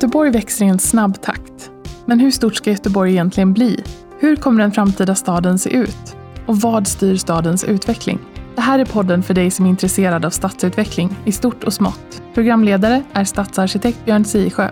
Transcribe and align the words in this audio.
Göteborg 0.00 0.30
växer 0.30 0.64
i 0.64 0.68
en 0.68 0.78
snabb 0.78 1.22
takt. 1.22 1.70
Men 2.06 2.20
hur 2.20 2.30
stort 2.30 2.56
ska 2.56 2.70
Göteborg 2.70 3.10
egentligen 3.10 3.52
bli? 3.52 3.84
Hur 4.20 4.36
kommer 4.36 4.62
den 4.62 4.72
framtida 4.72 5.14
staden 5.14 5.58
se 5.58 5.70
ut? 5.70 6.16
Och 6.46 6.56
vad 6.56 6.86
styr 6.86 7.16
stadens 7.16 7.64
utveckling? 7.64 8.18
Det 8.54 8.60
här 8.60 8.78
är 8.78 8.84
podden 8.84 9.22
för 9.22 9.34
dig 9.34 9.50
som 9.50 9.66
är 9.66 9.70
intresserad 9.70 10.24
av 10.24 10.30
stadsutveckling 10.30 11.16
i 11.24 11.32
stort 11.32 11.64
och 11.64 11.72
smått. 11.72 12.22
Programledare 12.34 13.02
är 13.12 13.24
stadsarkitekt 13.24 14.04
Björn 14.04 14.24
Sisjö. 14.24 14.70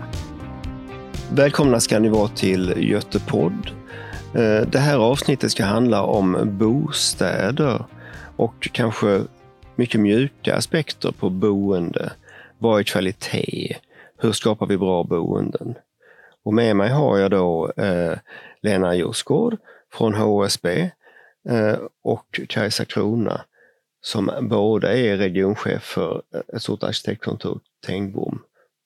Välkomna 1.31 1.79
ska 1.79 1.99
ni 1.99 2.09
vara 2.09 2.27
till 2.27 2.73
Götepodd. 2.77 3.71
Eh, 4.33 4.67
det 4.67 4.79
här 4.79 4.97
avsnittet 4.97 5.51
ska 5.51 5.65
handla 5.65 6.03
om 6.03 6.37
bostäder 6.43 7.85
och 8.35 8.69
kanske 8.71 9.21
mycket 9.75 10.01
mjuka 10.01 10.55
aspekter 10.55 11.11
på 11.11 11.29
boende. 11.29 12.11
Vad 12.57 12.79
är 12.79 12.83
kvalitet? 12.83 13.75
Hur 14.21 14.31
skapar 14.31 14.65
vi 14.65 14.77
bra 14.77 15.03
boenden? 15.03 15.75
Och 16.43 16.53
med 16.53 16.75
mig 16.75 16.89
har 16.89 17.17
jag 17.17 17.31
då 17.31 17.71
eh, 17.77 18.17
Lena 18.61 18.95
Josgård 18.95 19.57
från 19.93 20.13
HSB 20.13 20.91
eh, 21.49 21.77
och 22.03 22.39
Kajsa 22.49 22.85
Krona 22.85 23.41
som 24.01 24.31
båda 24.41 24.97
är 24.97 25.17
regionchef 25.17 25.83
för 25.83 26.21
ett 26.53 26.61
stort 26.61 26.83
arkitektkontor, 26.83 27.59
Tengbom 27.85 28.41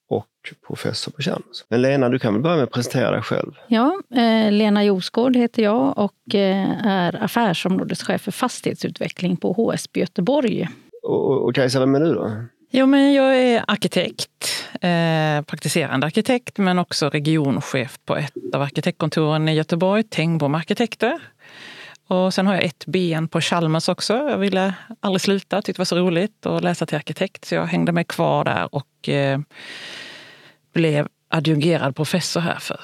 och 0.09 0.27
professor 0.67 1.11
på 1.11 1.21
Chalmers. 1.21 1.65
Men 1.67 1.81
Lena, 1.81 2.09
du 2.09 2.19
kan 2.19 2.33
väl 2.33 2.43
börja 2.43 2.55
med 2.55 2.63
att 2.63 2.71
presentera 2.71 3.11
dig 3.11 3.21
själv? 3.21 3.51
Ja, 3.67 4.01
eh, 4.15 4.51
Lena 4.51 4.83
Josgård 4.83 5.35
heter 5.35 5.63
jag 5.63 5.97
och 5.97 6.35
eh, 6.35 6.87
är 6.87 7.23
affärsområdeschef 7.23 8.21
för 8.21 8.31
fastighetsutveckling 8.31 9.37
på 9.37 9.53
HSB 9.53 9.99
Göteborg. 9.99 10.69
Och, 11.03 11.43
och 11.43 11.55
Kajsa, 11.55 11.79
vem 11.79 11.95
är 11.95 11.99
du 11.99 12.13
då? 12.13 12.31
Jo, 12.75 12.85
men 12.85 13.13
jag 13.13 13.37
är 13.37 13.63
arkitekt, 13.67 14.52
eh, 14.83 15.41
praktiserande 15.41 16.05
arkitekt 16.05 16.57
men 16.57 16.79
också 16.79 17.09
regionchef 17.09 17.99
på 18.05 18.15
ett 18.15 18.55
av 18.55 18.61
arkitektkontoren 18.61 19.49
i 19.49 19.53
Göteborg, 19.53 20.03
Tengbom 20.03 20.55
Arkitekter. 20.55 21.19
Och 22.07 22.33
sen 22.33 22.47
har 22.47 22.53
jag 22.53 22.63
ett 22.63 22.85
ben 22.85 23.27
på 23.27 23.41
Chalmers 23.41 23.89
också. 23.89 24.13
Jag 24.13 24.37
ville 24.37 24.73
aldrig 24.99 25.21
sluta, 25.21 25.61
tyckte 25.61 25.71
det 25.71 25.79
var 25.79 25.85
så 25.85 25.97
roligt 25.97 26.45
att 26.45 26.63
läsa 26.63 26.85
till 26.85 26.97
arkitekt 26.97 27.45
så 27.45 27.55
jag 27.55 27.65
hängde 27.65 27.91
mig 27.91 28.03
kvar 28.03 28.43
där 28.43 28.75
och 28.75 29.09
eh, 29.09 29.39
blev 30.73 31.07
adjungerad 31.29 31.95
professor 31.95 32.41
här 32.41 32.59
för 32.59 32.79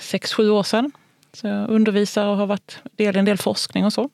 sex, 0.00 0.32
sju 0.32 0.50
år 0.50 0.62
sedan. 0.62 0.92
Så 1.32 1.46
jag 1.46 1.70
undervisar 1.70 2.26
och 2.26 2.36
har 2.36 2.46
varit 2.46 2.78
del 2.96 3.16
i 3.16 3.18
en 3.18 3.24
del 3.24 3.38
forskning 3.38 3.84
och 3.84 3.92
så. 3.92 4.10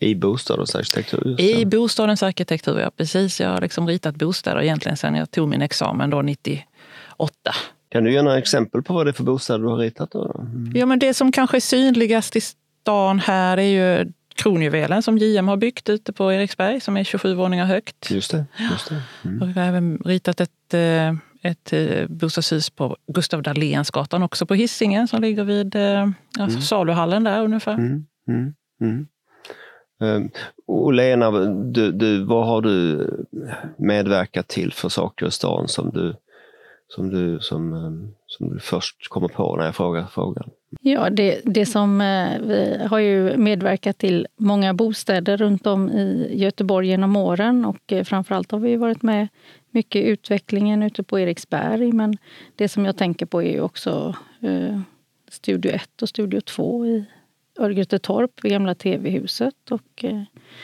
I 0.00 0.14
bostadens 0.14 0.74
arkitektur? 0.74 1.40
I 1.40 1.64
bostadens 1.64 2.22
arkitektur, 2.22 2.78
ja 2.78 2.90
precis. 2.96 3.40
Jag 3.40 3.48
har 3.48 3.60
liksom 3.60 3.88
ritat 3.88 4.16
bostäder 4.16 4.62
egentligen 4.62 4.96
sedan 4.96 5.14
jag 5.14 5.30
tog 5.30 5.48
min 5.48 5.62
examen 5.62 6.10
då 6.10 6.22
98. 6.22 6.64
Kan 7.88 8.04
du 8.04 8.12
ge 8.12 8.22
några 8.22 8.38
exempel 8.38 8.82
på 8.82 8.94
vad 8.94 9.06
det 9.06 9.10
är 9.10 9.12
för 9.12 9.24
bostäder 9.24 9.60
du 9.60 9.68
har 9.68 9.76
ritat? 9.76 10.10
Då? 10.10 10.34
Mm. 10.38 10.72
Ja, 10.74 10.86
men 10.86 10.98
det 10.98 11.14
som 11.14 11.32
kanske 11.32 11.56
är 11.56 11.60
synligast 11.60 12.36
i 12.36 12.40
stan 12.40 13.18
här 13.18 13.56
är 13.56 13.62
ju 13.62 14.12
kronjuvelen 14.34 15.02
som 15.02 15.18
JM 15.18 15.48
har 15.48 15.56
byggt 15.56 15.88
ute 15.88 16.12
på 16.12 16.32
Eriksberg 16.32 16.80
som 16.80 16.96
är 16.96 17.04
27 17.04 17.34
våningar 17.34 17.66
högt. 17.66 18.10
Just 18.10 18.30
det. 18.30 18.44
Just 18.70 18.88
det. 18.88 19.02
Mm. 19.24 19.42
Och 19.42 19.48
jag 19.48 19.54
har 19.54 19.62
även 19.62 19.98
ritat 20.04 20.40
ett, 20.40 20.74
eh, 20.74 21.14
ett 21.42 21.72
eh, 21.72 22.06
bostadshus 22.08 22.70
på 22.70 22.96
Gustav 23.12 23.42
Dahlénsgatan 23.42 24.22
också 24.22 24.46
på 24.46 24.54
Hisingen 24.54 25.08
som 25.08 25.22
ligger 25.22 25.44
vid 25.44 25.76
alltså 25.76 26.56
mm. 26.56 26.62
saluhallen 26.62 27.24
där 27.24 27.42
ungefär. 27.42 27.74
Mm. 27.74 29.06
Ehm, 30.00 30.30
och 30.66 30.92
Lena, 30.92 31.30
du, 31.54 31.92
du, 31.92 32.24
vad 32.24 32.46
har 32.46 32.62
du 32.62 33.06
medverkat 33.76 34.48
till 34.48 34.72
för 34.72 34.88
saker 34.88 35.26
i 35.26 35.30
stan 35.30 35.68
som 35.68 35.90
du, 35.90 36.14
som 36.88 37.10
du, 37.10 37.40
som, 37.40 37.72
ehm, 37.72 38.08
som 38.26 38.50
du 38.50 38.60
först 38.60 39.08
kommer 39.08 39.28
på 39.28 39.56
när 39.56 39.64
jag 39.64 39.76
frågar 39.76 40.06
frågan? 40.06 40.50
Ja, 40.80 41.10
det, 41.10 41.40
det 41.44 41.66
som 41.66 42.00
eh, 42.00 42.40
vi 42.40 42.86
har 42.90 42.98
ju 42.98 43.36
medverkat 43.36 43.98
till 43.98 44.26
många 44.36 44.74
bostäder 44.74 45.36
runt 45.36 45.66
om 45.66 45.90
i 45.90 46.30
Göteborg 46.32 46.88
genom 46.88 47.16
åren 47.16 47.64
och 47.64 47.92
eh, 47.92 48.04
framförallt 48.04 48.50
har 48.50 48.58
vi 48.58 48.76
varit 48.76 49.02
med 49.02 49.28
mycket 49.70 50.02
i 50.02 50.08
utvecklingen 50.08 50.82
ute 50.82 51.02
på 51.02 51.20
Eriksberg. 51.20 51.92
Men 51.92 52.16
det 52.56 52.68
som 52.68 52.84
jag 52.84 52.96
tänker 52.96 53.26
på 53.26 53.42
är 53.42 53.52
ju 53.52 53.60
också 53.60 54.14
eh, 54.40 54.80
Studio 55.28 55.72
1 55.72 56.02
och 56.02 56.08
Studio 56.08 56.40
2 56.40 56.86
i 56.86 57.04
Örgrytetorp 57.58 58.44
vid 58.44 58.52
gamla 58.52 58.74
TV-huset 58.74 59.70
och 59.70 60.04
eh, 60.04 60.22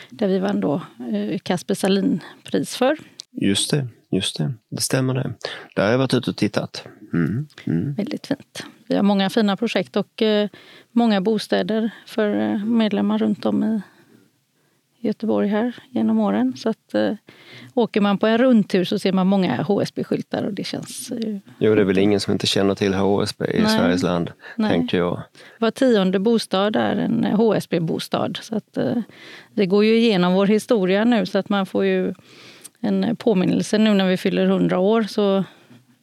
där 0.09 0.27
vi 0.27 0.39
vann 0.39 0.59
då 0.59 0.81
eh, 1.13 1.39
Kasper 1.39 1.73
Salin-pris 1.73 2.75
för. 2.75 2.97
Just 3.31 3.71
det, 3.71 3.87
just 4.11 4.37
det. 4.37 4.53
Det 4.69 4.81
stämmer 4.81 5.13
det. 5.13 5.33
Där 5.75 5.83
har 5.83 5.91
jag 5.91 5.97
varit 5.97 6.13
ute 6.13 6.29
och 6.29 6.37
tittat. 6.37 6.87
Mm, 7.13 7.47
mm. 7.65 7.93
Väldigt 7.93 8.27
fint. 8.27 8.65
Vi 8.87 8.95
har 8.95 9.03
många 9.03 9.29
fina 9.29 9.57
projekt 9.57 9.95
och 9.95 10.21
eh, 10.21 10.49
många 10.91 11.21
bostäder 11.21 11.91
för 12.05 12.57
medlemmar 12.65 13.17
runt 13.17 13.45
om 13.45 13.63
i 13.63 13.81
Göteborg 15.01 15.47
här 15.47 15.75
genom 15.89 16.19
åren. 16.19 16.53
Så 16.57 16.69
att, 16.69 16.93
eh, 16.93 17.13
åker 17.73 18.01
man 18.01 18.17
på 18.17 18.27
en 18.27 18.37
rundtur 18.37 18.83
så 18.83 18.99
ser 18.99 19.11
man 19.11 19.27
många 19.27 19.63
HSB-skyltar 19.63 20.43
och 20.43 20.53
det 20.53 20.63
känns... 20.63 21.11
Eh, 21.11 21.37
jo, 21.59 21.75
det 21.75 21.81
är 21.81 21.85
väl 21.85 21.97
ingen 21.97 22.19
som 22.19 22.33
inte 22.33 22.47
känner 22.47 22.75
till 22.75 22.93
HSB 22.93 23.45
i 23.45 23.61
Nej. 23.61 23.77
Sveriges 23.77 24.03
land, 24.03 24.31
Nej. 24.55 24.71
tänker 24.71 24.97
jag. 24.97 25.21
Var 25.59 25.71
tionde 25.71 26.19
bostad 26.19 26.75
är 26.75 26.95
en 26.95 27.23
HSB-bostad. 27.23 28.37
Så 28.41 28.55
att, 28.55 28.77
eh, 28.77 28.97
vi 29.53 29.65
går 29.65 29.85
ju 29.85 29.97
igenom 29.97 30.33
vår 30.33 30.45
historia 30.45 31.05
nu 31.05 31.25
så 31.25 31.37
att 31.37 31.49
man 31.49 31.65
får 31.65 31.85
ju 31.85 32.13
en 32.79 33.15
påminnelse 33.15 33.77
nu 33.77 33.93
när 33.93 34.07
vi 34.07 34.17
fyller 34.17 34.45
100 34.45 34.79
år. 34.79 35.03
Så 35.03 35.43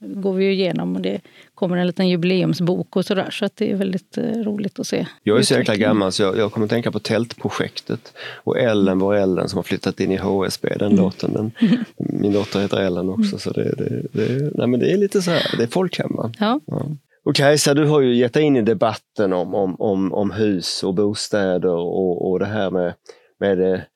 går 0.01 0.33
vi 0.33 0.51
igenom 0.51 0.97
och 0.97 1.03
det 1.03 1.21
kommer 1.55 1.77
en 1.77 1.87
liten 1.87 2.09
jubileumsbok 2.09 2.97
och 2.97 3.05
sådär. 3.05 3.31
Så 3.31 3.45
att 3.45 3.57
det 3.57 3.71
är 3.71 3.77
väldigt 3.77 4.19
eh, 4.19 4.25
roligt 4.25 4.79
att 4.79 4.87
se. 4.87 5.07
Jag 5.23 5.39
är 5.39 5.43
så 5.43 5.55
jäkla 5.55 5.77
gammal 5.77 6.13
så 6.13 6.23
jag, 6.23 6.39
jag 6.39 6.53
kommer 6.53 6.65
att 6.65 6.71
tänka 6.71 6.93
på 6.93 6.99
Tältprojektet 6.99 8.13
och 8.45 8.59
Ellen, 8.59 8.99
vår 8.99 9.15
Ellen 9.15 9.49
som 9.49 9.57
har 9.57 9.63
flyttat 9.63 10.01
in 10.01 10.13
i 10.13 10.17
HSB, 10.17 10.69
den 10.69 10.93
mm. 10.93 11.05
låten. 11.05 11.33
Den, 11.33 11.51
min 11.97 12.33
dotter 12.33 12.61
heter 12.61 12.77
Ellen 12.77 13.09
också 13.09 13.29
mm. 13.29 13.39
så 13.39 13.51
det, 13.51 13.75
det, 13.79 14.03
det, 14.13 14.51
nej 14.55 14.67
men 14.67 14.81
det 14.81 14.93
är 14.93 14.97
lite 14.97 15.23
så 15.23 15.31
här, 15.31 15.55
det 15.57 15.63
är 15.63 15.67
folkhem. 15.67 16.11
Ja. 16.39 16.61
ja. 16.67 16.83
Och 17.25 17.35
Kajsa, 17.35 17.75
du 17.75 17.87
har 17.87 18.01
ju 18.01 18.15
gett 18.15 18.33
dig 18.33 18.43
in 18.43 18.57
i 18.57 18.63
debatten 18.63 19.33
om, 19.33 19.55
om, 19.55 19.77
om, 19.81 20.15
om 20.15 20.31
hus 20.31 20.83
och 20.83 20.95
bostäder 20.95 21.75
och, 21.75 22.31
och 22.31 22.39
det 22.39 22.47
här 22.47 22.71
med, 22.71 22.95
med 23.41 23.59
det, 23.59 23.87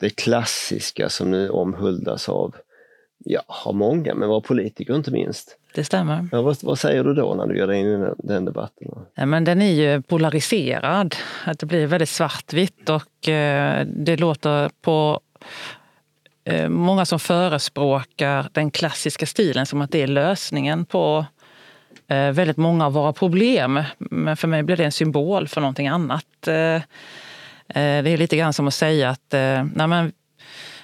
det 0.00 0.10
klassiska 0.10 1.08
som 1.08 1.30
nu 1.30 1.48
omhuldas 1.48 2.28
av 2.28 2.54
Ja, 3.24 3.42
har 3.46 3.72
många, 3.72 4.14
men 4.14 4.28
våra 4.28 4.40
politiker 4.40 4.96
inte 4.96 5.10
minst. 5.10 5.56
Det 5.74 5.84
stämmer. 5.84 6.28
Ja, 6.32 6.42
vad, 6.42 6.56
vad, 6.62 6.78
säger 6.78 7.04
du 7.04 7.14
då 7.14 7.34
när 7.34 7.46
du 7.46 7.58
gör 7.58 7.66
dig 7.66 7.80
in 7.80 7.86
i 7.86 8.06
den, 8.18 8.44
debatten? 8.44 8.88
Ja, 9.14 9.26
men 9.26 9.44
den 9.44 9.62
är 9.62 9.72
ju 9.72 10.02
polariserad. 10.02 11.16
Att 11.44 11.58
det 11.58 11.66
blir 11.66 11.86
väldigt 11.86 12.08
svartvitt 12.08 12.88
och 12.88 13.28
eh, 13.28 13.86
det 13.86 14.16
låter 14.16 14.70
på 14.82 15.20
eh, 16.44 16.68
många 16.68 17.04
som 17.04 17.18
förespråkar 17.18 18.48
den 18.52 18.70
klassiska 18.70 19.26
stilen 19.26 19.66
som 19.66 19.80
att 19.80 19.90
det 19.90 20.02
är 20.02 20.06
lösningen 20.06 20.84
på 20.84 21.26
eh, 22.08 22.30
väldigt 22.30 22.56
många 22.56 22.86
av 22.86 22.92
våra 22.92 23.12
problem. 23.12 23.82
Men 23.98 24.36
för 24.36 24.48
mig 24.48 24.62
blir 24.62 24.76
det 24.76 24.84
en 24.84 24.92
symbol 24.92 25.48
för 25.48 25.60
någonting 25.60 25.88
annat. 25.88 26.48
Eh, 26.48 26.80
det 27.74 28.10
är 28.10 28.16
lite 28.16 28.36
grann 28.36 28.52
som 28.52 28.68
att 28.68 28.74
säga 28.74 29.10
att 29.10 29.32
nej 29.74 29.86
men, 29.88 30.12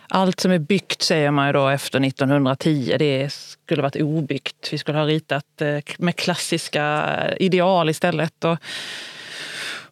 allt 0.09 0.41
som 0.41 0.50
är 0.50 0.59
byggt 0.59 1.03
säger 1.03 1.31
man 1.31 1.47
ju 1.47 1.53
då 1.53 1.69
efter 1.69 2.04
1910, 2.04 2.97
det 2.98 3.32
skulle 3.32 3.82
varit 3.82 3.97
obyggt. 3.97 4.69
Vi 4.72 4.78
skulle 4.78 4.98
ha 4.98 5.06
ritat 5.06 5.60
eh, 5.60 5.78
med 5.98 6.16
klassiska 6.16 7.15
eh, 7.19 7.47
ideal 7.47 7.91
istället. 7.91 8.44
Och, 8.44 8.59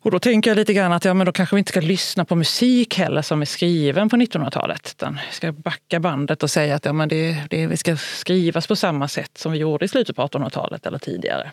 och 0.02 0.10
då 0.10 0.18
tänker 0.18 0.50
jag 0.50 0.56
lite 0.56 0.72
grann 0.72 0.92
att 0.92 1.04
ja, 1.04 1.14
men 1.14 1.26
då 1.26 1.32
kanske 1.32 1.56
vi 1.56 1.58
inte 1.58 1.72
ska 1.72 1.80
lyssna 1.80 2.24
på 2.24 2.36
musik 2.36 2.98
heller 2.98 3.22
som 3.22 3.40
är 3.40 3.46
skriven 3.46 4.08
på 4.08 4.16
1900-talet. 4.16 4.94
Utan 4.96 5.14
vi 5.30 5.34
ska 5.34 5.52
backa 5.52 6.00
bandet 6.00 6.42
och 6.42 6.50
säga 6.50 6.74
att 6.74 6.84
ja, 6.84 6.92
men 6.92 7.08
det, 7.08 7.36
det, 7.50 7.66
vi 7.66 7.76
ska 7.76 7.96
skrivas 7.96 8.66
på 8.66 8.76
samma 8.76 9.08
sätt 9.08 9.38
som 9.38 9.52
vi 9.52 9.58
gjorde 9.58 9.84
i 9.84 9.88
slutet 9.88 10.16
på 10.16 10.22
1800-talet 10.22 10.86
eller 10.86 10.98
tidigare. 10.98 11.50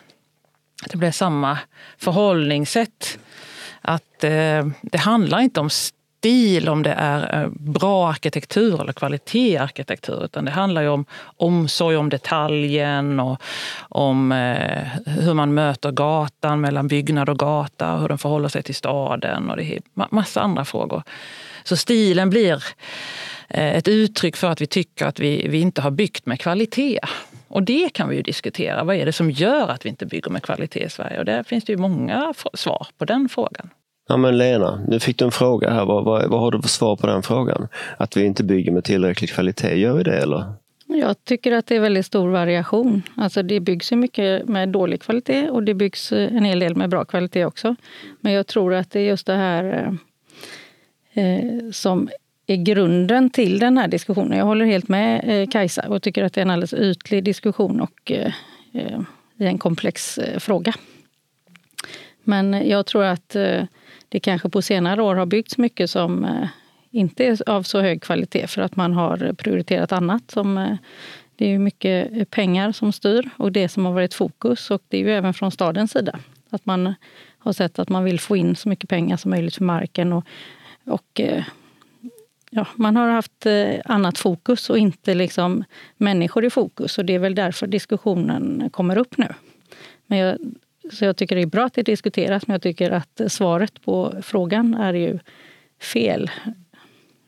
Det 0.90 0.96
blir 0.96 1.10
samma 1.10 1.58
förhållningssätt. 1.98 3.18
Att 3.80 4.24
eh, 4.24 4.66
det 4.82 4.98
handlar 4.98 5.40
inte 5.40 5.60
om 5.60 5.70
stil, 6.20 6.68
om 6.68 6.82
det 6.82 6.92
är 6.92 7.42
eh, 7.42 7.48
bra 7.50 8.08
arkitektur 8.08 8.80
eller 8.80 8.92
kvalitet 8.92 9.52
i 9.52 9.56
arkitektur. 9.56 10.24
Utan 10.24 10.44
det 10.44 10.50
handlar 10.50 10.82
ju 10.82 10.88
om 10.88 11.04
omsorg 11.36 11.96
om 11.96 12.08
detaljen 12.08 13.20
och 13.20 13.42
om 13.88 14.32
eh, 14.32 14.86
hur 15.06 15.34
man 15.34 15.54
möter 15.54 15.90
gatan 15.90 16.60
mellan 16.60 16.88
byggnad 16.88 17.28
och 17.28 17.38
gata 17.38 17.94
och 17.94 18.00
hur 18.00 18.08
den 18.08 18.18
förhåller 18.18 18.48
sig 18.48 18.62
till 18.62 18.74
staden 18.74 19.50
och 19.50 19.56
det 19.56 19.64
är 19.64 19.80
massa 20.10 20.40
andra 20.40 20.64
frågor. 20.64 21.02
Så 21.64 21.76
stilen 21.76 22.30
blir 22.30 22.64
eh, 23.48 23.76
ett 23.76 23.88
uttryck 23.88 24.36
för 24.36 24.50
att 24.50 24.60
vi 24.60 24.66
tycker 24.66 25.06
att 25.06 25.20
vi, 25.20 25.48
vi 25.48 25.60
inte 25.60 25.80
har 25.80 25.90
byggt 25.90 26.26
med 26.26 26.40
kvalitet. 26.40 27.00
Och 27.48 27.62
det 27.62 27.92
kan 27.92 28.08
vi 28.08 28.16
ju 28.16 28.22
diskutera. 28.22 28.84
Vad 28.84 28.96
är 28.96 29.06
det 29.06 29.12
som 29.12 29.30
gör 29.30 29.68
att 29.68 29.84
vi 29.84 29.88
inte 29.88 30.06
bygger 30.06 30.30
med 30.30 30.42
kvalitet 30.42 30.84
i 30.84 30.90
Sverige? 30.90 31.18
Och 31.18 31.24
där 31.24 31.42
finns 31.42 31.64
det 31.64 31.72
ju 31.72 31.78
många 31.78 32.34
svar 32.54 32.86
på 32.98 33.04
den 33.04 33.28
frågan. 33.28 33.70
Ja 34.10 34.16
men 34.16 34.38
Lena, 34.38 34.80
nu 34.88 35.00
fick 35.00 35.18
du 35.18 35.24
en 35.24 35.30
fråga 35.30 35.70
här. 35.70 35.86
Vad, 35.86 36.04
vad, 36.04 36.30
vad 36.30 36.40
har 36.40 36.50
du 36.50 36.62
för 36.62 36.68
svar 36.68 36.96
på 36.96 37.06
den 37.06 37.22
frågan? 37.22 37.68
Att 37.96 38.16
vi 38.16 38.24
inte 38.24 38.44
bygger 38.44 38.72
med 38.72 38.84
tillräcklig 38.84 39.30
kvalitet, 39.30 39.74
gör 39.74 39.96
vi 39.96 40.02
det 40.02 40.16
eller? 40.16 40.44
Jag 40.86 41.24
tycker 41.24 41.52
att 41.52 41.66
det 41.66 41.76
är 41.76 41.80
väldigt 41.80 42.06
stor 42.06 42.28
variation. 42.28 43.02
Alltså 43.16 43.42
det 43.42 43.60
byggs 43.60 43.92
ju 43.92 43.96
mycket 43.96 44.48
med 44.48 44.68
dålig 44.68 45.02
kvalitet 45.02 45.50
och 45.50 45.62
det 45.62 45.74
byggs 45.74 46.12
eh, 46.12 46.36
en 46.36 46.44
hel 46.44 46.58
del 46.58 46.76
med 46.76 46.90
bra 46.90 47.04
kvalitet 47.04 47.44
också. 47.44 47.76
Men 48.20 48.32
jag 48.32 48.46
tror 48.46 48.74
att 48.74 48.90
det 48.90 49.00
är 49.00 49.04
just 49.04 49.26
det 49.26 49.36
här 49.36 49.94
eh, 51.12 51.24
eh, 51.24 51.70
som 51.72 52.08
är 52.46 52.56
grunden 52.56 53.30
till 53.30 53.58
den 53.58 53.78
här 53.78 53.88
diskussionen. 53.88 54.38
Jag 54.38 54.44
håller 54.44 54.64
helt 54.64 54.88
med 54.88 55.42
eh, 55.42 55.48
Kajsa 55.48 55.88
och 55.88 56.02
tycker 56.02 56.24
att 56.24 56.32
det 56.32 56.40
är 56.40 56.44
en 56.44 56.50
alldeles 56.50 56.74
ytlig 56.74 57.24
diskussion 57.24 57.80
och 57.80 58.12
eh, 58.12 58.32
eh 58.74 59.00
i 59.36 59.46
en 59.46 59.58
komplex 59.58 60.18
eh, 60.18 60.38
fråga. 60.38 60.72
Men 62.24 62.68
jag 62.68 62.86
tror 62.86 63.04
att 63.04 63.36
eh, 63.36 63.62
det 64.10 64.20
kanske 64.20 64.48
på 64.48 64.62
senare 64.62 65.02
år 65.02 65.14
har 65.14 65.26
byggts 65.26 65.58
mycket 65.58 65.90
som 65.90 66.24
eh, 66.24 66.48
inte 66.90 67.24
är 67.24 67.48
av 67.48 67.62
så 67.62 67.80
hög 67.80 68.02
kvalitet 68.02 68.46
för 68.46 68.62
att 68.62 68.76
man 68.76 68.92
har 68.92 69.32
prioriterat 69.32 69.92
annat. 69.92 70.30
Som, 70.30 70.58
eh, 70.58 70.76
det 71.36 71.46
är 71.46 71.58
mycket 71.58 72.30
pengar 72.30 72.72
som 72.72 72.92
styr 72.92 73.30
och 73.36 73.52
det 73.52 73.68
som 73.68 73.84
har 73.86 73.92
varit 73.92 74.14
fokus. 74.14 74.70
Och 74.70 74.82
det 74.88 74.96
är 74.96 75.00
ju 75.00 75.10
även 75.10 75.34
från 75.34 75.50
stadens 75.50 75.92
sida. 75.92 76.18
Att 76.50 76.66
man 76.66 76.94
har 77.38 77.52
sett 77.52 77.78
att 77.78 77.88
man 77.88 78.04
vill 78.04 78.20
få 78.20 78.36
in 78.36 78.56
så 78.56 78.68
mycket 78.68 78.90
pengar 78.90 79.16
som 79.16 79.30
möjligt 79.30 79.56
för 79.56 79.64
marken. 79.64 80.12
Och, 80.12 80.24
och 80.86 81.20
eh, 81.20 81.44
ja, 82.50 82.66
man 82.74 82.96
har 82.96 83.08
haft 83.08 83.46
annat 83.84 84.18
fokus 84.18 84.70
och 84.70 84.78
inte 84.78 85.14
liksom 85.14 85.64
människor 85.96 86.44
i 86.44 86.50
fokus. 86.50 86.98
Och 86.98 87.04
det 87.04 87.14
är 87.14 87.18
väl 87.18 87.34
därför 87.34 87.66
diskussionen 87.66 88.70
kommer 88.70 88.98
upp 88.98 89.18
nu. 89.18 89.34
Men 90.06 90.18
jag, 90.18 90.38
så 90.92 91.04
jag 91.04 91.16
tycker 91.16 91.36
det 91.36 91.42
är 91.42 91.46
bra 91.46 91.64
att 91.64 91.74
det 91.74 91.82
diskuteras, 91.82 92.46
men 92.46 92.54
jag 92.54 92.62
tycker 92.62 92.90
att 92.90 93.20
svaret 93.28 93.82
på 93.82 94.14
frågan 94.22 94.74
är 94.74 94.94
ju 94.94 95.18
fel 95.82 96.30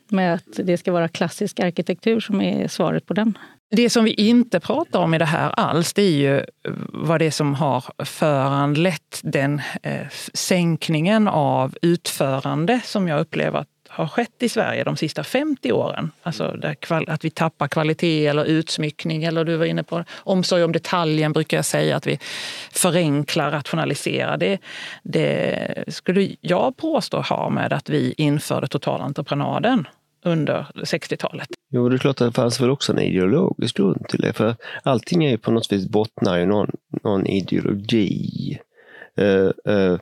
med 0.09 0.35
att 0.35 0.61
det 0.65 0.79
ska 0.79 0.93
vara 0.93 1.09
klassisk 1.09 1.61
arkitektur 1.61 2.21
som 2.21 2.41
är 2.41 2.69
svaret 2.69 3.07
på 3.07 3.15
den. 3.15 3.39
Det 3.71 3.91
som 3.91 4.05
vi 4.05 4.13
inte 4.13 4.61
pratar 4.61 5.01
om 5.01 5.15
i 5.15 5.19
det 5.19 5.25
här 5.25 5.51
alls, 5.51 5.93
det 5.93 6.03
är 6.03 6.11
ju 6.11 6.45
vad 6.89 7.21
det 7.21 7.25
är 7.25 7.31
som 7.31 7.55
har 7.55 8.05
föranlett 8.05 9.21
den 9.23 9.61
eh, 9.83 10.09
sänkningen 10.35 11.29
av 11.29 11.77
utförande 11.83 12.81
som 12.85 13.09
jag 13.09 13.21
upplever 13.21 13.59
att 13.59 13.69
har 13.93 14.07
skett 14.07 14.43
i 14.43 14.49
Sverige 14.49 14.85
de 14.85 14.97
sista 14.97 15.25
50 15.25 15.73
åren. 15.73 16.11
Alltså 16.23 16.57
att 17.07 17.25
vi 17.25 17.31
tappar 17.31 17.69
kvalitet 17.69 18.27
eller 18.27 18.45
utsmyckning 18.45 19.25
eller 19.25 19.45
du 19.45 19.57
var 19.57 19.67
inne 19.67 19.83
på 19.83 20.05
omsorg 20.17 20.65
om 20.65 20.73
detaljen 20.73 21.33
brukar 21.33 21.59
jag 21.59 21.65
säga 21.65 21.97
att 21.97 22.07
vi 22.07 22.19
förenklar, 22.73 23.51
rationaliserar. 23.51 24.37
Det, 24.37 24.59
det 25.03 25.85
skulle 25.89 26.31
jag 26.41 26.77
påstå 26.77 27.21
ha 27.21 27.51
med 27.51 27.73
att 27.73 27.91
vi 27.91 28.15
införde 28.17 28.69
totalentreprenaden 28.69 29.87
under 30.25 30.67
60-talet. 30.75 31.49
Jo, 31.71 31.89
det 31.89 31.97
är 31.97 31.99
klart 31.99 32.21
att 32.21 32.27
det 32.27 32.41
fanns 32.41 32.61
väl 32.61 32.71
också 32.71 32.93
en 32.93 32.99
ideologisk 32.99 33.77
grund 33.77 34.09
till 34.09 34.21
det. 34.21 34.33
För 34.33 34.55
allting 34.83 35.25
är 35.25 35.31
ju 35.31 35.39
på 35.39 35.51
något 35.51 35.73
vis 35.73 35.89
bottnar 35.89 36.39
i 36.39 36.47
någon, 36.47 36.71
någon 37.03 37.27
ideologi. 37.27 38.59
Uh, 39.21 39.51
uh, 39.75 39.99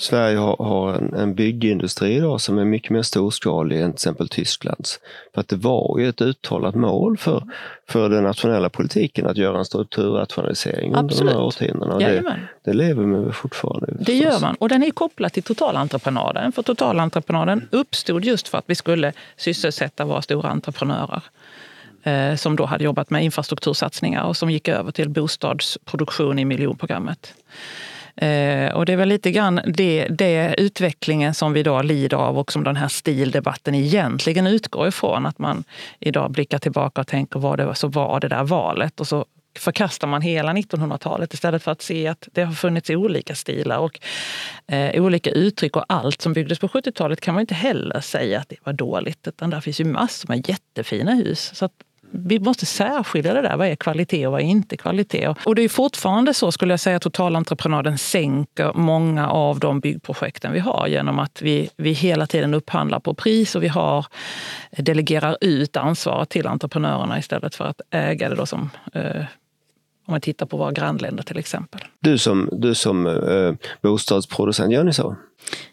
Sverige 0.00 0.38
har, 0.38 0.56
har 0.58 0.94
en, 0.94 1.14
en 1.14 1.34
byggindustri 1.34 2.14
idag 2.14 2.40
som 2.40 2.58
är 2.58 2.64
mycket 2.64 2.90
mer 2.90 3.02
storskalig 3.02 3.80
än 3.80 3.92
till 3.92 3.94
exempel 3.94 4.28
Tysklands. 4.28 5.00
För 5.34 5.40
att 5.40 5.48
det 5.48 5.56
var 5.56 5.98
ju 5.98 6.08
ett 6.08 6.20
uttalat 6.20 6.74
mål 6.74 7.16
för, 7.16 7.42
för 7.88 8.08
den 8.08 8.24
nationella 8.24 8.68
politiken 8.68 9.26
att 9.26 9.36
göra 9.36 9.58
en 9.58 9.64
strukturrationalisering 9.64 10.94
Absolut. 10.94 11.20
under 11.20 11.32
de 11.32 11.38
här 11.38 11.46
årtiondena. 11.46 11.98
Det, 11.98 12.40
det 12.64 12.72
lever 12.72 13.06
man 13.06 13.32
fortfarande. 13.32 13.86
Det 13.86 13.98
förstås. 13.98 14.22
gör 14.22 14.40
man 14.40 14.54
och 14.54 14.68
den 14.68 14.82
är 14.82 14.90
kopplad 14.90 15.32
till 15.32 15.42
totalentreprenaden. 15.42 16.52
För 16.52 16.62
totalentreprenaden 16.62 17.68
uppstod 17.70 18.24
just 18.24 18.48
för 18.48 18.58
att 18.58 18.64
vi 18.66 18.74
skulle 18.74 19.12
sysselsätta 19.36 20.04
våra 20.04 20.22
stora 20.22 20.48
entreprenörer 20.48 21.22
eh, 22.02 22.34
som 22.34 22.56
då 22.56 22.64
hade 22.64 22.84
jobbat 22.84 23.10
med 23.10 23.24
infrastruktursatsningar 23.24 24.24
och 24.24 24.36
som 24.36 24.50
gick 24.50 24.68
över 24.68 24.90
till 24.90 25.08
bostadsproduktion 25.08 26.38
i 26.38 26.44
miljonprogrammet. 26.44 27.34
Eh, 28.20 28.72
och 28.74 28.86
det 28.86 28.92
är 28.92 28.96
väl 28.96 29.08
lite 29.08 29.30
grann 29.30 29.60
det, 29.66 30.06
det 30.10 30.54
utvecklingen 30.58 31.34
som 31.34 31.52
vi 31.52 31.60
idag 31.60 31.84
lider 31.84 32.16
av 32.16 32.38
och 32.38 32.52
som 32.52 32.64
den 32.64 32.76
här 32.76 32.88
stildebatten 32.88 33.74
egentligen 33.74 34.46
utgår 34.46 34.88
ifrån. 34.88 35.26
Att 35.26 35.38
man 35.38 35.64
idag 35.98 36.30
blickar 36.30 36.58
tillbaka 36.58 37.00
och 37.00 37.06
tänker 37.06 37.38
vad 37.38 37.58
det 37.58 37.64
var, 37.64 37.74
så 37.74 37.88
var 37.88 38.20
det 38.20 38.28
där 38.28 38.44
valet. 38.44 39.00
Och 39.00 39.08
så 39.08 39.24
förkastar 39.58 40.08
man 40.08 40.22
hela 40.22 40.52
1900-talet 40.52 41.34
istället 41.34 41.62
för 41.62 41.72
att 41.72 41.82
se 41.82 42.06
att 42.06 42.28
det 42.32 42.44
har 42.44 42.52
funnits 42.52 42.90
olika 42.90 43.34
stilar 43.34 43.78
och 43.78 44.00
eh, 44.66 45.02
olika 45.02 45.30
uttryck. 45.30 45.76
Och 45.76 45.84
allt 45.88 46.22
som 46.22 46.32
byggdes 46.32 46.58
på 46.58 46.68
70-talet 46.68 47.20
kan 47.20 47.34
man 47.34 47.40
inte 47.40 47.54
heller 47.54 48.00
säga 48.00 48.40
att 48.40 48.48
det 48.48 48.56
var 48.64 48.72
dåligt. 48.72 49.28
Utan 49.28 49.50
där 49.50 49.60
finns 49.60 49.80
ju 49.80 49.84
massor 49.84 50.28
med 50.28 50.48
jättefina 50.48 51.14
hus. 51.14 51.50
Så 51.54 51.68
vi 52.10 52.40
måste 52.40 52.66
särskilja 52.66 53.34
det 53.34 53.42
där. 53.42 53.56
Vad 53.56 53.66
är 53.68 53.76
kvalitet 53.76 54.26
och 54.26 54.32
vad 54.32 54.40
är 54.40 54.44
inte 54.44 54.76
kvalitet? 54.76 55.34
Och 55.44 55.54
det 55.54 55.62
är 55.62 55.68
fortfarande 55.68 56.34
så, 56.34 56.52
skulle 56.52 56.72
jag 56.72 56.80
säga, 56.80 56.96
att 56.96 57.02
totalentreprenaden 57.02 57.98
sänker 57.98 58.72
många 58.74 59.28
av 59.28 59.58
de 59.58 59.80
byggprojekten 59.80 60.52
vi 60.52 60.58
har 60.58 60.86
genom 60.86 61.18
att 61.18 61.42
vi, 61.42 61.70
vi 61.76 61.92
hela 61.92 62.26
tiden 62.26 62.54
upphandlar 62.54 63.00
på 63.00 63.14
pris 63.14 63.56
och 63.56 63.62
vi 63.62 63.68
har, 63.68 64.06
eh, 64.70 64.84
delegerar 64.84 65.36
ut 65.40 65.76
ansvaret 65.76 66.28
till 66.28 66.46
entreprenörerna 66.46 67.18
istället 67.18 67.54
för 67.54 67.64
att 67.64 67.80
äga 67.90 68.28
det 68.28 68.34
då 68.34 68.46
som 68.46 68.70
eh, 68.94 69.24
om 70.08 70.12
man 70.12 70.20
tittar 70.20 70.46
på 70.46 70.56
våra 70.56 70.72
grannländer 70.72 71.22
till 71.22 71.38
exempel. 71.38 71.80
Du 72.00 72.18
som, 72.18 72.48
du 72.52 72.74
som 72.74 73.06
eh, 73.06 73.54
bostadsproducent, 73.82 74.72
gör 74.72 74.84
ni 74.84 74.92
så? 74.92 75.16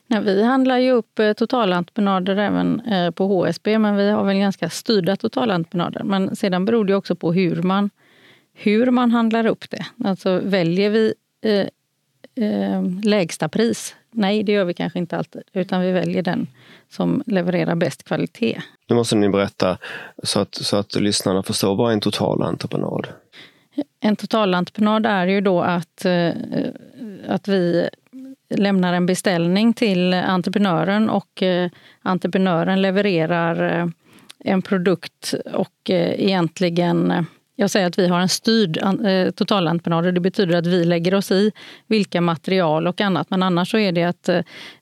Nej, 0.07 0.21
vi 0.21 0.43
handlar 0.43 0.77
ju 0.77 0.91
upp 0.91 1.19
eh, 1.19 1.33
totalentreprenader 1.33 2.37
även 2.37 2.79
eh, 2.79 3.11
på 3.11 3.27
HSB, 3.27 3.79
men 3.79 3.95
vi 3.95 4.09
har 4.09 4.23
väl 4.23 4.37
ganska 4.37 4.69
styrda 4.69 5.15
totalentreprenader. 5.15 6.03
Men 6.03 6.35
sedan 6.35 6.65
beror 6.65 6.85
det 6.85 6.95
också 6.95 7.15
på 7.15 7.33
hur 7.33 7.61
man, 7.61 7.89
hur 8.53 8.91
man 8.91 9.11
handlar 9.11 9.45
upp 9.45 9.69
det. 9.69 9.85
Alltså 10.05 10.39
väljer 10.43 10.89
vi 10.89 11.13
eh, 11.41 11.67
eh, 12.45 12.83
lägsta 13.03 13.49
pris? 13.49 13.95
Nej, 14.11 14.43
det 14.43 14.51
gör 14.51 14.65
vi 14.65 14.73
kanske 14.73 14.99
inte 14.99 15.17
alltid, 15.17 15.41
utan 15.53 15.81
vi 15.81 15.91
väljer 15.91 16.21
den 16.21 16.47
som 16.89 17.23
levererar 17.25 17.75
bäst 17.75 18.03
kvalitet. 18.03 18.61
Nu 18.87 18.95
måste 18.95 19.15
ni 19.15 19.29
berätta 19.29 19.77
så 20.23 20.39
att, 20.39 20.55
så 20.55 20.77
att 20.77 20.95
lyssnarna 20.95 21.43
förstår 21.43 21.75
vad 21.75 21.93
en 21.93 21.99
totalentreprenad 21.99 23.07
en 23.99 24.15
totalentreprenad 24.15 25.05
är 25.05 25.27
ju 25.27 25.41
då 25.41 25.61
att, 25.61 26.05
eh, 26.05 26.31
att 27.27 27.47
vi 27.47 27.89
lämnar 28.49 28.93
en 28.93 29.05
beställning 29.05 29.73
till 29.73 30.13
entreprenören 30.13 31.09
och 31.09 31.43
eh, 31.43 31.69
entreprenören 32.01 32.81
levererar 32.81 33.79
eh, 33.79 33.87
en 34.39 34.61
produkt 34.61 35.33
och 35.53 35.89
egentligen 35.89 37.25
jag 37.55 37.69
säger 37.69 37.87
att 37.87 37.99
vi 37.99 38.07
har 38.07 38.19
en 38.19 38.29
styrd 38.29 38.79
totalentreprenad 39.35 40.05
och 40.05 40.13
det 40.13 40.19
betyder 40.19 40.57
att 40.57 40.67
vi 40.67 40.85
lägger 40.85 41.15
oss 41.15 41.31
i 41.31 41.51
vilka 41.87 42.21
material 42.21 42.87
och 42.87 43.01
annat. 43.01 43.29
Men 43.29 43.43
annars 43.43 43.71
så 43.71 43.77
är 43.77 43.91
det 43.91 44.03
att 44.03 44.29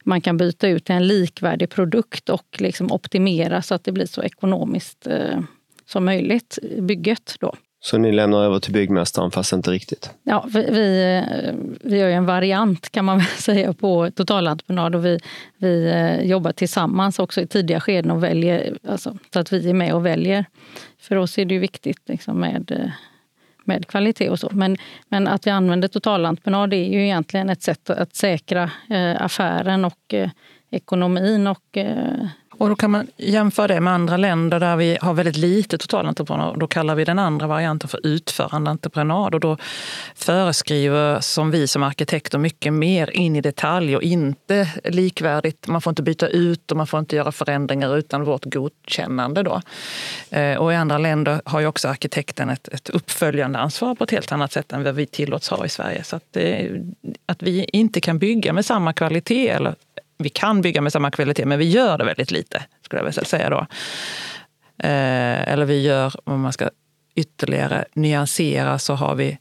man 0.04 0.22
kan 0.22 0.38
byta 0.38 0.68
ut 0.68 0.90
en 0.90 1.08
likvärdig 1.08 1.70
produkt 1.70 2.30
och 2.30 2.58
liksom 2.60 2.92
optimera 2.92 3.62
så 3.62 3.76
att 3.76 3.84
det 3.84 3.92
blir 3.92 4.06
så 4.06 4.24
ekonomiskt 4.24 5.08
som 5.86 6.06
möjligt, 6.06 6.60
bygget. 6.80 7.36
Då. 7.40 7.54
Så 7.86 7.98
ni 7.98 8.12
lämnar 8.12 8.44
över 8.44 8.60
till 8.60 8.74
byggmästaren 8.74 9.32
fast 9.32 9.54
inte 9.54 9.72
riktigt? 9.72 10.12
Ja, 10.24 10.46
vi, 10.54 10.66
vi 10.72 11.16
eh, 11.84 12.00
gör 12.00 12.10
en 12.10 12.26
variant 12.26 12.90
kan 12.90 13.06
man 13.06 13.18
väl 13.18 13.28
säga 13.28 13.74
på 13.74 14.12
totalentreprenad 14.12 14.96
och 14.96 15.06
vi, 15.06 15.20
vi 15.58 15.90
eh, 15.90 16.22
jobbar 16.22 16.52
tillsammans 16.52 17.20
också 17.20 17.42
i 17.42 17.48
tidiga 17.48 17.80
skeden 17.80 18.12
och 18.12 18.24
väljer, 18.24 18.78
alltså, 18.88 19.18
så 19.34 19.40
att 19.40 19.54
vi 19.54 19.70
är 19.70 19.74
med 19.74 19.94
och 19.94 20.06
väljer. 20.06 20.46
För 21.00 21.16
oss 21.16 21.38
är 21.38 21.46
det 21.46 21.54
ju 21.54 21.60
viktigt 21.60 22.10
liksom, 22.10 22.40
med, 22.40 22.72
eh, 22.72 22.92
med 23.64 23.88
kvalitet 23.88 24.30
och 24.30 24.40
så. 24.40 24.50
Men, 24.52 24.78
men 25.10 25.28
att 25.28 25.48
vi 25.48 25.52
använder 25.52 25.88
totalentreprenad 25.88 26.74
är 26.74 26.92
ju 26.94 27.04
egentligen 27.04 27.50
ett 27.50 27.62
sätt 27.62 27.90
att 27.90 28.16
säkra 28.16 28.72
eh, 28.90 29.22
affären 29.22 29.86
och 29.86 30.14
eh, 30.14 30.30
ekonomin 30.72 31.48
och 31.48 31.78
eh, 31.78 32.28
och 32.58 32.70
då 32.70 32.76
kan 32.76 32.92
man 32.92 33.08
jämföra 33.18 33.68
det 33.68 33.80
med 33.80 33.94
andra 33.94 34.18
länder 34.18 34.60
där 34.60 34.76
vi 34.76 34.98
har 35.02 35.14
väldigt 35.14 35.38
lite 35.38 35.78
totalentreprenad. 35.78 36.60
Då 36.60 36.68
kallar 36.68 36.96
vi 36.96 37.06
den 37.06 37.20
andra 37.20 37.48
varianten 37.48 37.90
för 37.90 38.08
utförandeentreprenad. 38.08 39.36
Och 39.36 39.40
då 39.40 39.58
föreskriver 40.16 41.20
som 41.20 41.52
vi 41.52 41.68
som 41.68 41.84
arkitekter 41.84 42.38
mycket 42.38 42.74
mer 42.74 43.10
in 43.10 43.36
i 43.36 43.42
detalj 43.42 43.96
och 43.96 44.04
inte 44.04 44.70
likvärdigt. 44.84 45.68
Man 45.68 45.82
får 45.82 45.92
inte 45.92 46.04
byta 46.04 46.28
ut 46.28 46.72
och 46.72 46.78
man 46.78 46.88
får 46.88 47.00
inte 47.00 47.16
göra 47.16 47.32
förändringar 47.32 47.98
utan 47.98 48.24
vårt 48.24 48.46
godkännande. 48.46 49.44
Då. 49.44 49.62
Eh, 50.30 50.58
och 50.58 50.74
i 50.74 50.76
andra 50.76 50.98
länder 50.98 51.42
har 51.46 51.60
ju 51.60 51.68
också 51.68 51.88
arkitekten 51.88 52.50
ett, 52.50 52.68
ett 52.68 52.90
uppföljande 52.90 53.60
ansvar 53.60 53.96
på 53.96 54.04
ett 54.04 54.12
helt 54.12 54.32
annat 54.32 54.52
sätt 54.52 54.72
än 54.72 54.84
vad 54.84 54.96
vi 54.96 55.06
tillåts 55.06 55.50
ha 55.50 55.66
i 55.66 55.70
Sverige. 55.70 56.04
Så 56.04 56.16
att, 56.16 56.38
att 57.26 57.44
vi 57.44 57.66
inte 57.74 58.02
kan 58.02 58.20
bygga 58.20 58.54
med 58.54 58.66
samma 58.66 58.94
kvalitet 58.94 59.50
eller 59.50 59.76
vi 60.18 60.30
kan 60.30 60.62
bygga 60.62 60.82
med 60.82 60.92
samma 60.92 61.12
kvalitet, 61.12 61.46
men 61.46 61.60
vi 61.60 61.70
gör 61.70 61.98
det 61.98 62.04
väldigt 62.04 62.32
lite, 62.32 62.64
skulle 62.82 63.00
jag 63.00 63.04
väl 63.04 63.26
säga 63.26 63.50
då. 63.50 63.68
Eh, 64.78 65.52
eller 65.52 65.66
vi 65.66 65.82
gör, 65.82 66.14
om 66.24 66.42
man 66.42 66.54
ska 66.54 66.70
ytterligare 67.16 67.86
nyansera, 67.94 68.80
så 68.80 68.94
har 68.94 69.16
vi 69.16 69.38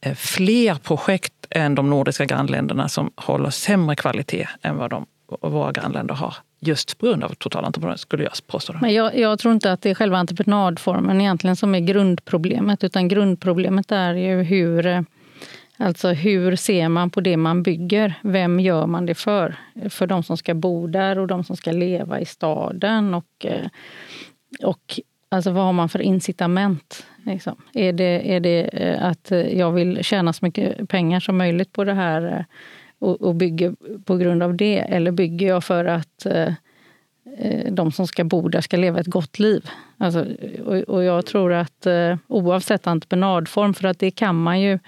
eh, 0.00 0.14
fler 0.14 0.74
projekt 0.74 1.32
än 1.50 1.74
de 1.74 1.90
nordiska 1.90 2.24
grannländerna 2.24 2.88
som 2.88 3.10
håller 3.16 3.50
sämre 3.50 3.96
kvalitet 3.96 4.48
än 4.62 4.76
vad 4.76 4.90
de, 4.90 5.06
våra 5.40 5.72
grannländer 5.72 6.14
har. 6.14 6.34
just 6.60 6.98
på 6.98 7.06
grund 7.06 7.24
av 7.24 7.28
totalentreprenad, 7.28 8.00
skulle 8.00 8.22
jag 8.22 8.32
påstå. 8.46 8.72
Men 8.80 8.94
jag, 8.94 9.18
jag, 9.18 9.38
tror 9.38 9.54
inte 9.54 9.72
att 9.72 9.82
det 9.82 9.90
är 9.90 9.94
själva 9.94 10.18
entreprenadformen 10.18 11.20
egentligen 11.20 11.56
som 11.56 11.74
är 11.74 11.80
grundproblemet, 11.80 12.84
utan 12.84 13.08
grundproblemet 13.08 13.92
är 13.92 14.14
ju 14.14 14.42
hur 14.42 14.86
eh, 14.86 15.00
Alltså 15.78 16.08
hur 16.08 16.56
ser 16.56 16.88
man 16.88 17.10
på 17.10 17.20
det 17.20 17.36
man 17.36 17.62
bygger? 17.62 18.14
Vem 18.22 18.60
gör 18.60 18.86
man 18.86 19.06
det 19.06 19.14
för? 19.14 19.56
För 19.88 20.06
de 20.06 20.22
som 20.22 20.36
ska 20.36 20.54
bo 20.54 20.86
där 20.86 21.18
och 21.18 21.26
de 21.26 21.44
som 21.44 21.56
ska 21.56 21.72
leva 21.72 22.20
i 22.20 22.24
staden. 22.24 23.14
Och, 23.14 23.46
eh, 23.46 23.66
och 24.62 25.00
alltså 25.28 25.50
vad 25.50 25.64
har 25.64 25.72
man 25.72 25.88
för 25.88 26.02
incitament? 26.02 27.06
Liksom? 27.24 27.56
Är, 27.72 27.92
det, 27.92 28.34
är 28.34 28.40
det 28.40 28.68
eh, 28.72 29.04
att 29.04 29.30
jag 29.52 29.72
vill 29.72 30.04
tjäna 30.04 30.32
så 30.32 30.44
mycket 30.44 30.88
pengar 30.88 31.20
som 31.20 31.36
möjligt 31.36 31.72
på 31.72 31.84
det 31.84 31.94
här 31.94 32.22
eh, 32.22 32.44
och, 32.98 33.22
och 33.22 33.34
bygger 33.34 33.74
på 34.04 34.16
grund 34.16 34.42
av 34.42 34.56
det? 34.56 34.78
Eller 34.78 35.10
bygger 35.10 35.48
jag 35.48 35.64
för 35.64 35.84
att 35.84 36.26
de 37.70 37.92
som 37.92 38.06
ska 38.06 38.24
bo 38.24 38.48
där 38.48 38.60
ska 38.60 38.76
leva 38.76 39.00
ett 39.00 39.06
gott 39.06 39.38
liv? 39.38 39.70
Alltså, 39.98 40.26
och, 40.64 40.74
och 40.74 41.04
jag 41.04 41.26
tror 41.26 41.52
att 41.52 41.86
oavsett 42.26 42.86
entreprenadform, 42.86 43.74
för 43.74 43.88
att 43.88 43.98
det 43.98 44.10
kan 44.10 44.42
man 44.42 44.60
ju 44.60 44.78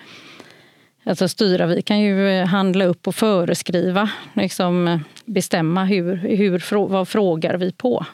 alltså 1.08 1.28
styra. 1.28 1.66
Vi 1.66 1.82
kan 1.82 2.00
ju 2.00 2.28
eh, 2.28 2.46
handla 2.46 2.84
upp 2.84 3.08
och 3.08 3.14
föreskriva, 3.14 4.10
liksom 4.32 5.00
bestämma 5.24 5.84
hur, 5.84 6.16
hur, 6.16 6.86
vad 6.88 7.08
frågar 7.08 7.54
vi 7.54 7.72
på. 7.72 8.06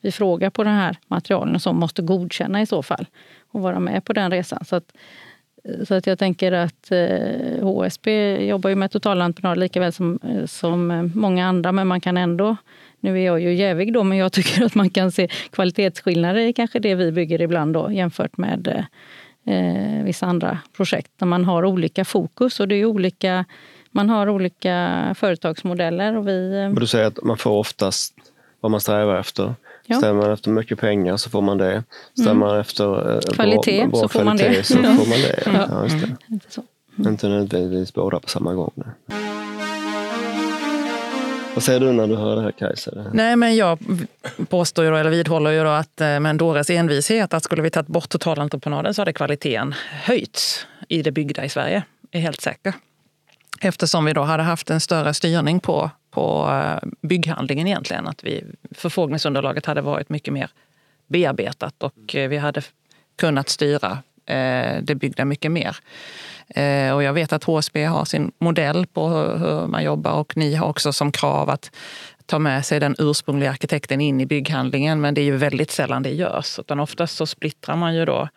Vi 0.00 0.12
frågar 0.12 0.50
på 0.50 0.64
den 0.64 0.74
här 0.74 0.96
materialen 1.06 1.60
som 1.60 1.78
måste 1.78 2.02
godkänna 2.02 2.62
i 2.62 2.66
så 2.66 2.82
fall 2.82 3.06
och 3.48 3.60
vara 3.60 3.80
med 3.80 4.04
på 4.04 4.12
den 4.12 4.30
resan. 4.30 4.64
Så 4.64 4.76
att, 4.76 4.96
eh, 5.64 5.84
så 5.84 5.94
att 5.94 6.06
jag 6.06 6.18
tänker 6.18 6.52
att 6.52 6.90
eh, 6.90 7.62
HSB 7.62 8.36
jobbar 8.46 8.70
ju 8.70 8.76
med 8.76 8.90
totalentreprenad 8.90 9.58
lika 9.58 9.80
väl 9.80 9.92
som, 9.92 10.18
eh, 10.22 10.46
som 10.46 11.10
många 11.14 11.46
andra, 11.46 11.72
men 11.72 11.86
man 11.86 12.00
kan 12.00 12.16
ändå 12.16 12.56
nu 13.00 13.20
är 13.20 13.26
jag 13.26 13.40
ju 13.40 13.54
jävig 13.54 13.92
då, 13.92 14.04
men 14.04 14.18
jag 14.18 14.32
tycker 14.32 14.64
att 14.64 14.74
man 14.74 14.90
kan 14.90 15.12
se 15.12 15.28
kvalitetsskillnader 15.50 16.40
i 16.40 16.52
kanske 16.52 16.78
det 16.78 16.94
vi 16.94 17.12
bygger 17.12 17.40
ibland 17.40 17.74
då 17.74 17.92
jämfört 17.92 18.36
med 18.36 18.86
eh, 19.46 20.04
vissa 20.04 20.26
andra 20.26 20.58
projekt 20.76 21.10
där 21.18 21.26
man 21.26 21.44
har 21.44 21.64
olika 21.64 22.04
fokus 22.04 22.60
och 22.60 22.68
det 22.68 22.74
är 22.74 22.84
olika, 22.84 23.44
man 23.90 24.10
har 24.10 24.28
olika 24.28 25.14
företagsmodeller. 25.18 26.16
Och 26.16 26.28
vi, 26.28 26.64
eh... 26.64 26.80
Du 26.80 26.86
säger 26.86 27.06
att 27.06 27.22
man 27.22 27.38
får 27.38 27.50
oftast 27.50 28.14
vad 28.60 28.70
man 28.70 28.80
strävar 28.80 29.18
efter. 29.18 29.54
Ja. 29.86 29.96
Stämmer 29.96 30.22
man 30.22 30.32
efter 30.32 30.50
mycket 30.50 30.80
pengar 30.80 31.16
så 31.16 31.30
får 31.30 31.42
man 31.42 31.58
det. 31.58 31.84
Stämmer 32.12 32.30
mm. 32.30 32.48
man 32.48 32.60
efter 32.60 33.14
eh, 33.14 33.20
kvalitet, 33.20 33.80
bra, 33.80 33.90
bra 33.90 34.00
så, 34.00 34.08
får 34.08 34.20
kvalitet 34.20 34.44
man 34.44 34.54
det. 34.54 34.62
så 34.64 34.74
får 34.74 35.08
man 35.08 35.18
det. 35.18 35.42
Ja. 35.68 35.82
Just 35.84 36.00
det. 36.00 36.16
Mm. 36.98 37.12
Inte 37.12 37.28
nödvändigtvis 37.28 37.94
båda 37.94 38.20
på 38.20 38.28
samma 38.28 38.54
gång. 38.54 38.72
Nej. 38.74 39.55
Vad 41.56 41.62
säger 41.62 41.80
du 41.80 41.92
när 41.92 42.06
du 42.06 42.16
hör 42.16 42.36
det 42.36 42.42
här 42.42 42.52
Kajsa? 42.52 42.90
Nej, 43.12 43.36
men 43.36 43.56
jag 43.56 43.78
påstår 44.48 44.84
ju 44.84 44.90
då, 44.90 44.96
eller 44.96 45.10
vidhåller 45.10 45.50
ju 45.50 45.64
då 45.64 45.70
att 45.70 46.00
eh, 46.00 46.20
med 46.20 46.26
en 46.26 46.36
dåres 46.36 46.70
envishet 46.70 47.34
att 47.34 47.44
skulle 47.44 47.62
vi 47.62 47.70
tagit 47.70 47.86
bort 47.86 48.08
totalentreprenaden 48.08 48.94
så 48.94 49.00
hade 49.00 49.12
kvaliteten 49.12 49.74
höjts 49.90 50.66
i 50.88 51.02
det 51.02 51.12
byggda 51.12 51.44
i 51.44 51.48
Sverige. 51.48 51.82
är 52.10 52.20
helt 52.20 52.40
säker. 52.40 52.74
Eftersom 53.60 54.04
vi 54.04 54.12
då 54.12 54.22
hade 54.22 54.42
haft 54.42 54.70
en 54.70 54.80
större 54.80 55.14
styrning 55.14 55.60
på, 55.60 55.90
på 56.10 56.48
eh, 56.50 56.88
bygghandlingen 57.02 57.66
egentligen. 57.66 58.06
Att 58.06 58.24
vi, 58.24 58.44
förfrågningsunderlaget 58.70 59.66
hade 59.66 59.80
varit 59.80 60.08
mycket 60.08 60.34
mer 60.34 60.50
bearbetat 61.06 61.82
och 61.82 62.14
eh, 62.14 62.28
vi 62.28 62.36
hade 62.36 62.62
kunnat 63.16 63.48
styra 63.48 63.98
det 64.82 64.94
byggda 64.94 65.24
mycket 65.24 65.52
mer. 65.52 65.76
Eh, 66.48 66.94
och 66.94 67.02
jag 67.02 67.12
vet 67.12 67.32
att 67.32 67.44
HSB 67.44 67.84
har 67.84 68.04
sin 68.04 68.32
modell 68.38 68.86
på 68.86 69.08
hur 69.08 69.66
man 69.66 69.84
jobbar 69.84 70.12
och 70.12 70.36
ni 70.36 70.54
har 70.54 70.66
också 70.66 70.92
som 70.92 71.12
krav 71.12 71.50
att 71.50 71.70
ta 72.26 72.38
med 72.38 72.66
sig 72.66 72.80
den 72.80 72.96
ursprungliga 72.98 73.50
arkitekten 73.50 74.00
in 74.00 74.20
i 74.20 74.26
bygghandlingen. 74.26 75.00
Men 75.00 75.14
det 75.14 75.20
är 75.20 75.24
ju 75.24 75.36
väldigt 75.36 75.70
sällan 75.70 76.02
det 76.02 76.10
görs. 76.10 76.58
Utan 76.58 76.80
oftast 76.80 77.16
så 77.16 77.26
splittrar 77.26 77.76
man 77.76 77.94
ju 77.94 78.04
då 78.04 78.28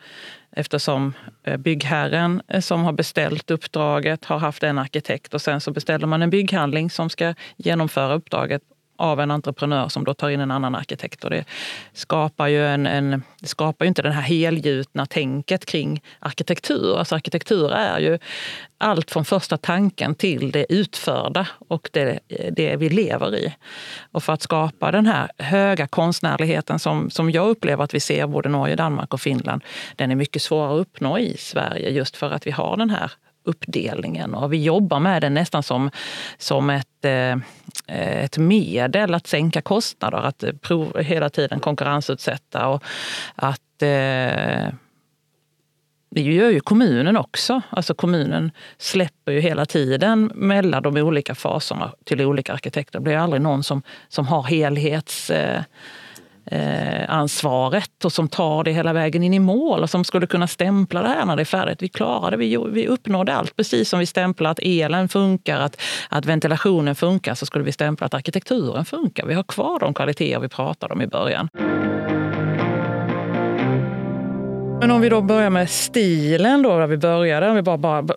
eftersom 0.52 1.14
eh, 1.44 1.58
byggherren 1.58 2.42
eh, 2.48 2.62
som 2.62 2.84
har 2.84 2.94
beställt 2.94 3.52
uppdraget 3.52 4.26
har 4.26 4.38
haft 4.38 4.64
en 4.64 4.78
arkitekt 4.78 5.34
och 5.34 5.42
sen 5.42 5.62
så 5.62 5.72
beställer 5.72 6.08
man 6.08 6.22
en 6.22 6.30
bygghandling 6.30 6.90
som 6.90 7.10
ska 7.10 7.34
genomföra 7.58 8.14
uppdraget 8.14 8.62
av 9.00 9.20
en 9.20 9.32
entreprenör 9.32 9.90
som 9.90 10.04
då 10.04 10.14
tar 10.14 10.30
in 10.30 10.40
en 10.40 10.52
annan 10.52 10.76
arkitekt. 10.76 11.24
Och 11.24 11.30
det 11.30 11.46
skapar 11.94 12.48
ju, 12.48 12.68
en, 12.68 12.86
en, 12.86 13.24
det 13.40 13.48
skapar 13.48 13.86
ju 13.86 13.88
inte 13.88 14.02
det 14.02 14.12
här 14.12 14.22
helgjutna 14.22 15.06
tänket 15.06 15.66
kring 15.66 16.02
arkitektur. 16.20 16.98
Alltså 16.98 17.16
arkitektur 17.16 17.72
är 17.72 18.00
ju 18.00 18.20
allt 18.78 19.12
från 19.12 19.26
första 19.26 19.58
tanken 19.58 20.16
till 20.16 20.52
det 20.52 20.74
utförda 20.74 21.48
och 21.68 21.90
det, 21.94 22.20
det 22.52 22.76
vi 22.76 22.90
lever 22.90 23.36
i. 23.36 23.56
Och 24.12 24.24
för 24.24 24.34
att 24.34 24.42
skapa 24.42 24.92
den 24.92 25.06
här 25.06 25.32
höga 25.38 25.88
konstnärligheten 25.88 26.80
som, 26.80 27.10
som 27.10 27.32
jag 27.32 27.50
upplever 27.50 27.84
att 27.84 27.94
vi 27.94 28.00
ser 28.00 28.28
både 28.28 28.50
Norge, 28.50 28.76
Danmark 28.76 29.14
och 29.14 29.22
Finland, 29.22 29.64
den 29.96 30.12
är 30.12 30.16
mycket 30.16 30.42
svårare 30.42 30.74
att 30.74 30.82
uppnå 30.82 31.20
i 31.20 31.38
Sverige 31.38 31.90
just 31.90 32.18
för 32.18 32.32
att 32.32 32.48
vi 32.48 32.52
har 32.52 32.78
den 32.78 32.90
här 32.90 33.12
uppdelningen. 33.44 34.36
Och 34.36 34.54
vi 34.54 34.64
jobbar 34.64 35.00
med 35.00 35.22
den 35.22 35.34
nästan 35.34 35.64
som, 35.64 35.92
som 36.38 36.70
ett, 36.70 37.06
eh, 37.06 37.36
Eh, 37.88 38.24
ett 38.24 38.38
medel 38.38 39.14
att 39.14 39.28
sänka 39.28 39.62
kostnader, 39.62 40.18
att 40.18 40.44
eh, 40.44 40.52
prov, 40.52 41.00
hela 41.00 41.30
tiden 41.30 41.60
konkurrensutsätta. 41.60 42.68
Och 42.68 42.84
att, 43.36 43.82
eh, 43.82 44.74
det 46.12 46.22
gör 46.22 46.50
ju 46.50 46.60
kommunen 46.60 47.18
också. 47.18 47.62
Alltså 47.70 47.94
kommunen 47.94 48.52
släpper 48.78 49.32
ju 49.32 49.40
hela 49.40 49.66
tiden 49.66 50.32
mellan 50.36 50.84
de 50.84 50.98
olika 50.98 51.36
faserna 51.36 51.94
till 52.04 52.22
olika 52.22 52.54
arkitekter. 52.54 53.00
Det 53.00 53.04
blir 53.04 53.18
aldrig 53.18 53.42
någon 53.42 53.64
som, 53.64 53.82
som 54.10 54.28
har 54.28 54.44
helhets... 54.44 55.30
Eh, 55.30 55.62
eh, 56.52 57.10
ansvaret 57.10 58.06
och 58.06 58.14
som 58.14 58.28
tar 58.28 58.64
det 58.64 58.72
hela 58.72 58.94
vägen 58.94 59.24
in 59.24 59.34
i 59.34 59.40
mål 59.40 59.84
och 59.84 59.90
som 59.90 60.04
skulle 60.04 60.28
kunna 60.28 60.48
stämpla 60.48 61.02
det 61.02 61.08
här 61.08 61.26
när 61.26 61.36
det 61.36 61.42
är 61.42 61.46
färdigt. 61.46 61.82
Vi 61.82 61.90
klarade 61.90 62.38
vi, 62.38 62.58
vi 62.70 62.88
uppnådde 62.88 63.34
allt. 63.34 63.56
Precis 63.56 63.90
som 63.90 64.00
vi 64.00 64.06
stämplar 64.06 64.52
att 64.52 64.60
elen 64.62 65.10
funkar, 65.10 65.60
att, 65.60 65.82
att 66.10 66.26
ventilationen 66.26 66.96
funkar 66.96 67.36
så 67.36 67.46
skulle 67.46 67.64
vi 67.64 67.72
stämpla 67.72 68.06
att 68.06 68.14
arkitekturen 68.14 68.86
funkar. 68.86 69.26
Vi 69.26 69.34
har 69.34 69.44
kvar 69.44 69.80
de 69.80 69.94
kvaliteter 69.94 70.40
vi 70.40 70.50
pratade 70.50 70.94
om 70.94 71.02
i 71.02 71.08
början. 71.08 71.50
Men 74.80 74.92
om 74.92 75.02
vi 75.02 75.10
då 75.10 75.22
börjar 75.22 75.50
med 75.50 75.70
stilen 75.70 76.62
då, 76.62 76.80
där 76.80 76.88
vi 76.88 76.98
började, 76.98 77.50
om 77.50 77.56
vi 77.56 77.62
bara, 77.62 77.78
bara 77.78 78.08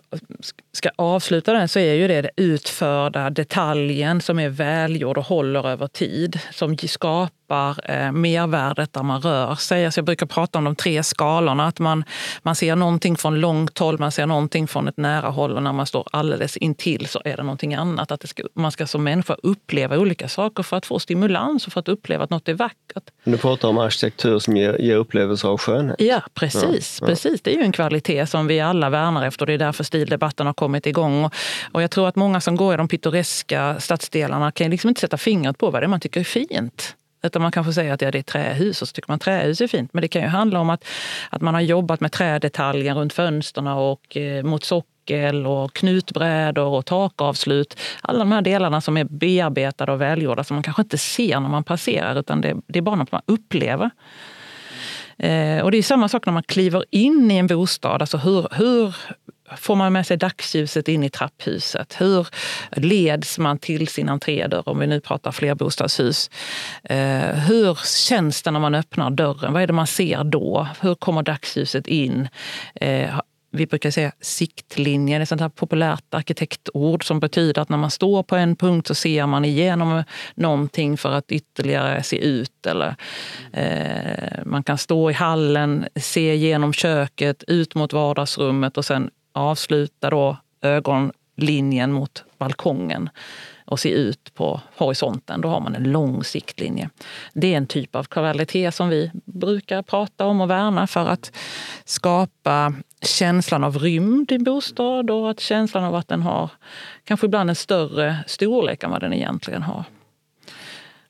ska 0.71 0.89
avsluta 0.95 1.53
den, 1.53 1.67
så 1.67 1.79
är 1.79 1.93
ju 1.93 2.07
det 2.07 2.21
den 2.21 2.31
utförda 2.37 3.29
detaljen 3.29 4.21
som 4.21 4.39
är 4.39 4.49
välgjord 4.49 5.17
och 5.17 5.25
håller 5.25 5.67
över 5.67 5.87
tid. 5.87 6.39
Som 6.51 6.77
skapar 6.77 7.42
eh, 7.83 8.11
mervärdet 8.11 8.93
där 8.93 9.03
man 9.03 9.21
rör 9.21 9.55
sig. 9.55 9.85
Alltså 9.85 9.97
jag 9.97 10.05
brukar 10.05 10.25
prata 10.25 10.57
om 10.57 10.63
de 10.63 10.75
tre 10.75 11.03
skalorna. 11.03 11.67
Att 11.67 11.79
man, 11.79 12.03
man 12.41 12.55
ser 12.55 12.75
någonting 12.75 13.15
från 13.15 13.39
långt 13.39 13.79
håll, 13.79 13.99
man 13.99 14.11
ser 14.11 14.25
någonting 14.25 14.67
från 14.67 14.87
ett 14.87 14.97
nära 14.97 15.29
håll 15.29 15.55
och 15.55 15.63
när 15.63 15.73
man 15.73 15.85
står 15.85 16.07
alldeles 16.11 16.57
intill 16.57 17.07
så 17.07 17.21
är 17.25 17.37
det 17.37 17.43
någonting 17.43 17.73
annat. 17.73 18.11
Att 18.11 18.29
ska, 18.29 18.43
man 18.53 18.71
ska 18.71 18.87
som 18.87 19.03
människa 19.03 19.35
uppleva 19.43 19.97
olika 19.97 20.27
saker 20.27 20.63
för 20.63 20.77
att 20.77 20.85
få 20.85 20.99
stimulans 20.99 21.67
och 21.67 21.73
för 21.73 21.79
att 21.79 21.87
uppleva 21.87 22.23
att 22.23 22.29
något 22.29 22.49
är 22.49 22.53
vackert. 22.53 23.03
Du 23.23 23.37
pratar 23.37 23.67
om 23.67 23.77
arkitektur 23.77 24.39
som 24.39 24.57
ger, 24.57 24.81
ger 24.81 24.95
upplevelser 24.95 25.47
av 25.47 25.57
skönhet. 25.57 25.95
Ja, 25.99 26.21
precis, 26.33 26.97
ja, 27.01 27.05
ja. 27.05 27.09
precis. 27.09 27.41
Det 27.41 27.53
är 27.53 27.57
ju 27.57 27.63
en 27.63 27.71
kvalitet 27.71 28.25
som 28.25 28.47
vi 28.47 28.59
alla 28.59 28.89
värnar 28.89 29.25
efter. 29.25 29.45
Det 29.45 29.53
är 29.53 29.57
därför 29.57 29.83
stildebatten 29.83 30.47
har 30.47 30.53
kommit 30.53 30.85
igång. 30.85 31.25
Och, 31.25 31.33
och 31.71 31.83
jag 31.83 31.91
tror 31.91 32.07
att 32.07 32.15
många 32.15 32.41
som 32.41 32.55
går 32.55 32.73
i 32.73 32.77
de 32.77 32.87
pittoreska 32.87 33.79
stadsdelarna 33.79 34.51
kan 34.51 34.69
liksom 34.69 34.87
inte 34.87 35.01
sätta 35.01 35.17
fingret 35.17 35.57
på 35.57 35.69
vad 35.69 35.81
det 35.81 35.85
är 35.85 35.87
man 35.87 35.99
tycker 35.99 36.19
är 36.19 36.23
fint. 36.23 36.95
Utan 37.23 37.41
man 37.41 37.51
kanske 37.51 37.73
säger 37.73 37.93
att 37.93 38.01
ja, 38.01 38.11
det 38.11 38.17
är 38.17 38.23
trähus 38.23 38.81
och 38.81 38.87
så 38.87 38.93
tycker 38.93 39.11
man 39.11 39.19
trähus 39.19 39.61
är 39.61 39.67
fint. 39.67 39.93
Men 39.93 40.01
det 40.01 40.07
kan 40.07 40.21
ju 40.21 40.27
handla 40.27 40.59
om 40.59 40.69
att, 40.69 40.85
att 41.29 41.41
man 41.41 41.53
har 41.53 41.61
jobbat 41.61 41.99
med 41.99 42.11
trädetaljer 42.11 42.95
runt 42.95 43.13
fönstren 43.13 43.67
och 43.67 44.17
eh, 44.17 44.43
mot 44.43 44.63
sockel 44.63 45.47
och 45.47 45.73
knutbrädor 45.73 46.67
och 46.67 46.85
takavslut. 46.85 47.79
Alla 48.01 48.19
de 48.19 48.31
här 48.31 48.41
delarna 48.41 48.81
som 48.81 48.97
är 48.97 49.03
bearbetade 49.03 49.91
och 49.91 50.01
välgjorda 50.01 50.43
som 50.43 50.55
man 50.55 50.63
kanske 50.63 50.81
inte 50.81 50.97
ser 50.97 51.39
när 51.39 51.49
man 51.49 51.63
passerar 51.63 52.19
utan 52.19 52.41
det, 52.41 52.55
det 52.67 52.79
är 52.79 52.83
bara 52.83 52.95
något 52.95 53.11
man 53.11 53.21
upplever. 53.25 53.89
Eh, 55.17 55.63
och 55.63 55.71
det 55.71 55.77
är 55.77 55.83
samma 55.83 56.09
sak 56.09 56.25
när 56.25 56.33
man 56.33 56.43
kliver 56.43 56.85
in 56.89 57.31
i 57.31 57.37
en 57.37 57.47
bostad. 57.47 58.01
Alltså 58.01 58.17
hur, 58.17 58.47
hur 58.51 58.95
får 59.57 59.75
man 59.75 59.93
med 59.93 60.07
sig 60.07 60.17
dagsljuset 60.17 60.87
in 60.87 61.03
i 61.03 61.09
trapphuset? 61.09 61.95
Hur 62.01 62.27
leds 62.71 63.37
man 63.37 63.57
till 63.57 63.87
sin 63.87 64.09
entrédörr, 64.09 64.69
om 64.69 64.79
vi 64.79 64.87
nu 64.87 64.99
pratar 64.99 65.31
flerbostadshus? 65.31 66.29
Eh, 66.83 66.97
hur 67.19 67.77
känns 68.07 68.41
det 68.41 68.51
när 68.51 68.59
man 68.59 68.75
öppnar 68.75 69.09
dörren? 69.09 69.53
Vad 69.53 69.63
är 69.63 69.67
det 69.67 69.73
man 69.73 69.87
ser 69.87 70.23
då? 70.23 70.67
Hur 70.81 70.95
kommer 70.95 71.23
dagsljuset 71.23 71.87
in? 71.87 72.27
Eh, 72.75 73.19
vi 73.55 73.65
brukar 73.65 73.91
säga 73.91 74.11
siktlinjen, 74.21 75.21
ett 75.21 75.29
sånt 75.29 75.41
här 75.41 75.49
populärt 75.49 76.13
arkitektord 76.13 77.07
som 77.07 77.19
betyder 77.19 77.61
att 77.61 77.69
när 77.69 77.77
man 77.77 77.91
står 77.91 78.23
på 78.23 78.35
en 78.35 78.55
punkt 78.55 78.87
så 78.87 78.95
ser 78.95 79.25
man 79.25 79.45
igenom 79.45 80.03
någonting 80.35 80.97
för 80.97 81.11
att 81.11 81.31
ytterligare 81.31 82.03
se 82.03 82.17
ut. 82.17 82.65
Eller, 82.65 82.95
eh, 83.53 84.45
man 84.45 84.63
kan 84.63 84.77
stå 84.77 85.09
i 85.09 85.13
hallen, 85.13 85.85
se 85.95 86.35
genom 86.35 86.73
köket, 86.73 87.43
ut 87.47 87.75
mot 87.75 87.93
vardagsrummet 87.93 88.77
och 88.77 88.85
sen 88.85 89.09
avsluta 89.33 90.09
då 90.09 90.37
ögonlinjen 90.61 91.91
mot 91.91 92.23
balkongen. 92.37 93.09
och 93.65 93.79
se 93.79 93.89
ut 93.89 94.33
på 94.33 94.61
horisonten. 94.77 95.41
Då 95.41 95.49
har 95.49 95.59
man 95.59 95.75
en 95.75 95.91
lång 95.91 96.23
siktlinje. 96.23 96.89
Det 97.33 97.53
är 97.53 97.57
en 97.57 97.67
typ 97.67 97.95
av 97.95 98.03
kvalitet 98.03 98.71
som 98.71 98.89
vi 98.89 99.11
brukar 99.25 99.81
prata 99.81 100.25
om 100.25 100.41
och 100.41 100.49
värna 100.49 100.87
för 100.87 101.07
att 101.07 101.31
skapa 101.85 102.73
känslan 103.01 103.63
av 103.63 103.79
rymd 103.79 104.31
i 104.31 104.39
bostad 104.39 105.09
och 105.09 105.29
att 105.29 105.39
känslan 105.39 105.83
av 105.83 105.95
att 105.95 106.07
den 106.07 106.21
har 106.21 106.49
kanske 107.03 107.25
ibland 107.25 107.49
en 107.49 107.55
större 107.55 108.17
storlek 108.27 108.83
än 108.83 108.91
vad 108.91 109.01
den 109.01 109.13
egentligen 109.13 109.61
har. 109.61 109.83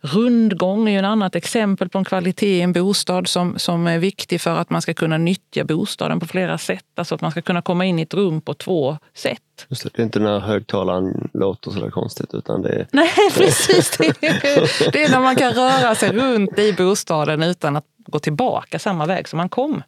Rundgång 0.05 0.87
är 0.87 0.91
ju 0.91 0.99
ett 0.99 1.05
annat 1.05 1.35
exempel 1.35 1.89
på 1.89 1.97
en 1.97 2.03
kvalitet 2.05 2.57
i 2.57 2.61
en 2.61 2.73
bostad 2.73 3.27
som, 3.27 3.59
som 3.59 3.87
är 3.87 3.99
viktig 3.99 4.41
för 4.41 4.55
att 4.55 4.69
man 4.69 4.81
ska 4.81 4.93
kunna 4.93 5.17
nyttja 5.17 5.63
bostaden 5.63 6.19
på 6.19 6.25
flera 6.25 6.57
sätt. 6.57 6.85
Alltså 6.95 7.15
att 7.15 7.21
man 7.21 7.31
ska 7.31 7.41
kunna 7.41 7.61
komma 7.61 7.85
in 7.85 7.99
i 7.99 8.01
ett 8.01 8.13
rum 8.13 8.41
på 8.41 8.53
två 8.53 8.97
sätt. 9.13 9.39
Just 9.69 9.83
det, 9.83 9.89
det 9.93 10.01
är 10.01 10.03
inte 10.03 10.19
när 10.19 10.39
högtalaren 10.39 11.29
låter 11.33 11.71
så 11.71 11.79
där 11.79 11.89
konstigt 11.89 12.33
utan 12.33 12.61
det 12.61 12.69
är... 12.69 12.87
Nej, 12.91 13.09
precis. 13.33 13.97
Det 13.97 14.07
är, 14.07 14.91
det 14.91 15.03
är 15.03 15.11
när 15.11 15.19
man 15.19 15.35
kan 15.35 15.53
röra 15.53 15.95
sig 15.95 16.11
runt 16.11 16.59
i 16.59 16.73
bostaden 16.73 17.43
utan 17.43 17.75
att 17.75 17.85
gå 17.97 18.19
tillbaka 18.19 18.79
samma 18.79 19.05
väg 19.05 19.27
som 19.27 19.37
man 19.37 19.49
kom. 19.49 19.83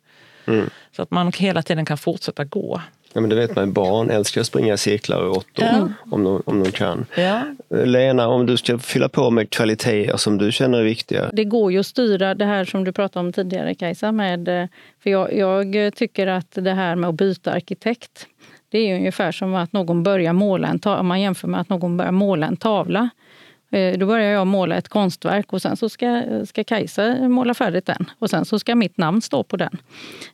Mm. 0.47 0.69
Så 0.95 1.01
att 1.01 1.11
man 1.11 1.31
hela 1.31 1.61
tiden 1.61 1.85
kan 1.85 1.97
fortsätta 1.97 2.43
gå. 2.43 2.81
Ja, 3.15 3.21
men 3.21 3.29
det 3.29 3.35
vet 3.35 3.55
man, 3.55 3.73
barn 3.73 4.09
älskar 4.09 4.41
att 4.41 4.47
springa 4.47 4.77
cirklar 4.77 5.21
och 5.21 5.35
råttor 5.35 5.65
ja. 5.65 5.89
om, 6.11 6.23
de, 6.23 6.43
om 6.45 6.63
de 6.63 6.71
kan. 6.71 7.05
Ja. 7.17 7.41
Lena, 7.69 8.27
om 8.27 8.45
du 8.45 8.57
ska 8.57 8.77
fylla 8.77 9.09
på 9.09 9.29
med 9.29 9.49
kvaliteter 9.49 10.17
som 10.17 10.37
du 10.37 10.51
känner 10.51 10.79
är 10.79 10.83
viktiga? 10.83 11.29
Det 11.33 11.43
går 11.43 11.71
ju 11.71 11.79
att 11.79 11.85
styra 11.85 12.35
det 12.35 12.45
här 12.45 12.65
som 12.65 12.83
du 12.83 12.91
pratade 12.91 13.25
om 13.25 13.33
tidigare 13.33 13.75
Kajsa. 13.75 14.11
Med, 14.11 14.47
eh, 14.47 14.67
för 15.03 15.09
jag, 15.09 15.33
jag 15.33 15.95
tycker 15.95 16.27
att 16.27 16.51
det 16.51 16.73
här 16.73 16.95
med 16.95 17.09
att 17.09 17.15
byta 17.15 17.51
arkitekt, 17.51 18.27
det 18.69 18.77
är 18.79 18.95
ungefär 18.95 19.31
som 19.31 19.55
att 19.55 19.73
någon 19.73 20.03
börjar 20.03 20.33
måla 20.33 20.67
en 20.67 20.79
tavla. 20.79 20.99
Om 20.99 21.07
man 21.07 21.21
jämför 21.21 21.47
med 21.47 21.61
att 21.61 21.69
någon 21.69 21.97
börjar 21.97 22.11
måla 22.11 22.47
en 22.47 22.57
tavla. 22.57 23.09
Eh, 23.75 23.97
då 23.97 24.05
börjar 24.05 24.31
jag 24.31 24.47
måla 24.47 24.75
ett 24.75 24.89
konstverk 24.89 25.53
och 25.53 25.61
sen 25.61 25.77
så 25.77 25.89
ska, 25.89 26.23
ska 26.45 26.63
Kajsa 26.63 27.29
måla 27.29 27.53
färdigt 27.53 27.85
den. 27.85 28.05
Och 28.19 28.29
sen 28.29 28.45
så 28.45 28.59
ska 28.59 28.75
mitt 28.75 28.97
namn 28.97 29.21
stå 29.21 29.43
på 29.43 29.57
den. 29.57 29.77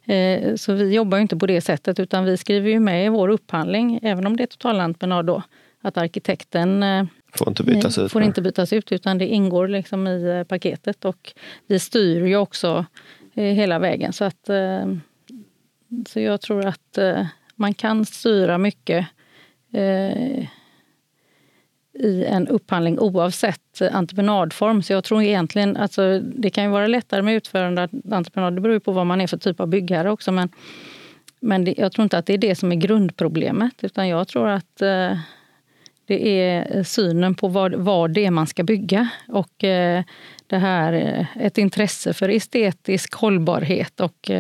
Eh, 0.06 0.56
så 0.56 0.74
vi 0.74 0.94
jobbar 0.94 1.18
inte 1.18 1.38
på 1.38 1.48
det 1.48 1.62
sättet 1.62 2.00
utan 2.00 2.26
vi 2.26 2.38
skriver 2.38 2.70
ju 2.70 2.80
med 2.80 3.06
i 3.06 3.10
vår 3.10 3.30
upphandling, 3.30 4.00
även 4.02 4.28
om 4.28 4.38
det 4.38 4.44
är 4.44 4.48
totalentreprenad 4.48 5.26
då, 5.26 5.44
att 5.82 5.98
arkitekten 5.98 6.84
eh, 6.84 7.06
Får 7.34 7.48
inte 7.48 7.64
bytas 7.64 7.98
ut? 7.98 8.12
Får 8.12 8.24
inte 8.24 8.42
bytas 8.42 8.74
ut 8.74 8.92
utan 8.92 9.18
det 9.18 9.28
ingår 9.28 9.68
liksom 9.68 10.08
i 10.08 10.46
paketet 10.48 11.06
och 11.06 11.34
vi 11.68 11.80
styr 11.80 12.26
ju 12.26 12.38
också 12.38 12.86
hela 13.34 13.80
vägen. 13.80 14.14
Så, 14.14 14.24
att, 14.24 14.50
så 16.08 16.20
jag 16.20 16.42
tror 16.42 16.66
att 16.66 16.98
man 17.56 17.74
kan 17.74 18.06
styra 18.06 18.58
mycket 18.58 19.08
i 21.94 22.26
en 22.26 22.48
upphandling 22.48 23.00
oavsett 23.00 23.82
entreprenadform. 23.92 24.84
Så 24.84 24.94
jag 24.94 25.04
tror 25.04 25.24
egentligen, 25.24 25.78
alltså, 25.78 26.20
det 26.20 26.50
kan 26.50 26.64
ju 26.64 26.70
vara 26.70 26.88
lättare 26.88 27.22
med 27.22 27.36
utförande 27.36 27.90
entreprenad, 28.12 28.56
det 28.56 28.62
beror 28.62 28.74
ju 28.74 28.80
på 28.80 28.92
vad 28.92 29.08
man 29.08 29.22
är 29.22 29.28
för 29.28 29.38
typ 29.38 29.60
av 29.60 29.68
byggherre 29.68 30.12
också. 30.12 30.32
Men, 30.32 30.50
men 31.40 31.66
det, 31.66 31.74
jag 31.78 31.92
tror 31.92 32.04
inte 32.04 32.18
att 32.18 32.26
det 32.26 32.34
är 32.34 32.38
det 32.38 32.56
som 32.56 32.72
är 32.72 32.76
grundproblemet, 32.76 33.74
utan 33.82 34.08
jag 34.08 34.28
tror 34.28 34.48
att 34.48 34.82
eh, 34.82 35.18
det 36.12 36.28
är 36.28 36.78
eh, 36.78 36.84
synen 36.84 37.36
på 37.36 37.48
vad, 37.48 37.76
vad 37.76 38.14
det 38.14 38.26
är 38.26 38.32
man 38.32 38.48
ska 38.48 38.64
bygga. 38.64 39.10
Och 39.28 39.64
eh, 39.64 40.04
det 40.48 40.58
här, 40.58 40.94
eh, 40.94 41.46
ett 41.46 41.58
intresse 41.58 42.14
för 42.14 42.30
estetisk 42.30 43.14
hållbarhet 43.14 44.00
och 44.00 44.32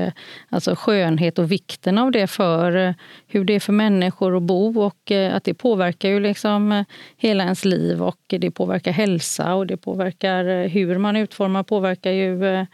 alltså 0.49 0.75
skönhet 0.75 1.39
och 1.39 1.51
vikten 1.51 1.97
av 1.97 2.11
det 2.11 2.27
för 2.27 2.95
hur 3.27 3.43
det 3.43 3.53
är 3.53 3.59
för 3.59 3.73
människor 3.73 4.37
att 4.37 4.43
bo 4.43 4.81
och 4.81 5.11
att 5.31 5.43
det 5.43 5.53
påverkar 5.53 6.09
ju 6.09 6.19
liksom 6.19 6.85
hela 7.17 7.43
ens 7.43 7.65
liv 7.65 8.03
och 8.03 8.19
det 8.27 8.51
påverkar 8.51 8.91
hälsa 8.91 9.55
och 9.55 9.67
det 9.67 9.77
påverkar 9.77 10.67
hur 10.67 10.97
man 10.97 11.15
utformar 11.15 11.63
påverkar 11.63 12.11
ju 12.11 12.65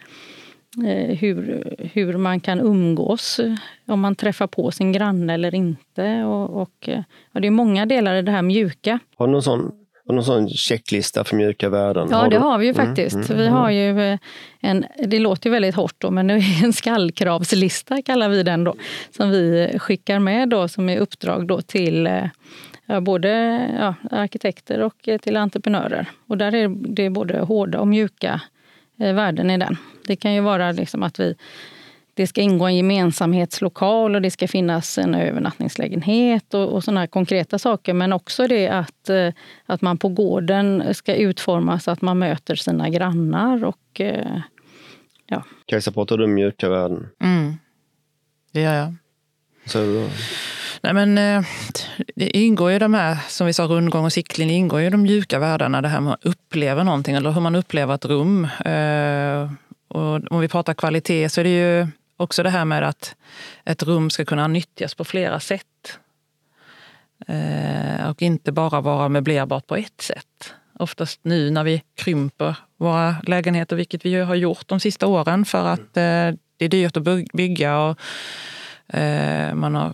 hur, 1.19 1.63
hur 1.93 2.17
man 2.17 2.39
kan 2.39 2.59
umgås, 2.59 3.39
om 3.87 3.99
man 3.99 4.15
träffar 4.15 4.47
på 4.47 4.71
sin 4.71 4.91
granne 4.91 5.33
eller 5.33 5.55
inte. 5.55 6.23
Och, 6.23 6.61
och, 6.61 6.89
och 7.33 7.41
det 7.41 7.47
är 7.47 7.51
många 7.51 7.85
delar 7.85 8.15
i 8.15 8.21
det 8.21 8.31
här 8.31 8.41
mjuka. 8.41 8.99
Har 9.17 9.27
du 9.27 9.31
någon 9.31 9.43
sån 9.43 9.71
någon 10.13 10.23
sån 10.23 10.49
checklista 10.49 11.23
för 11.23 11.35
mjuka 11.35 11.69
värden? 11.69 12.07
Ja, 12.11 12.17
har 12.17 12.29
det 12.29 12.35
du? 12.35 12.39
har 12.39 12.57
vi 12.57 12.65
ju 12.65 12.71
mm, 12.71 12.85
faktiskt. 12.85 13.15
Mm, 13.15 13.31
mm, 13.31 13.37
vi 13.37 13.47
har 13.47 13.69
ju 13.69 14.01
eh, 14.01 14.19
en, 14.61 14.85
det 15.05 15.19
låter 15.19 15.49
ju 15.49 15.51
väldigt 15.51 15.75
hårt 15.75 15.95
då, 15.97 16.11
men 16.11 16.27
det 16.27 16.33
är 16.33 16.63
en 16.63 16.73
skallkravslista 16.73 18.01
kallar 18.01 18.29
vi 18.29 18.43
den 18.43 18.63
då. 18.63 18.75
Som 19.11 19.29
vi 19.29 19.75
skickar 19.79 20.19
med 20.19 20.49
då 20.49 20.67
som 20.67 20.89
är 20.89 20.97
uppdrag 20.97 21.47
då 21.47 21.61
till 21.61 22.07
eh, 22.07 22.23
ja, 22.85 23.01
både 23.01 23.29
ja, 23.79 24.17
arkitekter 24.17 24.81
och 24.81 25.07
eh, 25.07 25.17
till 25.17 25.37
entreprenörer. 25.37 26.05
Och 26.27 26.37
där 26.37 26.55
är 26.55 26.67
det 26.69 27.09
både 27.09 27.39
hårda 27.39 27.79
och 27.79 27.87
mjuka 27.87 28.41
värden 28.97 29.49
i 29.49 29.57
den. 29.57 29.77
Det 30.07 30.15
kan 30.15 30.33
ju 30.33 30.41
vara 30.41 30.71
liksom 30.71 31.03
att 31.03 31.19
vi 31.19 31.35
det 32.17 32.27
ska 32.27 32.41
ingå 32.41 32.65
en 32.65 32.75
gemensamhetslokal 32.75 34.15
och 34.15 34.21
det 34.21 34.31
ska 34.31 34.47
finnas 34.47 34.97
en 34.97 35.15
övernattningslägenhet 35.15 36.53
och, 36.53 36.73
och 36.73 36.83
sådana 36.83 37.07
konkreta 37.07 37.59
saker. 37.59 37.93
Men 37.93 38.13
också 38.13 38.47
det 38.47 38.67
att, 38.67 39.09
eh, 39.09 39.33
att 39.65 39.81
man 39.81 39.97
på 39.97 40.09
gården 40.09 40.93
ska 40.93 41.15
utformas 41.15 41.83
så 41.83 41.91
att 41.91 42.01
man 42.01 42.19
möter 42.19 42.55
sina 42.55 42.89
grannar. 42.89 43.63
Och, 43.65 44.01
eh, 44.01 44.41
ja. 45.27 45.43
Kajsa, 45.65 45.91
pratar 45.91 46.17
du 46.17 46.27
mjuka 46.27 46.69
värden? 46.69 47.07
Mm, 47.23 47.53
det 48.51 48.61
gör 48.61 48.73
jag. 48.73 48.95
Så 49.65 49.79
då? 49.79 50.07
Nej, 50.81 50.93
men, 50.93 51.17
eh, 51.17 51.45
det 52.15 52.37
ingår 52.37 52.71
ju 52.71 52.79
de 52.79 52.93
här, 52.93 53.17
som 53.27 53.47
vi 53.47 53.53
sa, 53.53 53.63
rundgång 53.63 54.05
och 54.05 54.13
siktlinje, 54.13 54.55
ingår 54.55 54.81
ju 54.81 54.89
de 54.89 55.01
mjuka 55.01 55.39
värdena, 55.39 55.81
det 55.81 55.87
här 55.87 56.01
med 56.01 56.13
att 56.13 56.25
uppleva 56.25 56.83
någonting 56.83 57.15
eller 57.15 57.31
hur 57.31 57.41
man 57.41 57.55
upplever 57.55 57.95
ett 57.95 58.05
rum. 58.05 58.45
Eh, 58.45 59.51
och 59.87 60.31
om 60.31 60.39
vi 60.39 60.47
pratar 60.47 60.73
kvalitet 60.73 61.29
så 61.29 61.39
är 61.41 61.43
det 61.43 61.49
ju 61.49 61.87
också 62.17 62.43
det 62.43 62.49
här 62.49 62.65
med 62.65 62.83
att 62.83 63.15
ett 63.65 63.83
rum 63.83 64.09
ska 64.09 64.25
kunna 64.25 64.47
nyttjas 64.47 64.95
på 64.95 65.05
flera 65.05 65.39
sätt. 65.39 65.99
Eh, 67.27 68.09
och 68.09 68.21
inte 68.21 68.51
bara 68.51 68.81
vara 68.81 69.09
möblerbart 69.09 69.67
på 69.67 69.75
ett 69.75 70.01
sätt. 70.01 70.53
Oftast 70.79 71.19
nu 71.23 71.51
när 71.51 71.63
vi 71.63 71.83
krymper 71.95 72.55
våra 72.77 73.15
lägenheter, 73.23 73.75
vilket 73.75 74.05
vi 74.05 74.15
har 74.15 74.35
gjort 74.35 74.67
de 74.67 74.79
sista 74.79 75.07
åren 75.07 75.45
för 75.45 75.65
att 75.65 75.93
det 75.93 76.37
är 76.59 76.67
dyrt 76.67 76.97
att 76.97 77.03
bygga 77.33 77.79
och 77.79 77.97
man 79.53 79.75
har 79.75 79.93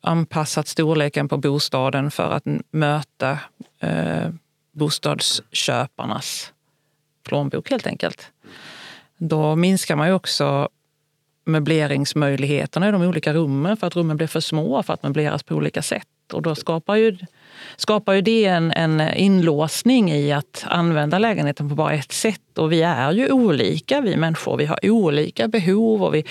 anpassat 0.00 0.68
storleken 0.68 1.28
på 1.28 1.36
bostaden 1.36 2.10
för 2.10 2.30
att 2.30 2.44
möta 2.70 3.38
eh, 3.80 4.28
bostadsköparnas 4.72 6.52
plånbok 7.24 7.70
helt 7.70 7.86
enkelt. 7.86 8.32
Då 9.16 9.56
minskar 9.56 9.96
man 9.96 10.08
ju 10.08 10.14
också 10.14 10.68
möbleringsmöjligheterna 11.44 12.88
i 12.88 12.92
de 12.92 13.02
olika 13.02 13.34
rummen 13.34 13.76
för 13.76 13.86
att 13.86 13.96
rummen 13.96 14.16
blir 14.16 14.26
för 14.26 14.40
små 14.40 14.82
för 14.82 14.94
att 14.94 15.02
möbleras 15.02 15.42
på 15.42 15.54
olika 15.54 15.82
sätt. 15.82 16.06
Och 16.32 16.42
då 16.42 16.54
skapar 16.54 16.96
ju, 16.96 17.16
skapar 17.76 18.12
ju 18.12 18.20
det 18.20 18.44
en, 18.44 18.72
en 18.72 19.14
inlåsning 19.14 20.10
i 20.10 20.32
att 20.32 20.64
använda 20.68 21.18
lägenheten 21.18 21.68
på 21.68 21.74
bara 21.74 21.92
ett 21.92 22.12
sätt. 22.12 22.58
Och 22.58 22.72
vi 22.72 22.82
är 22.82 23.12
ju 23.12 23.30
olika, 23.30 24.00
vi 24.00 24.16
människor. 24.16 24.56
Vi 24.56 24.66
har 24.66 24.78
olika 24.82 25.48
behov 25.48 26.02
och 26.02 26.14
vi 26.14 26.24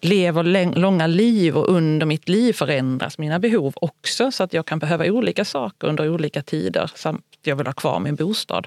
lever 0.00 0.74
långa 0.78 1.06
liv 1.06 1.56
och 1.56 1.68
under 1.68 2.06
mitt 2.06 2.28
liv 2.28 2.52
förändras 2.52 3.18
mina 3.18 3.38
behov 3.38 3.72
också. 3.76 4.30
Så 4.30 4.42
att 4.44 4.52
jag 4.52 4.66
kan 4.66 4.78
behöva 4.78 5.04
olika 5.04 5.44
saker 5.44 5.88
under 5.88 6.08
olika 6.08 6.42
tider 6.42 6.90
samt 6.94 7.24
jag 7.42 7.56
vill 7.56 7.66
ha 7.66 7.74
kvar 7.74 8.00
min 8.00 8.14
bostad. 8.14 8.66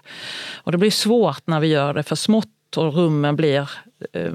Och 0.55 0.71
det 0.71 0.77
blir 0.77 0.91
svårt 0.91 1.47
när 1.47 1.59
vi 1.59 1.67
gör 1.67 1.93
det 1.93 2.03
för 2.03 2.15
smått 2.15 2.47
och 2.77 2.93
rummen 2.95 3.35
blir 3.35 3.69
eh, 4.13 4.31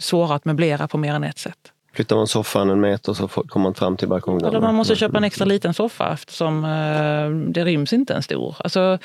svåra 0.00 0.34
att 0.34 0.44
möblera 0.44 0.88
på 0.88 0.98
mer 0.98 1.14
än 1.14 1.24
ett 1.24 1.38
sätt. 1.38 1.71
Flyttar 1.92 2.16
man 2.16 2.26
soffan 2.26 2.70
en 2.70 2.80
meter 2.80 3.12
så 3.12 3.28
kommer 3.28 3.64
man 3.64 3.74
fram 3.74 3.96
till 3.96 4.08
balkongen. 4.08 4.44
Eller 4.44 4.60
man 4.60 4.74
måste 4.74 4.96
köpa 4.96 5.18
en 5.18 5.24
extra 5.24 5.44
liten 5.44 5.74
soffa 5.74 6.12
eftersom 6.12 6.64
eh, 6.64 7.52
det 7.52 7.64
ryms 7.64 7.92
inte 7.92 8.14
en 8.14 8.22
stor. 8.22 8.56
Alltså, 8.58 8.98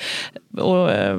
och, 0.58 0.90
eh, 0.90 1.18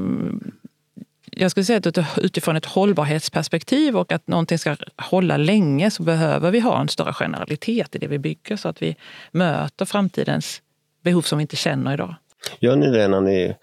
jag 1.32 1.52
skulle 1.52 1.64
säga 1.64 1.78
att 1.78 2.18
utifrån 2.18 2.56
ett 2.56 2.66
hållbarhetsperspektiv 2.66 3.98
och 3.98 4.12
att 4.12 4.28
någonting 4.28 4.58
ska 4.58 4.76
hålla 4.98 5.38
länge 5.38 5.92
så 5.92 6.04
behöver 6.04 6.52
vi 6.52 6.60
ha 6.60 6.82
en 6.82 6.88
större 6.88 7.14
generalitet 7.14 7.96
i 7.96 8.00
det 8.00 8.08
vi 8.08 8.20
bygger 8.20 8.56
så 8.56 8.70
att 8.70 8.82
vi 8.82 8.96
möter 9.32 9.86
framtidens 9.86 10.62
behov 11.04 11.22
som 11.22 11.38
vi 11.38 11.42
inte 11.42 11.56
känner 11.56 11.94
idag. 11.94 12.16
Gör 12.60 12.76
ni 12.76 12.92
det 12.92 13.08
när 13.08 13.22
ni 13.22 13.56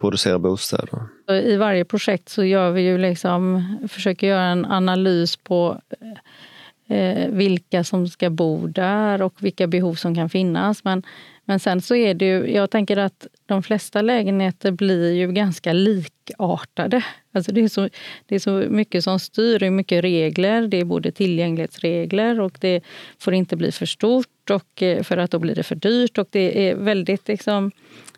producera 0.00 0.38
bostäder? 0.38 1.02
I 1.30 1.56
varje 1.56 1.84
projekt 1.84 2.28
så 2.28 2.44
gör 2.44 2.70
vi 2.70 2.82
ju 2.82 2.98
liksom, 2.98 3.64
försöker 3.90 4.26
göra 4.26 4.44
en 4.44 4.64
analys 4.64 5.36
på 5.36 5.80
eh, 6.90 7.28
vilka 7.28 7.84
som 7.84 8.08
ska 8.08 8.30
bo 8.30 8.66
där 8.66 9.22
och 9.22 9.34
vilka 9.38 9.66
behov 9.66 9.94
som 9.94 10.14
kan 10.14 10.30
finnas. 10.30 10.84
Men, 10.84 11.02
men 11.44 11.60
sen 11.60 11.80
så 11.80 11.94
är 11.94 12.14
det 12.14 12.24
ju, 12.24 12.54
jag 12.54 12.70
tänker 12.70 12.96
att 12.96 13.26
de 13.46 13.62
flesta 13.62 14.02
lägenheter 14.02 14.70
blir 14.70 15.12
ju 15.12 15.32
ganska 15.32 15.72
likartade. 15.72 17.04
Alltså 17.32 17.52
det, 17.52 17.60
är 17.60 17.68
så, 17.68 17.88
det 18.26 18.34
är 18.34 18.38
så 18.38 18.50
mycket 18.50 19.04
som 19.04 19.18
styr, 19.18 19.58
det 19.58 19.66
är 19.66 19.70
mycket 19.70 20.04
regler. 20.04 20.68
Det 20.68 20.76
är 20.76 20.84
både 20.84 21.12
tillgänglighetsregler 21.12 22.40
och 22.40 22.58
det 22.60 22.80
får 23.18 23.34
inte 23.34 23.56
bli 23.56 23.72
för 23.72 23.86
stort 23.86 24.50
och, 24.50 24.82
eh, 24.82 25.02
för 25.02 25.16
att 25.16 25.30
då 25.30 25.38
blir 25.38 25.54
det 25.54 25.62
för 25.62 25.74
dyrt. 25.74 26.18
Och 26.18 26.28
det 26.30 26.70
är 26.70 26.74
väldigt 26.74 27.28
liksom, 27.28 27.70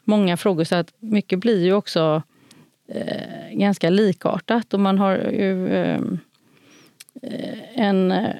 många 0.04 0.36
frågor 0.36 0.64
så 0.64 0.74
att 0.74 0.92
mycket 0.98 1.38
blir 1.38 1.64
ju 1.64 1.72
också 1.72 2.22
eh, 2.88 3.56
ganska 3.58 3.90
likartat. 3.90 4.74
Och 4.74 4.80
man 4.80 4.98
har 4.98 5.16
ju 5.16 5.76
ehm, 5.76 6.18
eh, 7.22 7.58
en... 7.74 8.12
Eh, 8.12 8.34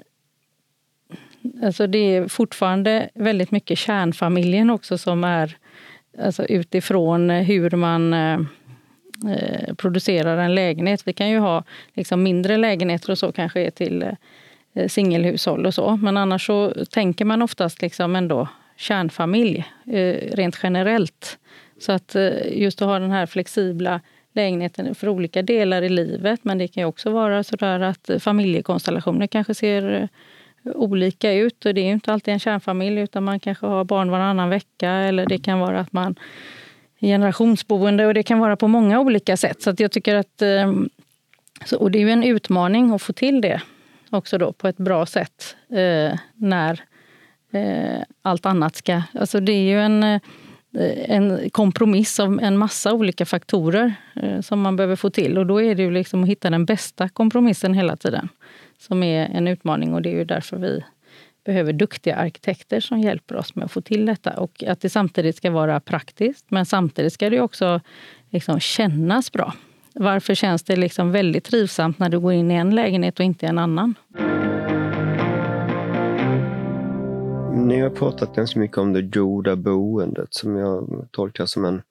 Alltså 1.63 1.87
det 1.87 1.99
är 1.99 2.29
fortfarande 2.29 3.11
väldigt 3.15 3.51
mycket 3.51 3.79
kärnfamiljen 3.79 4.71
också 4.71 4.99
som 4.99 5.25
är 5.25 5.57
alltså 6.19 6.45
utifrån 6.45 7.31
hur 7.31 7.71
man 7.71 8.15
eh, 8.15 8.41
eh 9.29 9.75
producerar 9.75 10.39
en 10.39 10.55
lägenhet. 10.55 11.03
Vi 11.05 11.13
kan 11.13 11.31
ju 11.31 11.39
ha 11.39 11.65
liksom 11.95 12.23
mindre 12.23 12.57
lägenheter 12.57 13.11
och 13.11 13.19
så 13.19 13.33
kanske 13.33 13.71
till 13.71 14.03
eh, 14.75 14.89
singelhushåll 14.89 15.67
och 15.67 15.75
så. 15.75 15.97
Men 15.97 16.17
annars 16.17 16.47
så 16.47 16.75
tänker 16.91 17.25
man 17.25 17.43
oftast 17.43 17.83
liksom 17.83 18.17
ändå 18.17 18.49
kärnfamilj 18.77 19.65
eh, 19.87 20.37
rent 20.37 20.59
generellt. 20.63 21.39
Så 21.79 21.93
att 21.93 22.15
eh, 22.15 22.59
just 22.63 22.83
att 22.83 22.89
ha 22.89 22.99
den 22.99 23.11
här 23.11 23.27
flexibla 23.27 24.01
lägenheten 24.33 24.95
för 24.95 25.09
olika 25.09 25.43
delar 25.43 25.83
i 25.83 25.89
livet. 25.89 26.41
Men 26.43 26.59
det 26.59 26.69
kan 26.69 26.81
ju 26.81 26.87
också 26.87 27.11
vara 27.11 27.45
så 27.45 27.57
där 27.57 27.81
att 27.81 28.11
eh, 28.11 28.19
familjekonstellationer 28.19 29.27
kanske 29.27 29.55
ser 29.55 30.09
olika 30.65 31.33
ut. 31.33 31.67
Och 31.67 31.75
det 31.75 31.81
är 31.81 31.91
inte 31.93 32.13
alltid 32.13 32.35
en 32.35 32.41
kärnfamilj 32.41 33.01
utan 33.01 33.25
man 33.25 33.41
kanske 33.41 33.67
har 33.67 33.85
barn 33.85 34.11
varannan 34.11 34.51
vecka 34.51 34.91
eller 34.91 35.27
det 35.27 35.39
kan 35.39 35.59
vara 35.59 35.81
att 35.81 35.93
man 35.93 36.17
är 36.99 37.09
generationsboende 37.09 38.07
och 38.07 38.15
det 38.15 38.23
kan 38.23 38.39
vara 38.39 38.57
på 38.57 38.69
många 38.69 39.01
olika 39.01 39.37
sätt. 39.37 39.63
Så 39.63 39.71
att 39.71 39.81
jag 39.81 39.93
tycker 39.93 40.15
att 40.15 40.43
eh, 40.43 40.73
och 41.79 41.91
det 41.91 41.99
är 41.99 42.01
ju 42.01 42.11
en 42.11 42.25
utmaning 42.25 42.91
att 42.91 43.03
få 43.03 43.13
till 43.13 43.41
det 43.41 43.61
också 44.11 44.39
då 44.39 44.53
på 44.53 44.69
ett 44.69 44.77
bra 44.77 45.07
sätt 45.07 45.57
eh, 45.71 46.19
när 46.35 46.81
eh, 47.53 48.03
allt 48.23 48.47
annat 48.47 48.77
ska... 48.77 49.03
Alltså 49.15 49.41
det 49.41 49.53
är 49.53 49.63
ju 49.63 49.81
en 49.81 50.21
Eh, 50.75 51.11
en 51.17 51.51
kompromiss 51.51 52.21
av 52.21 52.41
en 52.43 52.59
massa 52.59 52.93
olika 52.93 53.27
faktorer 53.27 53.95
eh, 54.17 54.41
som 54.41 54.61
man 54.61 54.77
behöver 54.77 54.97
få 54.97 55.11
till. 55.11 55.39
Och 55.39 55.47
då 55.47 55.63
är 55.63 55.75
det 55.75 55.83
ju 55.83 55.91
liksom 55.91 56.23
att 56.23 56.29
hitta 56.29 56.51
den 56.51 56.65
bästa 56.65 57.09
kompromissen 57.09 57.75
hela 57.75 57.97
tiden 57.97 58.29
som 58.79 59.03
är 59.03 59.25
en 59.25 59.49
utmaning 59.49 59.95
och 59.95 60.03
det 60.03 60.09
är 60.09 60.17
ju 60.17 60.25
därför 60.25 60.57
vi 60.57 60.85
behöver 61.45 61.73
duktiga 61.73 62.17
arkitekter 62.17 62.81
som 62.81 63.01
hjälper 63.01 63.37
oss 63.37 63.55
med 63.55 63.65
att 63.65 63.73
få 63.73 63.81
till 63.81 64.07
detta. 64.07 64.41
Och 64.41 64.65
att 64.67 64.81
det 64.81 64.91
samtidigt 64.91 65.37
ska 65.37 65.51
vara 65.51 65.81
praktiskt, 65.81 66.47
men 66.49 66.67
samtidigt 66.67 67.13
ska 67.13 67.31
det 67.31 67.41
också 67.41 67.81
liksom 68.31 68.61
kännas 68.61 69.33
bra. 69.33 69.55
Varför 69.95 70.35
känns 70.35 70.63
det 70.63 70.77
liksom 70.77 71.13
väldigt 71.13 71.45
trivsamt 71.45 71.99
när 71.99 72.09
du 72.09 72.21
går 72.21 72.33
in 72.33 72.51
i 72.51 72.55
en 72.55 72.75
lägenhet 72.75 73.19
och 73.19 73.25
inte 73.25 73.47
i 73.47 73.49
en 73.49 73.59
annan? 73.59 73.95
Ni 77.67 77.81
har 77.81 77.91
pratat 77.91 78.37
ganska 78.37 78.61
mycket 78.61 78.79
om 78.79 78.93
det 78.93 79.03
goda 79.03 79.57
boendet 79.57 80.35
som 80.35 80.57
jag 80.57 81.07
tolkar 81.11 81.47
som 81.47 81.65
en 81.65 81.83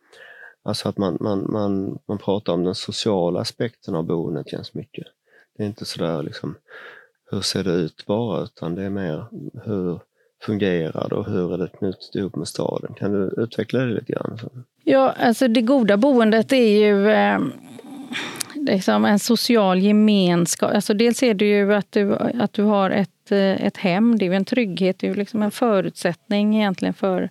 Alltså 0.63 0.89
att 0.89 0.97
man, 0.97 1.17
man, 1.19 1.51
man, 1.51 1.99
man 2.07 2.17
pratar 2.17 2.53
om 2.53 2.63
den 2.63 2.75
sociala 2.75 3.39
aspekten 3.39 3.95
av 3.95 4.03
boendet 4.03 4.45
ganska 4.45 4.79
mycket. 4.79 5.07
Det 5.57 5.63
är 5.63 5.67
inte 5.67 5.85
sådär 5.85 6.23
liksom, 6.23 6.55
hur 7.31 7.41
ser 7.41 7.63
det 7.63 7.71
ut 7.71 8.05
bara, 8.05 8.43
utan 8.43 8.75
det 8.75 8.83
är 8.83 8.89
mer 8.89 9.25
hur 9.65 9.99
fungerar 10.43 11.09
det 11.09 11.15
och 11.15 11.25
hur 11.25 11.53
är 11.53 11.57
det 11.57 11.67
knutet 11.67 12.15
ihop 12.15 12.35
med 12.35 12.47
staden? 12.47 12.93
Kan 12.93 13.11
du 13.11 13.43
utveckla 13.43 13.79
det 13.79 13.93
lite 13.93 14.13
grann? 14.13 14.39
Ja, 14.83 15.11
alltså 15.19 15.47
det 15.47 15.61
goda 15.61 15.97
boendet 15.97 16.51
är 16.51 16.79
ju 16.79 17.09
eh, 17.09 17.39
liksom 18.65 19.05
en 19.05 19.19
social 19.19 19.79
gemenskap. 19.79 20.71
Alltså 20.73 20.93
dels 20.93 21.23
är 21.23 21.33
det 21.33 21.45
ju 21.45 21.73
att 21.73 21.91
du, 21.91 22.15
att 22.15 22.53
du 22.53 22.63
har 22.63 22.89
ett 22.89 23.09
eh, 23.31 23.65
ett 23.65 23.77
hem, 23.77 24.17
det 24.17 24.27
är 24.27 24.31
en 24.31 24.45
trygghet, 24.45 24.99
det 24.99 25.07
är 25.07 25.15
liksom 25.15 25.43
en 25.43 25.51
förutsättning 25.51 26.55
egentligen 26.55 26.93
för, 26.93 27.29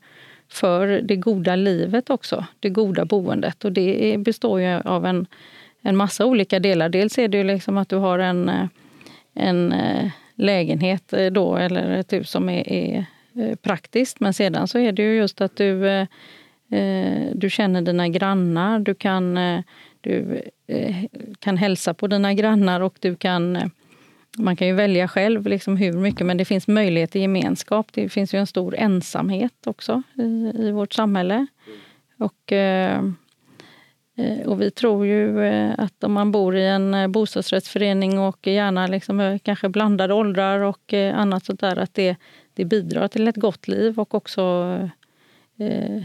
för 0.49 0.87
det 0.87 1.16
goda 1.16 1.57
livet 1.57 2.11
också, 2.11 2.45
det 2.61 2.69
goda 2.69 3.05
boendet. 3.05 3.64
Och 3.64 3.73
det 3.73 4.16
består 4.19 4.61
ju 4.61 4.81
av 4.85 5.07
en, 5.07 5.27
en 5.83 5.97
massa 5.97 6.27
olika 6.27 6.59
delar. 6.59 6.88
Dels 6.88 7.19
är 7.19 7.29
det 7.29 7.38
ju 7.38 7.45
liksom 7.45 7.79
att 7.79 7.88
du 7.88 7.97
har 7.97 8.19
en, 8.19 8.49
eh, 8.49 8.66
en 9.35 9.73
eh, 9.73 10.11
lägenhet 10.35 11.14
då, 11.33 11.57
eller 11.57 11.90
ett 11.90 12.12
hus 12.12 12.31
som 12.31 12.49
är, 12.49 12.73
är 12.73 13.07
praktiskt. 13.57 14.21
Men 14.21 14.35
sedan 14.35 14.69
så 14.69 14.79
är 14.79 14.93
det 14.93 15.03
ju 15.03 15.16
just 15.16 15.40
att 15.40 15.57
du, 15.57 16.07
du 17.33 17.51
känner 17.51 17.83
dina 17.83 18.09
grannar, 18.09 18.79
du 18.79 18.95
kan, 18.95 19.38
du 20.01 20.43
eh, 20.67 20.97
kan 21.39 21.57
hälsa 21.57 21.95
på 21.95 22.07
dina 22.07 22.35
grannar 22.35 22.81
och 22.81 22.97
du 23.01 23.17
kan 23.17 23.57
eh, 23.57 23.67
man 24.39 24.57
kan 24.57 24.67
ju 24.67 24.75
välja 24.75 25.09
själv 25.09 25.47
liksom 25.47 25.77
hur 25.77 25.93
mycket, 25.93 26.27
men 26.27 26.37
det 26.37 26.45
finns 26.45 26.69
möjlighet 26.69 27.11
till 27.11 27.21
gemenskap. 27.21 27.93
Det 27.93 28.09
finns 28.09 28.35
ju 28.35 28.39
en 28.39 28.47
stor 28.47 28.75
ensamhet 28.77 29.67
också 29.67 30.03
i, 30.15 30.53
i 30.55 30.71
vårt 30.71 30.93
samhälle. 30.93 31.47
Och, 32.19 32.53
eh, 32.53 33.05
eh 34.17 34.47
och 34.47 34.61
vi 34.61 34.71
tror 34.71 35.07
ju 35.07 35.45
att 35.79 36.05
om 36.05 36.13
man 36.13 36.33
bor 36.33 36.57
i 36.57 36.67
en 36.67 37.13
bostadsrättsförening 37.13 38.19
och 38.19 38.47
gärna 38.47 38.87
liksom 38.87 39.39
kanske 39.43 39.69
blandade 39.69 40.15
åldrar 40.15 40.61
och 40.61 40.95
annat 40.95 41.45
sånt 41.45 41.61
där, 41.61 41.77
att 41.77 41.95
det, 41.95 42.17
det 42.55 42.65
bidrar 42.65 43.09
till 43.09 43.29
ett 43.29 43.37
gott 43.37 43.69
liv 43.69 44.01
och 44.01 44.15
också 44.15 44.43
eh, 45.59 46.03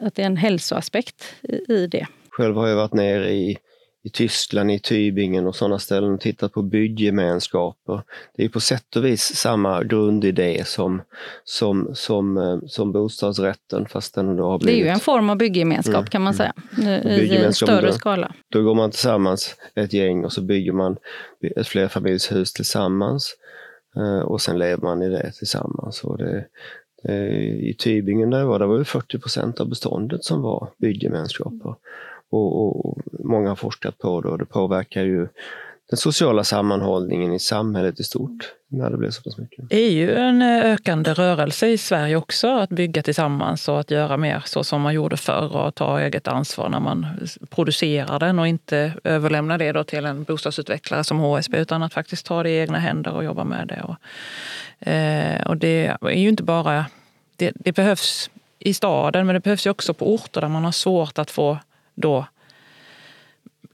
att 0.00 0.14
det 0.14 0.22
är 0.22 0.26
en 0.26 0.36
hälsoaspekt 0.36 1.34
i 1.68 1.86
det. 1.86 2.06
Själv 2.36 2.56
har 2.56 2.68
jag 2.68 2.76
varit 2.76 2.94
nere 2.94 3.32
i 3.32 3.58
i 4.06 4.10
Tyskland, 4.10 4.70
i 4.70 4.78
Tübingen 4.78 5.46
och 5.46 5.56
sådana 5.56 5.78
ställen 5.78 6.14
och 6.14 6.20
tittat 6.20 6.52
på 6.52 6.62
bygggemenskaper. 6.62 8.02
Det 8.36 8.44
är 8.44 8.48
på 8.48 8.60
sätt 8.60 8.96
och 8.96 9.04
vis 9.04 9.22
samma 9.22 9.82
grundidé 9.82 10.64
som, 10.64 11.02
som, 11.44 11.90
som, 11.94 12.36
eh, 12.36 12.58
som 12.66 12.92
bostadsrätten 12.92 13.86
fast 13.86 14.14
den 14.14 14.36
då 14.36 14.44
har 14.50 14.58
blivit... 14.58 14.76
Det 14.76 14.82
är 14.82 14.84
ju 14.84 14.90
en 14.92 15.00
form 15.00 15.30
av 15.30 15.36
bygggemenskap 15.36 15.94
mm, 15.94 16.06
kan 16.06 16.22
man 16.22 16.34
säga, 16.34 16.52
mm. 16.82 17.48
i 17.48 17.52
större 17.52 17.86
då, 17.86 17.92
skala. 17.92 18.34
Då 18.48 18.62
går 18.62 18.74
man 18.74 18.90
tillsammans, 18.90 19.56
ett 19.74 19.92
gäng, 19.92 20.24
och 20.24 20.32
så 20.32 20.42
bygger 20.42 20.72
man 20.72 20.96
ett 21.56 21.68
flerfamiljshus 21.68 22.52
tillsammans 22.52 23.34
eh, 23.96 24.18
och 24.18 24.40
sen 24.40 24.58
lever 24.58 24.82
man 24.82 25.02
i 25.02 25.08
det 25.08 25.32
tillsammans. 25.32 26.04
Och 26.04 26.18
det, 26.18 26.46
I 27.60 27.76
Tübingen 27.78 28.30
där 28.30 28.44
var 28.44 28.58
det 28.58 28.66
var 28.66 28.84
40 28.84 29.18
procent 29.18 29.60
av 29.60 29.68
beståndet 29.68 30.24
som 30.24 30.42
var 30.42 30.68
bygggemenskaper. 30.78 31.74
Och, 32.30 32.66
och, 32.66 32.98
många 33.24 33.48
har 33.48 33.56
forskat 33.56 33.98
på 33.98 34.20
det 34.20 34.28
och 34.28 34.38
det 34.38 34.46
påverkar 34.46 35.02
ju 35.02 35.28
den 35.90 35.96
sociala 35.96 36.44
sammanhållningen 36.44 37.32
i 37.32 37.38
samhället 37.38 38.00
i 38.00 38.04
stort 38.04 38.52
när 38.68 38.90
det 38.90 38.96
blir 38.96 39.10
så 39.10 39.22
pass 39.22 39.38
mycket. 39.38 39.68
Det 39.70 39.80
är 39.80 39.90
ju 39.90 40.14
en 40.14 40.42
eh, 40.42 40.64
ökande 40.64 41.12
rörelse 41.12 41.68
i 41.68 41.78
Sverige 41.78 42.16
också 42.16 42.48
att 42.48 42.70
bygga 42.70 43.02
tillsammans 43.02 43.68
och 43.68 43.80
att 43.80 43.90
göra 43.90 44.16
mer 44.16 44.42
så 44.46 44.64
som 44.64 44.80
man 44.80 44.94
gjorde 44.94 45.16
förr 45.16 45.56
och 45.56 45.74
ta 45.74 46.00
eget 46.00 46.28
ansvar 46.28 46.68
när 46.68 46.80
man 46.80 47.06
producerar 47.50 48.18
den 48.18 48.38
och 48.38 48.48
inte 48.48 48.92
överlämna 49.04 49.58
det 49.58 49.72
då 49.72 49.84
till 49.84 50.04
en 50.04 50.24
bostadsutvecklare 50.24 51.04
som 51.04 51.18
HSB 51.18 51.58
utan 51.58 51.82
att 51.82 51.92
faktiskt 51.92 52.26
ta 52.26 52.42
det 52.42 52.50
i 52.50 52.58
egna 52.58 52.78
händer 52.78 53.12
och 53.12 53.24
jobba 53.24 53.44
med 53.44 53.68
det. 53.68 53.82
Och, 53.82 54.88
eh, 54.88 55.46
och 55.46 55.56
det 55.56 55.96
är 56.00 56.10
ju 56.10 56.28
inte 56.28 56.42
bara, 56.42 56.86
det, 57.36 57.52
det 57.54 57.72
behövs 57.72 58.30
i 58.58 58.74
staden 58.74 59.26
men 59.26 59.34
det 59.34 59.40
behövs 59.40 59.66
ju 59.66 59.70
också 59.70 59.94
på 59.94 60.14
orter 60.14 60.40
där 60.40 60.48
man 60.48 60.64
har 60.64 60.72
svårt 60.72 61.18
att 61.18 61.30
få 61.30 61.58
då 61.96 62.26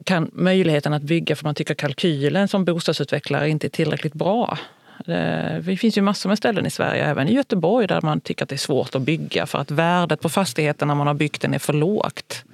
kan 0.04 0.30
möjligheten 0.32 0.92
att 0.92 1.02
bygga 1.02 1.36
för 1.36 1.44
man 1.44 1.54
tycker 1.54 1.74
kalkylen 1.74 2.48
som 2.48 2.64
bostadsutvecklare 2.64 3.48
inte 3.48 3.66
är 3.66 3.68
tillräckligt 3.68 4.14
bra. 4.14 4.58
Det 5.06 5.76
finns 5.80 5.98
ju 5.98 6.02
massor 6.02 6.28
med 6.28 6.38
ställen 6.38 6.66
i 6.66 6.70
Sverige, 6.70 7.04
även 7.04 7.28
i 7.28 7.34
Göteborg, 7.34 7.86
där 7.86 8.00
man 8.02 8.20
tycker 8.20 8.42
att 8.42 8.48
det 8.48 8.54
är 8.54 8.58
svårt 8.58 8.94
att 8.94 9.02
bygga 9.02 9.46
för 9.46 9.58
att 9.58 9.70
värdet 9.70 10.20
på 10.20 10.28
fastigheten 10.28 10.88
när 10.88 10.94
man 10.94 11.06
har 11.06 11.14
byggt 11.14 11.42
den 11.42 11.54
är 11.54 11.58
för 11.58 11.72
lågt. 11.72 12.44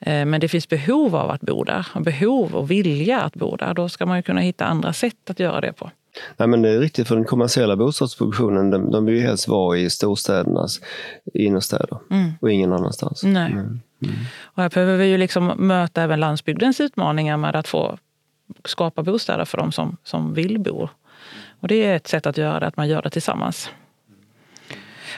Eh, 0.00 0.24
men 0.24 0.40
det 0.40 0.48
finns 0.48 0.68
behov 0.68 1.16
av 1.16 1.30
att 1.30 1.40
bo 1.40 1.64
där, 1.64 1.86
behov 2.00 2.54
och 2.54 2.70
vilja 2.70 3.20
att 3.20 3.34
bo 3.34 3.56
där. 3.56 3.74
Då 3.74 3.88
ska 3.88 4.06
man 4.06 4.16
ju 4.16 4.22
kunna 4.22 4.40
hitta 4.40 4.64
andra 4.64 4.92
sätt 4.92 5.30
att 5.30 5.40
göra 5.40 5.60
det 5.60 5.72
på. 5.72 5.90
Nej, 6.36 6.48
men 6.48 6.62
det 6.62 6.68
är 6.68 6.78
riktigt, 6.80 7.08
för 7.08 7.16
den 7.16 7.24
kommersiella 7.24 7.76
bostadsproduktionen 7.76 8.70
de, 8.70 8.90
de 8.90 9.04
vill 9.04 9.14
ju 9.14 9.20
helst 9.20 9.48
vara 9.48 9.78
i 9.78 9.90
storstädernas 9.90 10.80
innerstäder 11.34 11.98
mm. 12.10 12.32
och 12.40 12.50
ingen 12.50 12.72
annanstans. 12.72 13.22
Nej. 13.22 13.52
Mm. 13.52 13.80
Mm. 14.02 14.16
Och 14.42 14.62
här 14.62 14.70
behöver 14.70 14.96
vi 14.96 15.06
ju 15.06 15.18
liksom 15.18 15.46
möta 15.46 16.02
även 16.02 16.20
landsbygdens 16.20 16.80
utmaningar 16.80 17.36
med 17.36 17.56
att 17.56 17.68
få 17.68 17.98
skapa 18.64 19.02
bostäder 19.02 19.44
för 19.44 19.58
de 19.58 19.72
som, 19.72 19.96
som 20.04 20.34
vill 20.34 20.58
bo. 20.58 20.88
Och 21.60 21.68
det 21.68 21.84
är 21.84 21.96
ett 21.96 22.08
sätt 22.08 22.26
att 22.26 22.38
göra 22.38 22.60
det, 22.60 22.66
att 22.66 22.76
man 22.76 22.88
gör 22.88 23.02
det 23.02 23.10
tillsammans. 23.10 23.70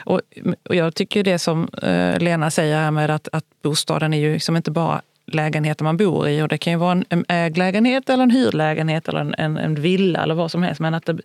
Och, 0.05 0.21
och 0.69 0.75
jag 0.75 0.95
tycker 0.95 1.23
det 1.23 1.39
som 1.39 1.67
eh, 1.81 2.19
Lena 2.19 2.51
säger 2.51 2.77
här 2.77 2.91
med 2.91 3.09
att, 3.09 3.27
att 3.31 3.45
bostaden 3.61 4.13
är 4.13 4.17
ju 4.17 4.33
liksom 4.33 4.55
inte 4.55 4.71
bara 4.71 5.01
lägenheter 5.25 5.83
man 5.83 5.97
bor 5.97 6.27
i. 6.29 6.41
Och 6.41 6.47
det 6.47 6.57
kan 6.57 6.73
ju 6.73 6.79
vara 6.79 6.91
en, 6.91 7.05
en 7.09 7.25
eller 7.27 8.23
en 8.23 8.31
hyrlägenhet 8.31 9.07
eller 9.07 9.19
en, 9.19 9.35
en, 9.37 9.57
en 9.57 9.75
villa 9.75 10.23
eller 10.23 10.35
vad 10.35 10.51
som 10.51 10.63
helst. 10.63 10.81
Men 10.81 10.93
att 10.93 11.05
det, 11.05 11.17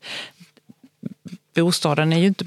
bostaden 1.54 2.12
är 2.12 2.18
ju 2.18 2.26
inte 2.26 2.44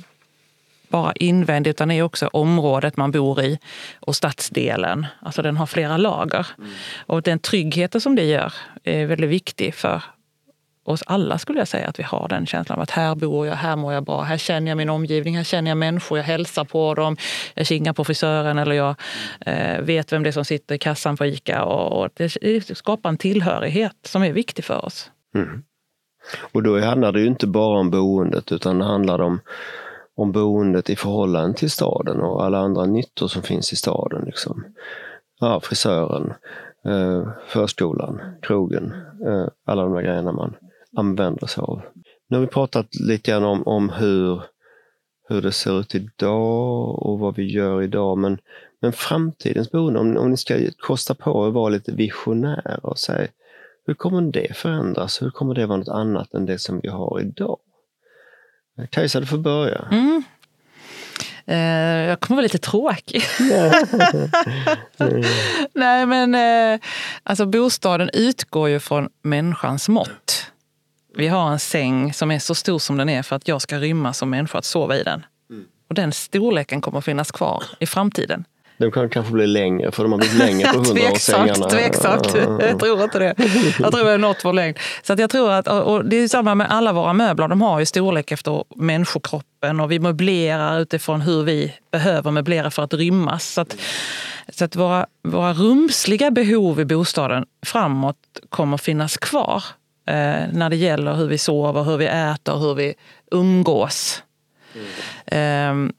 bara 0.92 1.14
invändigt 1.14 1.76
utan 1.76 1.92
är 1.92 2.04
också 2.04 2.28
området 2.28 2.98
man 2.98 3.12
bor 3.12 3.42
i 3.42 3.60
och 4.00 4.16
stadsdelen. 4.16 5.06
Alltså 5.22 5.42
den 5.42 5.58
har 5.58 5.66
flera 5.66 5.98
lager. 5.98 6.48
Mm. 6.58 6.72
Och 7.06 7.22
den 7.22 7.40
tryggheten 7.40 8.02
som 8.02 8.16
det 8.16 8.24
gör 8.24 8.54
är 8.84 9.06
väldigt 9.06 9.30
viktig 9.30 9.76
för 9.76 10.02
oss 10.84 11.04
alla 11.08 11.38
skulle 11.38 11.60
jag 11.60 11.68
säga. 11.68 11.88
Att 11.88 12.00
vi 12.00 12.04
har 12.04 12.28
den 12.28 12.46
känslan 12.46 12.80
av 12.80 12.84
att 12.84 12.92
här 12.92 13.16
bor 13.16 13.48
jag, 13.48 13.56
här 13.56 13.76
mår 13.76 13.94
jag 13.94 14.04
bra, 14.04 14.22
här 14.22 14.38
känner 14.38 14.72
jag 14.72 14.78
min 14.78 14.90
omgivning, 14.90 15.38
här 15.38 15.44
känner 15.44 15.72
jag 15.72 15.78
människor, 15.78 16.18
jag 16.18 16.26
hälsar 16.26 16.66
på 16.66 16.94
dem, 16.94 17.18
jag 17.54 17.68
kingar 17.68 17.94
på 17.94 18.04
frisören 18.04 18.58
eller 18.58 18.76
jag 18.76 18.96
eh, 19.46 19.82
vet 19.82 20.14
vem 20.14 20.24
det 20.24 20.30
är 20.30 20.32
som 20.32 20.46
sitter 20.46 20.76
i 20.76 20.78
kassan 20.78 21.18
på 21.18 21.26
ICA. 21.26 21.64
Och, 21.64 22.02
och 22.02 22.10
det 22.16 22.78
skapar 22.78 23.10
en 23.10 23.18
tillhörighet 23.18 23.96
som 24.04 24.24
är 24.24 24.32
viktig 24.32 24.66
för 24.66 24.86
oss. 24.86 25.12
Mm. 25.36 25.64
Och 26.52 26.64
då 26.64 26.80
handlar 26.80 27.12
det 27.12 27.20
ju 27.20 27.28
inte 27.28 27.48
bara 27.48 27.80
om 27.80 27.90
boendet 27.90 28.52
utan 28.52 28.80
det 28.80 28.86
handlar 28.86 29.22
om, 29.22 29.40
om 30.22 30.32
boendet 30.32 30.90
i 30.90 30.96
förhållande 30.96 31.58
till 31.58 31.72
staden 31.72 32.20
och 32.20 32.46
alla 32.46 32.58
andra 32.58 32.86
nyttor 32.86 33.28
som 33.28 33.42
finns 33.42 33.74
i 33.74 33.76
staden. 33.76 34.24
Liksom. 34.26 34.66
Ja, 35.40 35.60
frisören, 35.60 36.34
eh, 36.86 37.30
förskolan, 37.48 38.22
krogen, 38.42 38.94
eh, 39.28 39.48
alla 39.66 39.84
de 39.84 39.94
där 39.94 40.02
grejerna 40.02 40.32
man 40.32 40.56
använder 40.98 41.48
sig 41.48 41.62
av. 41.62 41.82
Nu 42.30 42.38
har 42.38 42.42
vi 42.42 42.48
pratat 42.48 42.96
lite 42.96 43.32
grann 43.32 43.44
om, 43.44 43.68
om 43.68 43.90
hur, 43.90 44.42
hur 45.30 45.42
det 45.42 45.52
ser 45.52 45.80
ut 45.80 45.96
idag 45.96 47.06
och 47.06 47.20
vad 47.20 47.36
vi 47.36 47.52
gör 47.52 47.82
idag. 47.82 48.18
Men, 48.18 48.38
men 48.82 48.94
framtidens 48.94 49.72
boende, 49.72 50.00
om, 50.00 50.18
om 50.18 50.30
ni 50.30 50.38
ska 50.38 50.58
kosta 50.80 51.16
på 51.16 51.46
att 51.46 51.54
vara 51.54 51.70
lite 51.70 51.92
visionära 51.92 52.80
och 52.84 53.00
säga 53.00 53.28
hur 53.86 53.94
kommer 53.94 54.22
det 54.22 54.58
förändras? 54.58 55.22
Hur 55.22 55.30
kommer 55.30 55.56
det 55.56 55.66
vara 55.66 55.78
något 55.78 55.88
annat 55.88 56.34
än 56.34 56.46
det 56.46 56.60
som 56.60 56.80
vi 56.80 56.90
har 56.90 57.20
idag? 57.22 57.58
Kajsa, 58.90 59.20
du 59.20 59.26
får 59.26 59.38
börja. 59.38 59.88
Mm. 59.92 60.24
Eh, 61.46 62.10
jag 62.10 62.20
kommer 62.20 62.36
vara 62.36 62.44
lite 62.44 62.58
tråkig. 62.58 63.24
Nej 65.74 66.06
men 66.06 66.36
eh, 66.36 66.80
alltså 67.24 67.46
bostaden 67.46 68.10
utgår 68.14 68.70
ju 68.70 68.80
från 68.80 69.10
människans 69.22 69.90
mått. 69.90 70.52
Vi 71.16 71.28
har 71.28 71.52
en 71.52 71.60
säng 71.60 72.14
som 72.14 72.32
är 72.32 72.40
så 72.40 72.56
stor 72.56 72.80
som 72.80 72.98
den 72.98 73.10
är 73.10 73.24
för 73.24 73.36
att 73.36 73.48
jag 73.48 73.62
ska 73.62 73.80
rymma 73.80 74.14
som 74.14 74.30
människa 74.30 74.58
att 74.58 74.66
sova 74.66 74.98
i 74.98 75.04
den. 75.04 75.26
Mm. 75.50 75.66
Och 75.90 75.96
den 75.96 76.12
storleken 76.12 76.82
kommer 76.82 76.98
att 76.98 77.06
finnas 77.06 77.32
kvar 77.32 77.64
i 77.80 77.86
framtiden. 77.86 78.46
De 78.82 78.92
kan 78.92 79.10
kanske 79.10 79.34
bli 79.34 79.48
längre, 79.48 79.92
för 79.92 80.04
de 80.04 80.12
har 80.12 80.20
blivit 80.20 80.38
längre 80.38 80.68
på 80.68 80.78
hundraårssängarna. 80.78 81.70
Tveksamt, 81.70 82.36
jag 82.60 82.80
tror 82.80 83.04
inte 83.04 83.20
det. 83.20 83.36
Jag 83.80 83.92
tror 83.92 84.06
det 84.06 84.12
är 84.12 84.18
något 84.18 84.46
vår 84.46 84.54
längd. 84.54 84.80
Så 85.04 85.14
att 85.14 85.20
jag 85.20 85.30
tror 85.30 85.52
att, 85.52 85.68
och 85.68 86.06
det 86.06 86.16
är 86.16 86.28
samma 86.28 86.56
med 86.56 86.72
alla 86.72 86.94
våra 86.94 87.14
möbler, 87.14 87.48
de 87.48 87.62
har 87.62 87.80
ju 87.80 87.86
storlek 87.86 88.32
efter 88.32 88.64
människokroppen 88.76 89.80
och 89.80 89.92
vi 89.92 90.00
möblerar 90.00 90.80
utifrån 90.80 91.22
hur 91.22 91.44
vi 91.44 91.74
behöver 91.92 92.32
möblera 92.32 92.72
för 92.72 92.84
att 92.84 92.94
rymmas. 92.94 93.54
Så 93.54 93.62
att, 93.62 93.76
så 94.50 94.66
att 94.66 94.76
våra, 94.76 95.06
våra 95.24 95.54
rumsliga 95.54 96.32
behov 96.32 96.80
i 96.80 96.86
bostaden 96.86 97.46
framåt 97.66 98.18
kommer 98.50 98.78
finnas 98.78 99.18
kvar 99.18 99.64
eh, 100.08 100.44
när 100.54 100.70
det 100.70 100.76
gäller 100.76 101.14
hur 101.14 101.28
vi 101.28 101.38
sover, 101.38 101.84
hur 101.84 101.98
vi 101.98 102.06
äter, 102.06 102.60
hur 102.60 102.76
vi 102.76 102.94
umgås. 103.32 104.24
Mm. 104.76 105.86
Eh, 105.88 105.92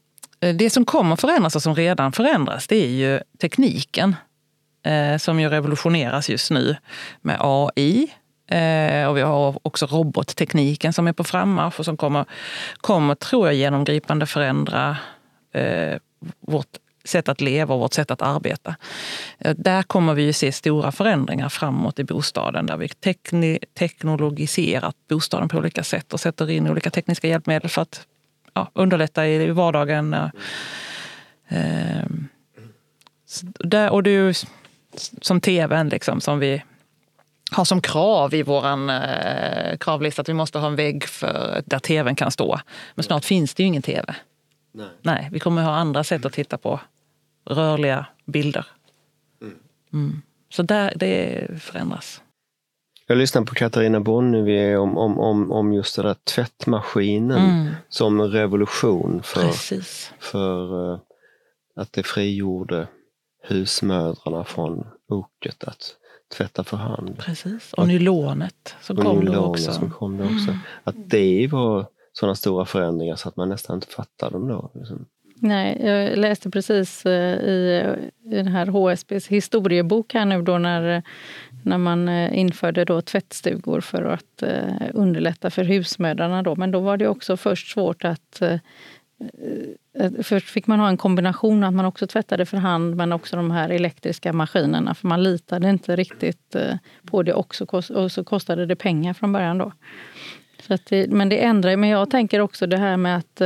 Eh, 0.42 0.54
det 0.54 0.70
som 0.70 0.84
kommer 0.84 1.16
förändras 1.16 1.56
och 1.56 1.62
som 1.62 1.74
redan 1.74 2.12
förändras 2.12 2.66
det 2.66 2.76
är 2.76 2.88
ju 2.88 3.20
tekniken 3.40 4.16
eh, 4.84 5.16
som 5.18 5.40
ju 5.40 5.48
revolutioneras 5.48 6.28
just 6.28 6.50
nu 6.50 6.76
med 7.20 7.36
AI. 7.40 8.12
Eh, 8.50 9.08
och 9.08 9.16
vi 9.16 9.20
har 9.20 9.58
också 9.62 9.86
robottekniken 9.86 10.92
som 10.92 11.08
är 11.08 11.12
på 11.12 11.24
frammarsch 11.24 11.78
och 11.78 11.84
som 11.84 11.96
kommer, 11.96 12.24
kommer 12.76 13.14
tror 13.14 13.46
jag, 13.46 13.54
genomgripande 13.54 14.26
förändra 14.26 14.96
vårt 16.40 16.66
sätt 17.04 17.28
att 17.28 17.40
leva 17.40 17.74
och 17.74 17.80
vårt 17.80 17.92
sätt 17.92 18.10
att 18.10 18.22
arbeta. 18.22 18.76
Där 19.56 19.82
kommer 19.82 20.14
vi 20.14 20.22
ju 20.22 20.32
se 20.32 20.52
stora 20.52 20.92
förändringar 20.92 21.48
framåt 21.48 21.98
i 21.98 22.04
bostaden 22.04 22.66
där 22.66 22.76
vi 22.76 22.88
teknologiserat 23.78 24.96
bostaden 25.08 25.48
på 25.48 25.58
olika 25.58 25.84
sätt 25.84 26.12
och 26.12 26.20
sätter 26.20 26.50
in 26.50 26.68
olika 26.68 26.90
tekniska 26.90 27.28
hjälpmedel 27.28 27.70
för 27.70 27.82
att 27.82 28.06
ja, 28.54 28.70
underlätta 28.72 29.26
i 29.26 29.50
vardagen. 29.50 30.14
Mm. 30.14 30.30
Eh, 31.48 32.04
där, 33.58 33.90
och 33.90 34.02
ju 34.06 34.34
som 35.20 35.40
tvn 35.40 35.88
liksom, 35.88 36.20
som 36.20 36.38
vi 36.38 36.62
har 37.50 37.64
som 37.64 37.80
krav 37.80 38.34
i 38.34 38.42
vår 38.42 38.66
eh, 38.90 39.76
kravlista 39.76 40.22
att 40.22 40.28
vi 40.28 40.34
måste 40.34 40.58
ha 40.58 40.66
en 40.66 40.76
vägg 40.76 41.04
för, 41.04 41.62
där 41.66 41.78
tvn 41.78 42.16
kan 42.16 42.30
stå. 42.30 42.60
Men 42.94 43.02
snart 43.02 43.24
finns 43.24 43.54
det 43.54 43.62
ju 43.62 43.66
ingen 43.66 43.82
tv. 43.82 44.14
Nej. 44.72 44.88
Nej 45.02 45.28
vi 45.32 45.40
kommer 45.40 45.62
ha 45.62 45.74
andra 45.74 46.04
sätt 46.04 46.24
att 46.24 46.32
titta 46.32 46.58
på 46.58 46.80
rörliga 47.44 48.06
bilder. 48.24 48.66
Mm. 49.40 49.54
Mm. 49.92 50.22
Så 50.50 50.62
där, 50.62 50.92
det 50.96 51.46
förändras. 51.60 52.22
Jag 53.12 53.18
lyssnade 53.18 53.46
på 53.46 53.54
Katarina 53.54 54.00
Bonnevie 54.00 54.76
om, 54.76 54.98
om, 54.98 55.18
om, 55.18 55.52
om 55.52 55.72
just 55.72 55.96
den 55.96 56.04
där 56.04 56.14
tvättmaskinen 56.14 57.50
mm. 57.50 57.74
som 57.88 58.22
revolution 58.22 59.20
för, 59.24 59.52
för 60.18 60.92
uh, 60.92 60.98
att 61.76 61.92
det 61.92 62.02
frigjorde 62.02 62.88
husmödrarna 63.42 64.44
från 64.44 64.86
oket 65.08 65.64
att 65.64 65.96
tvätta 66.36 66.64
för 66.64 66.76
hand. 66.76 67.18
Precis, 67.18 67.72
och 67.72 67.88
nylonet 67.88 68.74
som 68.80 68.98
och 68.98 69.04
kom 69.04 69.24
då 69.24 69.38
också. 69.38 69.72
Som 69.72 69.90
kom 69.90 70.16
då 70.16 70.24
också. 70.24 70.50
Mm. 70.50 70.58
Att 70.84 71.10
det 71.10 71.48
var 71.52 71.86
sådana 72.12 72.34
stora 72.34 72.64
förändringar 72.64 73.16
så 73.16 73.28
att 73.28 73.36
man 73.36 73.48
nästan 73.48 73.76
inte 73.76 73.86
fattade 73.86 74.32
dem 74.32 74.48
då. 74.48 74.70
Liksom. 74.74 75.06
Nej, 75.42 75.78
jag 75.86 76.18
läste 76.18 76.50
precis 76.50 77.06
eh, 77.06 77.40
i, 77.40 77.82
i 78.24 78.34
den 78.34 78.46
här 78.46 78.66
HSBs 78.66 79.26
historiebok 79.26 80.14
här 80.14 80.24
nu 80.24 80.42
då 80.42 80.58
när, 80.58 81.02
när 81.64 81.78
man 81.78 82.08
eh, 82.08 82.38
införde 82.38 82.84
då 82.84 83.00
tvättstugor 83.00 83.80
för 83.80 84.04
att 84.04 84.42
eh, 84.42 84.90
underlätta 84.94 85.50
för 85.50 85.64
husmödrarna. 85.64 86.42
Då. 86.42 86.56
Men 86.56 86.70
då 86.70 86.80
var 86.80 86.96
det 86.96 87.08
också 87.08 87.36
först 87.36 87.72
svårt 87.72 88.04
eh, 88.04 88.10
att 88.10 88.42
Först 90.22 90.50
fick 90.50 90.66
man 90.66 90.80
ha 90.80 90.88
en 90.88 90.96
kombination 90.96 91.64
att 91.64 91.74
man 91.74 91.84
också 91.84 92.06
tvättade 92.06 92.46
för 92.46 92.56
hand 92.56 92.96
men 92.96 93.12
också 93.12 93.36
de 93.36 93.50
här 93.50 93.68
elektriska 93.68 94.32
maskinerna 94.32 94.94
för 94.94 95.08
man 95.08 95.22
litade 95.22 95.70
inte 95.70 95.96
riktigt 95.96 96.56
på 97.06 97.22
det 97.22 97.32
också 97.32 97.64
och 97.94 98.12
så 98.12 98.24
kostade 98.24 98.66
det 98.66 98.76
pengar 98.76 99.14
från 99.14 99.32
början. 99.32 99.58
då. 99.58 99.72
Så 100.66 100.78
det, 100.88 101.10
men 101.10 101.28
det 101.28 101.44
ändrar 101.44 101.76
Men 101.76 101.88
jag 101.88 102.10
tänker 102.10 102.40
också 102.40 102.66
det 102.66 102.76
här 102.76 102.96
med 102.96 103.16
att 103.16 103.42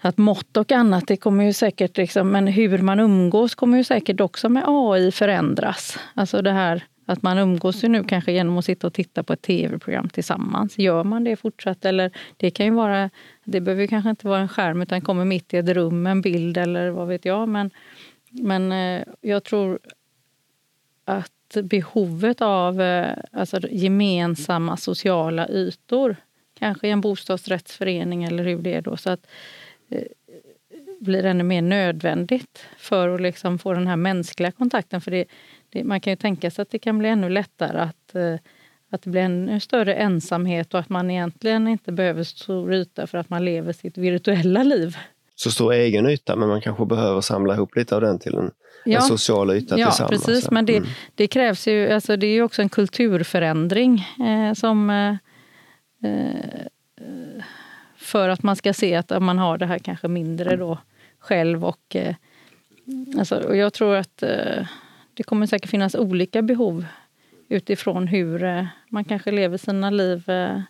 att 0.00 0.18
mått 0.18 0.56
och 0.56 0.72
annat, 0.72 1.06
det 1.06 1.16
kommer 1.16 1.44
ju 1.44 1.52
säkert, 1.52 1.96
liksom, 1.96 2.30
men 2.30 2.46
hur 2.46 2.78
man 2.78 3.00
umgås 3.00 3.54
kommer 3.54 3.78
ju 3.78 3.84
säkert 3.84 4.20
också 4.20 4.48
med 4.48 4.64
AI 4.66 5.12
förändras. 5.12 5.98
Alltså 6.14 6.42
det 6.42 6.52
här 6.52 6.84
att 7.12 7.22
man 7.22 7.38
umgås 7.38 7.84
ju 7.84 7.88
nu 7.88 8.04
kanske 8.04 8.32
genom 8.32 8.58
att 8.58 8.64
sitta 8.64 8.86
och 8.86 8.94
titta 8.94 9.22
på 9.22 9.32
ett 9.32 9.42
tv-program 9.42 10.08
tillsammans. 10.08 10.78
Gör 10.78 11.04
man 11.04 11.24
det 11.24 11.36
fortsatt? 11.36 11.84
Eller 11.84 12.10
det 12.36 12.50
kan 12.50 12.66
ju 12.66 12.72
vara, 12.72 13.10
det 13.44 13.60
behöver 13.60 13.86
kanske 13.86 14.10
inte 14.10 14.26
vara 14.26 14.40
en 14.40 14.48
skärm 14.48 14.82
utan 14.82 15.00
kommer 15.00 15.24
mitt 15.24 15.54
i 15.54 15.56
ett 15.56 15.68
rum, 15.68 16.06
en 16.06 16.20
bild 16.20 16.56
eller 16.56 16.90
vad 16.90 17.08
vet 17.08 17.24
jag. 17.24 17.48
Men, 17.48 17.70
men 18.30 18.72
eh, 18.72 19.04
jag 19.20 19.44
tror 19.44 19.78
att 21.04 21.56
behovet 21.62 22.40
av 22.40 22.80
eh, 22.80 23.16
alltså, 23.32 23.60
gemensamma 23.70 24.76
sociala 24.76 25.48
ytor, 25.48 26.16
kanske 26.58 26.88
i 26.88 26.90
en 26.90 27.00
bostadsrättsförening 27.00 28.24
eller 28.24 28.44
hur 28.44 28.58
det 28.58 28.74
är 28.74 28.82
då. 28.82 28.96
Så 28.96 29.10
att, 29.10 29.26
eh, 29.88 30.02
blir 31.00 31.24
ännu 31.24 31.44
mer 31.44 31.62
nödvändigt 31.62 32.66
för 32.76 33.08
att 33.08 33.20
liksom 33.20 33.58
få 33.58 33.72
den 33.72 33.86
här 33.86 33.96
mänskliga 33.96 34.52
kontakten. 34.52 35.00
För 35.00 35.10
det, 35.10 35.24
det, 35.70 35.84
man 35.84 36.00
kan 36.00 36.10
ju 36.12 36.16
tänka 36.16 36.50
sig 36.50 36.62
att 36.62 36.70
det 36.70 36.78
kan 36.78 36.98
bli 36.98 37.08
ännu 37.08 37.28
lättare 37.28 37.78
att, 37.78 38.14
eh, 38.14 38.34
att 38.90 39.02
det 39.02 39.10
blir 39.10 39.22
en 39.22 39.60
större 39.60 39.94
ensamhet 39.94 40.74
och 40.74 40.80
att 40.80 40.88
man 40.88 41.10
egentligen 41.10 41.68
inte 41.68 41.92
behöver 41.92 42.22
stor 42.22 42.72
yta 42.72 43.06
för 43.06 43.18
att 43.18 43.30
man 43.30 43.44
lever 43.44 43.72
sitt 43.72 43.98
virtuella 43.98 44.62
liv. 44.62 44.96
Så 45.36 45.50
stor 45.50 45.72
egen 45.72 46.06
yta, 46.06 46.36
men 46.36 46.48
man 46.48 46.60
kanske 46.60 46.86
behöver 46.86 47.20
samla 47.20 47.54
ihop 47.54 47.76
lite 47.76 47.94
av 47.94 48.00
den 48.00 48.18
till 48.18 48.34
en, 48.34 48.50
ja. 48.84 48.96
en 48.98 49.02
social 49.02 49.50
yta 49.50 49.78
ja, 49.78 49.86
tillsammans. 49.86 50.22
Ja, 50.22 50.26
precis. 50.26 50.50
Men 50.50 50.66
det, 50.66 50.76
mm. 50.76 50.88
det, 51.14 51.26
krävs 51.26 51.68
ju, 51.68 51.92
alltså 51.92 52.16
det 52.16 52.26
är 52.26 52.32
ju 52.32 52.42
också 52.42 52.62
en 52.62 52.68
kulturförändring 52.68 54.06
eh, 54.26 54.54
som 54.54 54.90
eh, 54.90 55.10
eh, 56.10 57.44
för 57.96 58.28
att 58.28 58.42
man 58.42 58.56
ska 58.56 58.72
se 58.72 58.94
att 58.94 59.22
man 59.22 59.38
har 59.38 59.58
det 59.58 59.66
här 59.66 59.78
kanske 59.78 60.08
mindre 60.08 60.56
då 60.56 60.78
själv. 61.18 61.64
Och, 61.64 61.96
eh, 61.96 62.14
alltså, 63.18 63.36
och 63.36 63.56
jag 63.56 63.72
tror 63.72 63.96
att 63.96 64.22
eh, 64.22 64.66
det 65.20 65.24
kommer 65.24 65.46
säkert 65.46 65.70
finnas 65.70 65.94
olika 65.94 66.42
behov 66.42 66.86
utifrån 67.48 68.06
hur 68.06 68.44
eh, 68.44 68.66
man 68.88 69.04
kanske 69.04 69.30
lever 69.30 69.56
sina 69.56 69.90
liv 69.90 70.30
eh, 70.30 70.60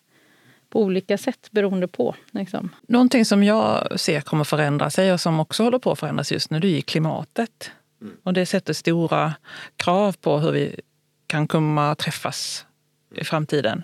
på 0.71 0.83
olika 0.83 1.19
sätt 1.19 1.49
beroende 1.51 1.89
på. 1.89 2.15
Liksom. 2.31 2.71
Någonting 2.89 3.25
som 3.25 3.43
jag 3.43 4.01
ser 4.01 4.21
kommer 4.21 4.45
förändra 4.45 4.91
sig 4.91 5.13
och 5.13 5.21
som 5.21 5.41
också 5.41 5.63
håller 5.63 5.79
på 5.79 5.93
att 5.93 5.99
förändras 5.99 6.33
just 6.33 6.51
nu, 6.51 6.61
det 6.61 6.69
är 6.69 6.81
klimatet. 6.81 7.71
Mm. 8.01 8.17
Och 8.23 8.33
det 8.33 8.47
sätter 8.47 8.73
stora 8.73 9.35
krav 9.77 10.17
på 10.21 10.39
hur 10.39 10.53
vi 10.53 10.81
kan 11.27 11.49
komma 11.49 11.95
träffas 11.95 12.67
i 13.15 13.25
framtiden. 13.25 13.83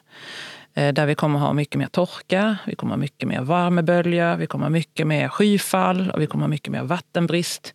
Eh, 0.77 0.93
där 0.93 1.07
vi 1.07 1.15
kommer 1.15 1.39
ha 1.39 1.53
mycket 1.53 1.79
mer 1.79 1.87
torka, 1.87 2.57
vi 2.67 2.75
kommer 2.75 2.93
ha 2.93 2.97
mycket 2.97 3.29
mer 3.29 3.41
värmebölja, 3.41 4.37
vi 4.37 4.47
kommer 4.47 4.65
ha 4.65 4.71
mycket 4.71 5.07
mer 5.07 5.29
skyfall 5.29 6.11
och 6.11 6.21
vi 6.21 6.27
kommer 6.27 6.45
ha 6.45 6.49
mycket 6.49 6.73
mer 6.73 6.83
vattenbrist. 6.83 7.75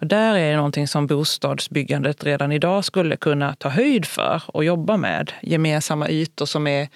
Och 0.00 0.06
där 0.06 0.34
är 0.34 0.50
det 0.50 0.56
någonting 0.56 0.88
som 0.88 1.06
bostadsbyggandet 1.06 2.24
redan 2.24 2.52
idag 2.52 2.84
skulle 2.84 3.16
kunna 3.16 3.54
ta 3.54 3.68
höjd 3.68 4.06
för 4.06 4.42
och 4.46 4.64
jobba 4.64 4.96
med. 4.96 5.32
Gemensamma 5.42 6.08
ytor 6.08 6.46
som 6.46 6.66
är 6.66 6.88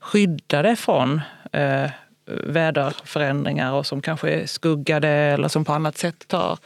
skyddade 0.00 0.76
från 0.76 1.20
eh, 1.52 1.90
väderförändringar 2.26 3.72
och 3.72 3.86
som 3.86 4.02
kanske 4.02 4.30
är 4.30 4.46
skuggade 4.46 5.08
eller 5.08 5.48
som 5.48 5.64
på 5.64 5.72
annat 5.72 5.96
sätt 5.96 6.28
tar 6.28 6.58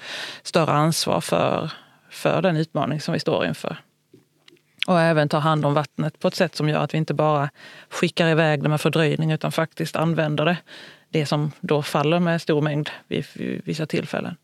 större 0.43 0.73
ansvar 0.73 1.21
för, 1.21 1.71
för 2.11 2.43
den 2.43 2.57
utmaning 2.57 3.01
som 3.01 3.15
vi 3.15 3.21
står 3.21 3.47
inför. 3.47 3.77
Och 4.89 5.01
även 5.01 5.29
ta 5.29 5.39
hand 5.39 5.67
om 5.67 5.75
vattnet 5.75 6.19
på 6.19 6.29
ett 6.29 6.35
sätt 6.35 6.55
som 6.55 6.69
gör 6.69 6.81
att 6.81 6.95
vi 6.95 6.99
inte 6.99 7.15
bara 7.15 7.51
skickar 7.89 8.29
iväg 8.29 8.63
det 8.63 8.69
med 8.69 8.81
fördröjning 8.81 9.33
utan 9.33 9.53
faktiskt 9.53 9.97
använder 9.97 10.45
det. 10.45 10.57
Det 11.11 11.27
som 11.27 11.53
då 11.61 11.83
faller 11.83 12.21
med 12.21 12.43
stor 12.43 12.61
mängd 12.61 12.91
vid 13.09 13.25
vissa 13.65 13.87
tillfällen. 13.87 14.37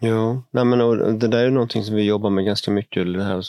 Ja, 0.00 0.42
nej 0.50 0.64
men 0.64 0.78
det 1.18 1.28
där 1.28 1.44
är 1.44 1.50
någonting 1.50 1.84
som 1.84 1.94
vi 1.94 2.02
jobbar 2.02 2.30
med 2.30 2.44
ganska 2.44 2.70
mycket. 2.70 3.12
Det 3.12 3.24
här, 3.24 3.44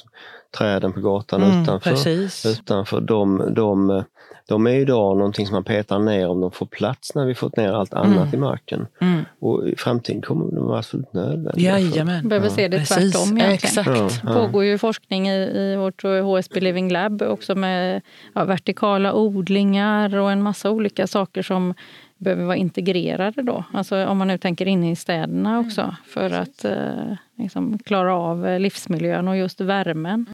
träden 0.57 0.93
på 0.93 0.99
gatan 0.99 1.43
mm, 1.43 1.63
utanför. 1.63 1.89
Precis. 1.89 2.45
utanför 2.45 3.01
de, 3.01 3.53
de 3.53 4.03
de 4.47 4.67
är 4.67 4.71
idag 4.71 5.17
någonting 5.17 5.45
som 5.47 5.53
man 5.53 5.63
petar 5.63 5.99
ner 5.99 6.27
om 6.27 6.41
de 6.41 6.51
får 6.51 6.65
plats 6.65 7.15
när 7.15 7.25
vi 7.25 7.35
fått 7.35 7.57
ner 7.57 7.71
allt 7.71 7.93
annat 7.93 8.17
mm. 8.17 8.33
i 8.33 8.37
marken. 8.37 8.87
Mm. 9.01 9.25
Och 9.39 9.67
i 9.67 9.75
framtiden 9.75 10.21
kommer 10.21 10.55
de 10.55 10.65
vara 10.65 10.77
absolut 10.79 11.13
nödvändiga. 11.13 11.79
Jajamän. 11.79 12.23
Vi 12.23 12.29
behöver 12.29 12.49
se 12.49 12.67
det 12.67 12.85
tvärtom 12.85 13.37
egentligen. 13.37 13.53
Exakt. 13.53 14.21
Det 14.21 14.33
pågår 14.33 14.63
ju 14.63 14.77
forskning 14.77 15.29
i, 15.29 15.35
i 15.35 15.75
vårt 15.75 16.03
HSB 16.03 16.59
Living 16.59 16.91
Lab 16.91 17.21
också 17.21 17.55
med 17.55 18.01
ja, 18.35 18.45
vertikala 18.45 19.13
odlingar 19.13 20.15
och 20.15 20.31
en 20.31 20.41
massa 20.41 20.71
olika 20.71 21.07
saker 21.07 21.41
som 21.41 21.73
behöver 22.17 22.45
vara 22.45 22.55
integrerade 22.55 23.41
då. 23.41 23.63
Alltså 23.73 24.05
om 24.05 24.17
man 24.17 24.27
nu 24.27 24.37
tänker 24.37 24.65
inne 24.65 24.91
i 24.91 24.95
städerna 24.95 25.59
också 25.59 25.95
för 26.05 26.33
att 26.33 26.65
eh, 26.65 27.13
liksom 27.37 27.79
klara 27.79 28.15
av 28.15 28.59
livsmiljön 28.59 29.27
och 29.27 29.37
just 29.37 29.61
värmen. 29.61 30.25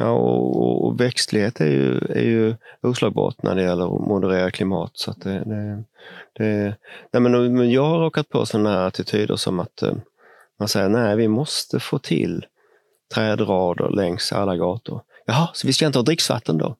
Ja, 0.00 0.10
och, 0.10 0.86
och, 0.86 1.00
växtlighet 1.00 1.60
är 1.60 1.66
ju, 1.66 1.98
är 1.98 2.22
ju 2.22 2.54
oslagbart 2.82 3.42
när 3.42 3.54
det 3.54 3.62
gäller 3.62 3.84
att 3.84 4.08
moderera 4.08 4.50
klimat. 4.50 4.90
Så 4.94 5.14
det, 5.22 5.30
det, 5.30 5.84
det, 6.32 6.76
nej 7.12 7.22
men, 7.22 7.70
jag 7.70 7.84
har 7.84 7.98
råkat 7.98 8.28
på 8.28 8.46
sådana 8.46 8.70
här 8.70 8.86
attityder 8.86 9.36
som 9.36 9.60
att 9.60 9.82
eh, 9.82 9.94
man 10.58 10.68
säger 10.68 10.88
nej, 10.88 11.16
vi 11.16 11.28
måste 11.28 11.80
få 11.80 11.98
till 11.98 12.46
trädrader 13.14 13.90
längs 13.90 14.32
alla 14.32 14.56
gator. 14.56 15.02
Jaha, 15.26 15.48
så 15.54 15.66
vi 15.66 15.72
ska 15.72 15.86
inte 15.86 15.98
ha 15.98 16.04
dricksvatten 16.04 16.58
då? 16.58 16.76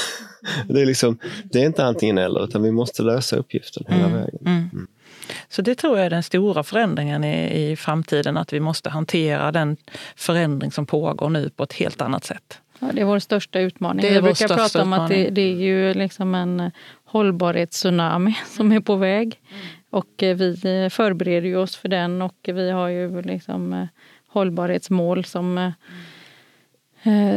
det, 0.68 0.80
är 0.80 0.86
liksom, 0.86 1.18
det 1.44 1.62
är 1.62 1.66
inte 1.66 1.84
antingen 1.84 2.18
eller, 2.18 2.44
utan 2.44 2.62
vi 2.62 2.72
måste 2.72 3.02
lösa 3.02 3.36
uppgiften 3.36 3.84
hela 3.88 4.06
mm, 4.06 4.20
vägen. 4.20 4.40
Mm. 4.46 4.86
Mm. 5.22 5.36
Så 5.48 5.62
det 5.62 5.74
tror 5.74 5.96
jag 5.96 6.06
är 6.06 6.10
den 6.10 6.22
stora 6.22 6.62
förändringen 6.62 7.24
i, 7.24 7.70
i 7.70 7.76
framtiden, 7.76 8.36
att 8.36 8.52
vi 8.52 8.60
måste 8.60 8.90
hantera 8.90 9.52
den 9.52 9.76
förändring 10.16 10.72
som 10.72 10.86
pågår 10.86 11.28
nu 11.28 11.50
på 11.50 11.62
ett 11.62 11.72
helt 11.72 12.00
annat 12.00 12.24
sätt. 12.24 12.58
Ja, 12.78 12.88
det 12.92 13.00
är 13.00 13.04
vår 13.04 13.18
största 13.18 13.60
utmaning. 13.60 14.12
Vi 14.12 14.22
brukar 14.22 14.48
prata 14.48 14.82
om 14.82 14.92
att 14.92 15.08
det, 15.08 15.30
det, 15.30 15.42
är 15.42 15.56
ju 15.56 15.94
liksom 15.94 16.34
en 16.34 16.70
hållbarhetstsunami 17.04 18.38
som 18.46 18.72
är 18.72 18.80
på 18.80 18.96
väg. 18.96 19.40
Mm. 19.50 19.62
Och 19.90 20.22
eh, 20.22 20.36
vi 20.36 20.88
förbereder 20.92 21.56
oss 21.56 21.76
för 21.76 21.88
den 21.88 22.22
och 22.22 22.36
vi 22.44 22.70
har 22.70 22.88
ju 22.88 23.22
liksom 23.22 23.72
eh, 23.72 23.86
hållbarhetsmål 24.28 25.24
som 25.24 25.58
mm 25.58 25.72
Eh, 25.72 25.72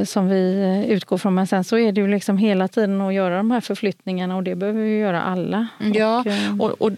som 0.06 0.28
vi 0.28 0.62
eh, 0.62 0.92
utgår 0.92 1.18
från. 1.18 1.34
Men 1.34 1.48
sen 1.48 1.64
så 1.64 1.78
är 1.78 1.92
det 1.92 2.02
ju 2.02 2.08
liksom 2.08 2.38
hela 2.38 2.68
tiden 2.68 3.02
att 3.02 3.14
göra 3.14 3.38
de 3.38 3.52
här 3.52 3.62
förflyttningarna 3.62 4.36
och 4.36 4.44
det 4.44 4.56
behöver 4.56 4.82
vi 4.82 4.98
göra 4.98 5.24
alla. 5.24 5.68
Ja, 5.94 6.20
och, 6.20 6.28
eh, 6.28 6.60
och, 6.60 6.82
och 6.82 6.92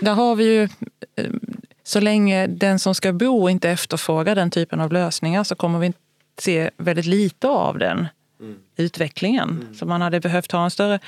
där 0.00 0.14
har 0.14 0.36
vi 0.36 0.44
ju 0.44 0.68
så 1.84 2.00
länge 2.00 2.46
den 2.46 2.78
som 2.78 2.94
ska 2.94 3.12
bo 3.12 3.48
inte 3.48 3.70
efterfrågar 3.70 4.34
den 4.34 4.50
typen 4.50 4.80
av 4.80 4.92
lösningar 4.92 5.44
så 5.44 5.54
kommer 5.54 5.78
vi 5.78 5.92
se 6.38 6.70
väldigt 6.76 7.06
lite 7.06 7.48
av 7.48 7.78
den 7.78 8.06
mm. 8.40 8.56
utvecklingen. 8.76 9.50
Mm. 9.50 9.74
Så 9.74 9.86
man 9.86 10.02
hade 10.02 10.20
behövt 10.20 10.52
ha 10.52 10.64
en 10.64 10.70
större, 10.70 10.98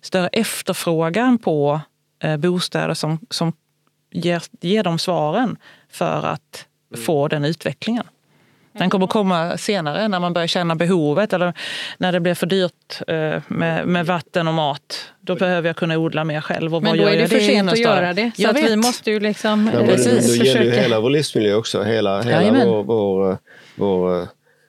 större 0.00 0.28
efterfrågan 0.28 1.38
på 1.38 1.80
eh, 2.22 2.36
bostäder 2.36 2.94
som, 2.94 3.18
som 3.30 3.52
ger, 4.10 4.42
ger 4.60 4.82
de 4.82 4.98
svaren 4.98 5.56
för 5.88 6.22
att 6.22 6.66
mm. 6.94 7.04
få 7.04 7.28
den 7.28 7.44
utvecklingen. 7.44 8.04
Den 8.78 8.90
kommer 8.90 9.06
komma 9.06 9.56
senare 9.56 10.08
när 10.08 10.20
man 10.20 10.32
börjar 10.32 10.46
känna 10.46 10.74
behovet 10.74 11.32
eller 11.32 11.52
när 11.98 12.12
det 12.12 12.20
blir 12.20 12.34
för 12.34 12.46
dyrt 12.46 13.02
eh, 13.08 13.42
med, 13.48 13.86
med 13.86 14.06
vatten 14.06 14.48
och 14.48 14.54
mat. 14.54 15.12
Då 15.20 15.34
behöver 15.34 15.68
jag 15.68 15.76
kunna 15.76 15.98
odla 15.98 16.24
mer 16.24 16.40
själv. 16.40 16.74
Och 16.74 16.82
Men 16.82 16.96
då 16.96 17.04
är 17.04 17.18
det 17.18 17.28
för 17.28 17.40
sent 17.40 17.72
att 17.72 17.78
göra 17.78 18.12
det. 18.12 18.30
Så 18.36 18.50
att 18.50 18.56
vi 18.56 18.76
måste 18.76 19.10
ju 19.10 19.20
liksom 19.20 19.70
ja, 19.74 19.86
precis, 19.86 20.38
det, 20.38 20.46
gäller 20.46 20.62
ju 20.62 20.70
hela 20.70 21.00
vår 21.00 21.10
livsmiljö 21.10 21.54
också, 21.54 21.82
hela, 21.82 22.22
hela 22.22 22.64
vår, 22.64 22.82
vår, 22.84 23.38
vår, 23.74 24.28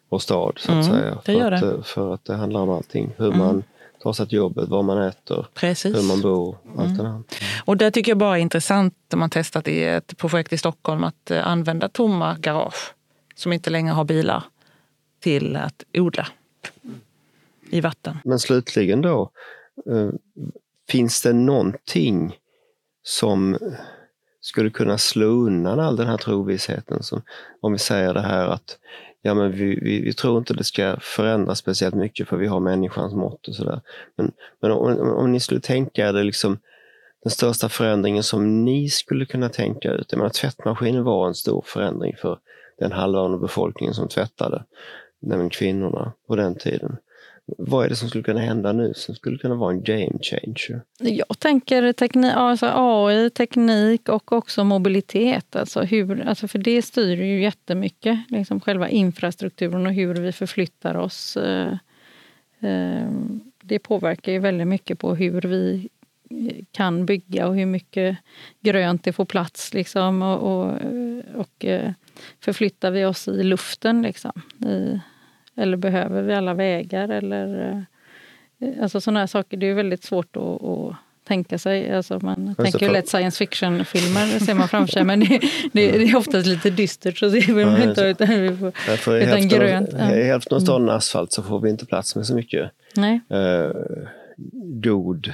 vår 0.09 0.19
stad 0.19 0.53
så 0.57 0.71
att 0.71 0.87
mm, 0.87 0.99
säga. 0.99 1.17
För 1.25 1.51
att, 1.51 1.61
det. 1.61 1.83
för 1.83 2.13
att 2.13 2.25
det 2.25 2.35
handlar 2.35 2.59
om 2.59 2.69
allting. 2.69 3.09
Hur 3.17 3.27
mm. 3.27 3.37
man 3.39 3.63
tar 4.03 4.13
sig 4.13 4.27
till 4.27 4.37
jobbet, 4.37 4.69
var 4.69 4.83
man 4.83 5.01
äter, 5.01 5.47
Precis. 5.53 5.95
hur 5.95 6.03
man 6.03 6.21
bor. 6.21 6.57
Allt 6.77 6.87
mm. 6.87 6.97
det 6.97 7.03
där. 7.03 7.21
Och 7.65 7.77
det 7.77 7.91
tycker 7.91 8.11
jag 8.11 8.17
bara 8.17 8.37
är 8.37 8.41
intressant 8.41 8.93
när 9.11 9.17
man 9.19 9.29
testat 9.29 9.67
i 9.67 9.83
ett 9.83 10.17
projekt 10.17 10.53
i 10.53 10.57
Stockholm 10.57 11.03
att 11.03 11.31
eh, 11.31 11.47
använda 11.47 11.89
tomma 11.89 12.35
garage 12.39 12.93
som 13.37 13.53
inte 13.53 13.69
längre 13.69 13.93
har 13.93 14.05
bilar 14.05 14.43
till 15.19 15.55
att 15.55 15.83
odla 15.93 16.27
i 17.69 17.81
vatten. 17.81 18.17
Men 18.23 18.39
slutligen 18.39 19.01
då, 19.01 19.31
eh, 19.91 20.09
finns 20.89 21.21
det 21.21 21.33
någonting 21.33 22.37
som 23.03 23.57
skulle 24.41 24.69
kunna 24.69 24.97
slå 24.97 25.25
undan 25.25 25.79
all 25.79 25.95
den 25.95 26.07
här 26.07 26.17
trovissheten? 26.17 27.03
Som, 27.03 27.21
om 27.61 27.71
vi 27.71 27.79
säger 27.79 28.13
det 28.13 28.21
här 28.21 28.47
att 28.47 28.77
ja, 29.21 29.33
men 29.33 29.51
vi, 29.51 29.79
vi, 29.81 30.01
vi, 30.01 30.13
tror 30.13 30.37
inte 30.37 30.53
det 30.53 30.63
ska 30.63 30.97
förändras 30.99 31.59
speciellt 31.59 31.95
mycket 31.95 32.27
för 32.27 32.37
vi 32.37 32.47
har 32.47 32.59
människans 32.59 33.13
mått 33.13 33.47
och 33.47 33.55
sådär. 33.55 33.81
Men, 34.15 34.31
men 34.59 34.71
om, 34.71 34.99
om, 34.99 35.31
ni 35.31 35.39
skulle 35.39 35.61
tänka 35.61 36.07
er 36.07 36.13
det 36.13 36.23
liksom 36.23 36.59
den 37.23 37.31
största 37.31 37.69
förändringen 37.69 38.23
som 38.23 38.65
ni 38.65 38.89
skulle 38.89 39.25
kunna 39.25 39.49
tänka 39.49 39.91
ut. 39.91 40.11
Jag 40.11 40.17
menar, 40.17 40.29
tvättmaskinen 40.29 41.03
var 41.03 41.27
en 41.27 41.35
stor 41.35 41.63
förändring 41.67 42.15
för 42.21 42.39
den 42.79 42.91
halvan 42.91 43.33
av 43.33 43.39
befolkningen 43.39 43.93
som 43.93 44.07
tvättade, 44.07 44.63
nämligen 45.19 45.49
kvinnorna 45.49 46.13
på 46.27 46.35
den 46.35 46.55
tiden. 46.55 46.97
Vad 47.57 47.85
är 47.85 47.89
det 47.89 47.95
som 47.95 48.09
skulle 48.09 48.23
kunna 48.23 48.39
hända 48.39 48.73
nu 48.73 48.93
som 48.95 49.15
skulle 49.15 49.37
kunna 49.37 49.55
vara 49.55 49.71
en 49.71 49.83
game 49.83 50.19
changer? 50.21 50.81
Jag 50.99 51.39
tänker 51.39 51.93
teknik, 51.93 52.33
alltså 52.35 52.67
AI, 52.73 53.29
teknik 53.29 54.09
och 54.09 54.31
också 54.31 54.63
mobilitet. 54.63 55.55
Alltså 55.55 55.81
hur, 55.81 56.27
alltså 56.27 56.47
för 56.47 56.59
det 56.59 56.81
styr 56.81 57.23
ju 57.23 57.41
jättemycket, 57.41 58.19
liksom 58.29 58.59
själva 58.59 58.89
infrastrukturen 58.89 59.85
och 59.85 59.93
hur 59.93 60.13
vi 60.13 60.31
förflyttar 60.31 60.97
oss. 60.97 61.37
Eh, 61.37 61.71
eh, 62.59 63.09
det 63.63 63.79
påverkar 63.79 64.31
ju 64.31 64.39
väldigt 64.39 64.67
mycket 64.67 64.99
på 64.99 65.15
hur 65.15 65.41
vi 65.41 65.89
kan 66.71 67.05
bygga 67.05 67.47
och 67.47 67.55
hur 67.55 67.65
mycket 67.65 68.17
grönt 68.59 69.03
det 69.03 69.13
får 69.13 69.25
plats. 69.25 69.73
Liksom, 69.73 70.21
och, 70.21 70.37
och, 70.37 70.73
och 71.35 71.65
eh, 71.65 71.91
förflyttar 72.39 72.91
vi 72.91 73.05
oss 73.05 73.27
i 73.27 73.43
luften? 73.43 74.01
Liksom, 74.01 74.31
i, 74.65 74.99
eller 75.55 75.77
behöver 75.77 76.21
vi 76.21 76.33
alla 76.33 76.53
vägar? 76.53 77.09
Eller, 77.09 77.71
eh, 78.59 78.83
alltså 78.83 79.01
sådana 79.01 79.19
här 79.19 79.27
saker, 79.27 79.57
det 79.57 79.65
är 79.69 79.73
väldigt 79.73 80.03
svårt 80.03 80.35
att, 80.35 80.63
att 80.63 80.95
tänka 81.27 81.57
sig. 81.57 81.95
Alltså 81.95 82.19
man 82.21 82.45
Just 82.47 82.59
tänker 82.59 82.85
ju 82.85 82.91
lätt 82.91 83.09
science 83.09 83.37
fiction-filmer, 83.37 84.39
ser 84.39 84.53
man 84.53 84.67
framför 84.67 84.91
sig, 84.91 85.03
men 85.03 85.19
det, 85.19 85.27
det, 85.71 85.91
det, 85.91 86.03
är 86.03 86.15
oftast 86.15 86.47
lite 86.47 86.69
dystert. 86.69 87.17
Så 87.17 87.25
inte 87.35 88.01
utan, 88.01 88.41
vi 88.41 88.57
får, 88.57 88.67
utan 88.67 89.13
hälften, 89.13 89.47
grönt. 89.47 89.93
I 89.93 90.23
hälften 90.23 90.55
av 90.55 90.59
staden 90.59 90.81
mm. 90.81 90.95
asfalt 90.95 91.31
så 91.31 91.43
får 91.43 91.59
vi 91.59 91.69
inte 91.69 91.85
plats 91.85 92.15
med 92.15 92.25
så 92.25 92.35
mycket 92.35 92.71
Nej. 92.95 93.21
Uh, 93.31 93.71
god 94.83 95.31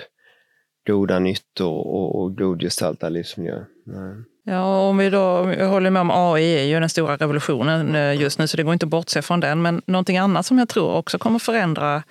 goda 0.88 1.20
nyttor 1.20 1.88
och, 1.88 2.22
och 2.22 2.38
god 2.38 2.62
gestaltad 2.62 3.10
livsmiljö. 3.10 3.64
Nej. 3.86 4.16
Ja, 4.46 4.80
om 4.80 4.98
vi 4.98 5.10
då 5.10 5.54
jag 5.58 5.68
håller 5.68 5.90
med 5.90 6.02
om 6.02 6.12
AI 6.12 6.60
är 6.60 6.64
ju 6.64 6.80
den 6.80 6.90
stora 6.90 7.16
revolutionen 7.16 7.96
eh, 7.96 8.22
just 8.22 8.40
nu 8.40 8.48
så 8.48 8.58
det 8.58 8.64
går 8.64 8.74
inte 8.74 8.86
att 8.86 8.90
bortse 8.90 9.22
från 9.22 9.40
den. 9.40 9.62
Men 9.62 9.82
någonting 9.86 10.18
annat 10.18 10.46
som 10.46 10.60
jag 10.60 10.70
tror 10.70 10.94
också 10.94 11.18
kommer 11.18 11.40
förändra 11.40 12.04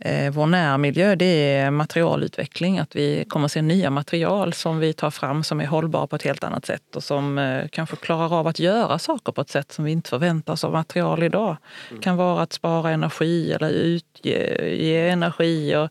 eh, 0.00 0.30
vår 0.32 0.46
närmiljö 0.46 1.14
det 1.14 1.54
är 1.54 1.70
materialutveckling. 1.70 2.78
Att 2.78 2.96
vi 2.96 3.24
kommer 3.28 3.44
att 3.44 3.52
se 3.52 3.62
nya 3.62 3.90
material 3.90 4.52
som 4.52 4.78
vi 4.78 4.92
tar 4.92 5.10
fram 5.10 5.44
som 5.44 5.60
är 5.60 5.66
hållbara 5.66 6.06
på 6.06 6.16
ett 6.16 6.22
helt 6.22 6.44
annat 6.44 6.66
sätt 6.66 6.96
och 6.96 7.04
som 7.04 7.38
eh, 7.38 7.68
kanske 7.72 7.96
klarar 7.96 8.38
av 8.38 8.46
att 8.46 8.58
göra 8.58 8.98
saker 8.98 9.32
på 9.32 9.40
ett 9.40 9.50
sätt 9.50 9.72
som 9.72 9.84
vi 9.84 9.90
inte 9.90 10.10
förväntar 10.10 10.52
oss 10.52 10.64
av 10.64 10.72
material 10.72 11.22
idag. 11.22 11.56
Det 11.88 11.92
mm. 11.92 12.02
kan 12.02 12.16
vara 12.16 12.42
att 12.42 12.52
spara 12.52 12.90
energi 12.90 13.52
eller 13.52 13.70
utge 13.70 15.10
energi. 15.10 15.76
Och, 15.76 15.88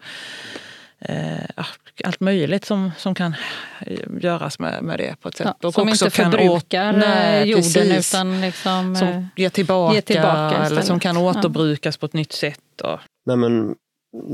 eh, 0.99 1.65
allt 2.03 2.19
möjligt 2.19 2.65
som, 2.65 2.91
som 2.97 3.15
kan 3.15 3.35
göras 4.21 4.59
med, 4.59 4.83
med 4.83 4.99
det 4.99 5.15
på 5.21 5.29
ett 5.29 5.37
sätt. 5.37 5.47
Ja, 5.61 5.67
och 5.67 5.73
som 5.73 5.89
också 5.89 6.05
inte 6.05 6.15
förbrukar 6.15 6.89
åt, 6.93 6.97
nej, 6.99 7.49
jorden 7.49 7.63
precis, 7.63 8.13
utan 8.13 8.41
liksom, 8.41 8.95
som 8.95 9.27
ger 9.35 9.49
tillbaka, 9.49 9.95
ger 9.95 10.01
tillbaka 10.01 10.55
eller 10.65 10.81
som 10.81 10.99
kan 10.99 11.17
återbrukas 11.17 11.95
ja. 11.95 11.99
på 11.99 12.05
ett 12.05 12.13
nytt 12.13 12.31
sätt. 12.33 12.81
Och. 12.83 12.99
Nej, 13.25 13.37
men 13.37 13.75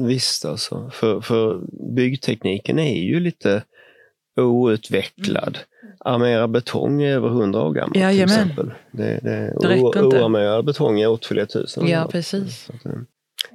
Visst 0.07 0.45
alltså, 0.45 0.89
för, 0.93 1.21
för 1.21 1.61
byggtekniken 1.95 2.79
är 2.79 3.03
ju 3.03 3.19
lite 3.19 3.63
outvecklad. 4.41 5.57
Armerad 5.99 6.51
betong 6.51 7.01
är 7.01 7.13
över 7.15 7.29
hundra 7.29 7.61
år 7.61 7.73
gammal 7.73 7.91
till 7.91 8.01
Jajamän. 8.01 8.39
exempel. 8.39 8.73
Det, 8.91 9.19
det, 9.23 9.53
Det 9.59 9.67
räcker 9.67 9.85
inte. 9.85 9.99
Oarmerad 9.99 10.65
betong 10.65 10.99
är 10.99 11.07
åtskilliga 11.07 11.45
tusen 11.45 11.83
år 11.83 11.89
Ja, 11.89 11.95
gammal. 11.95 12.11
precis. 12.11 12.63
Så 12.63 12.73
att, 12.73 12.85
eh, 12.85 12.91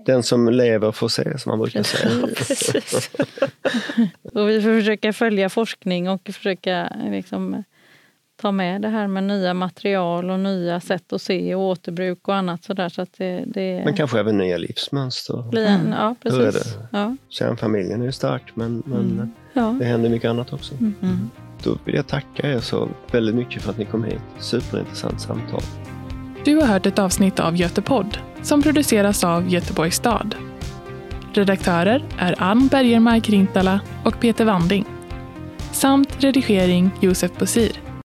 Den 0.07 0.22
som 0.22 0.49
lever 0.49 0.93
får 0.93 1.09
se, 1.09 1.38
som 1.38 1.51
man 1.51 1.59
brukar 1.59 1.82
säga. 1.82 2.26
Precis. 2.36 3.11
Och 4.34 4.49
vi 4.49 4.62
får 4.62 4.78
försöka 4.80 5.12
följa 5.12 5.49
forskning 5.49 6.09
och 6.11 6.20
försöka 6.32 6.93
liksom, 7.11 7.64
ta 8.43 8.53
med 8.53 8.82
det 8.82 8.88
här 8.88 9.07
med 9.07 9.24
nya 9.24 9.55
material 9.55 10.30
och 10.30 10.41
nya 10.41 10.80
sätt 10.80 11.12
att 11.12 11.22
se 11.22 11.55
och 11.55 11.62
återbruk 11.62 12.28
och 12.28 12.34
annat 12.34 12.64
sådär. 12.64 12.88
Så 12.88 13.03
att 13.03 13.12
det, 13.18 13.45
det 13.47 13.82
Men 13.84 13.95
kanske 13.95 14.20
även 14.20 14.38
nya 14.38 14.57
livsmönster. 14.59 15.57
en, 15.59 15.91
ja, 15.99 16.14
Hur 16.22 16.41
är 16.41 16.53
precis. 16.53 16.74
det? 16.74 16.86
Ja, 16.93 17.16
Kärnfamiljen 17.28 18.01
är 18.01 18.07
ju 18.07 18.12
stark, 18.12 18.43
men, 18.55 18.82
men 18.86 19.01
Mm. 19.01 19.30
ja. 19.53 19.76
det 19.78 19.84
händer 19.84 20.11
mycket 20.11 20.28
annat 20.30 20.53
också. 20.53 20.74
Mm. 20.74 21.30
Då 21.62 21.78
vill 21.84 21.95
jag 21.95 22.07
tacka 22.07 22.53
er 22.53 22.61
så 22.61 22.88
väldigt 23.12 23.34
mycket 23.34 23.62
för 23.62 23.70
att 23.70 23.78
ni 23.78 23.84
kom 23.84 24.05
hit. 24.05 24.20
Superintressant 24.38 25.20
samtal. 25.20 25.62
Du 26.45 26.57
har 26.57 26.66
hört 26.66 26.86
ett 26.86 26.99
avsnitt 26.99 27.41
av 27.41 27.57
Götepodd 27.57 28.18
som 28.43 28.62
produceras 28.62 29.24
av 29.24 29.49
Göteborgs 29.49 29.97
stad. 29.97 30.34
Redaktörer 31.32 32.05
är 32.18 32.34
Ann 32.38 32.68
Bergermark 32.68 33.28
Rintala 33.28 33.80
och 34.05 34.20
Peter 34.20 34.45
Wanding. 34.45 34.84
Samt 35.72 36.24
redigering 36.24 36.91
Josef 37.01 37.38
Bosir. 37.38 37.89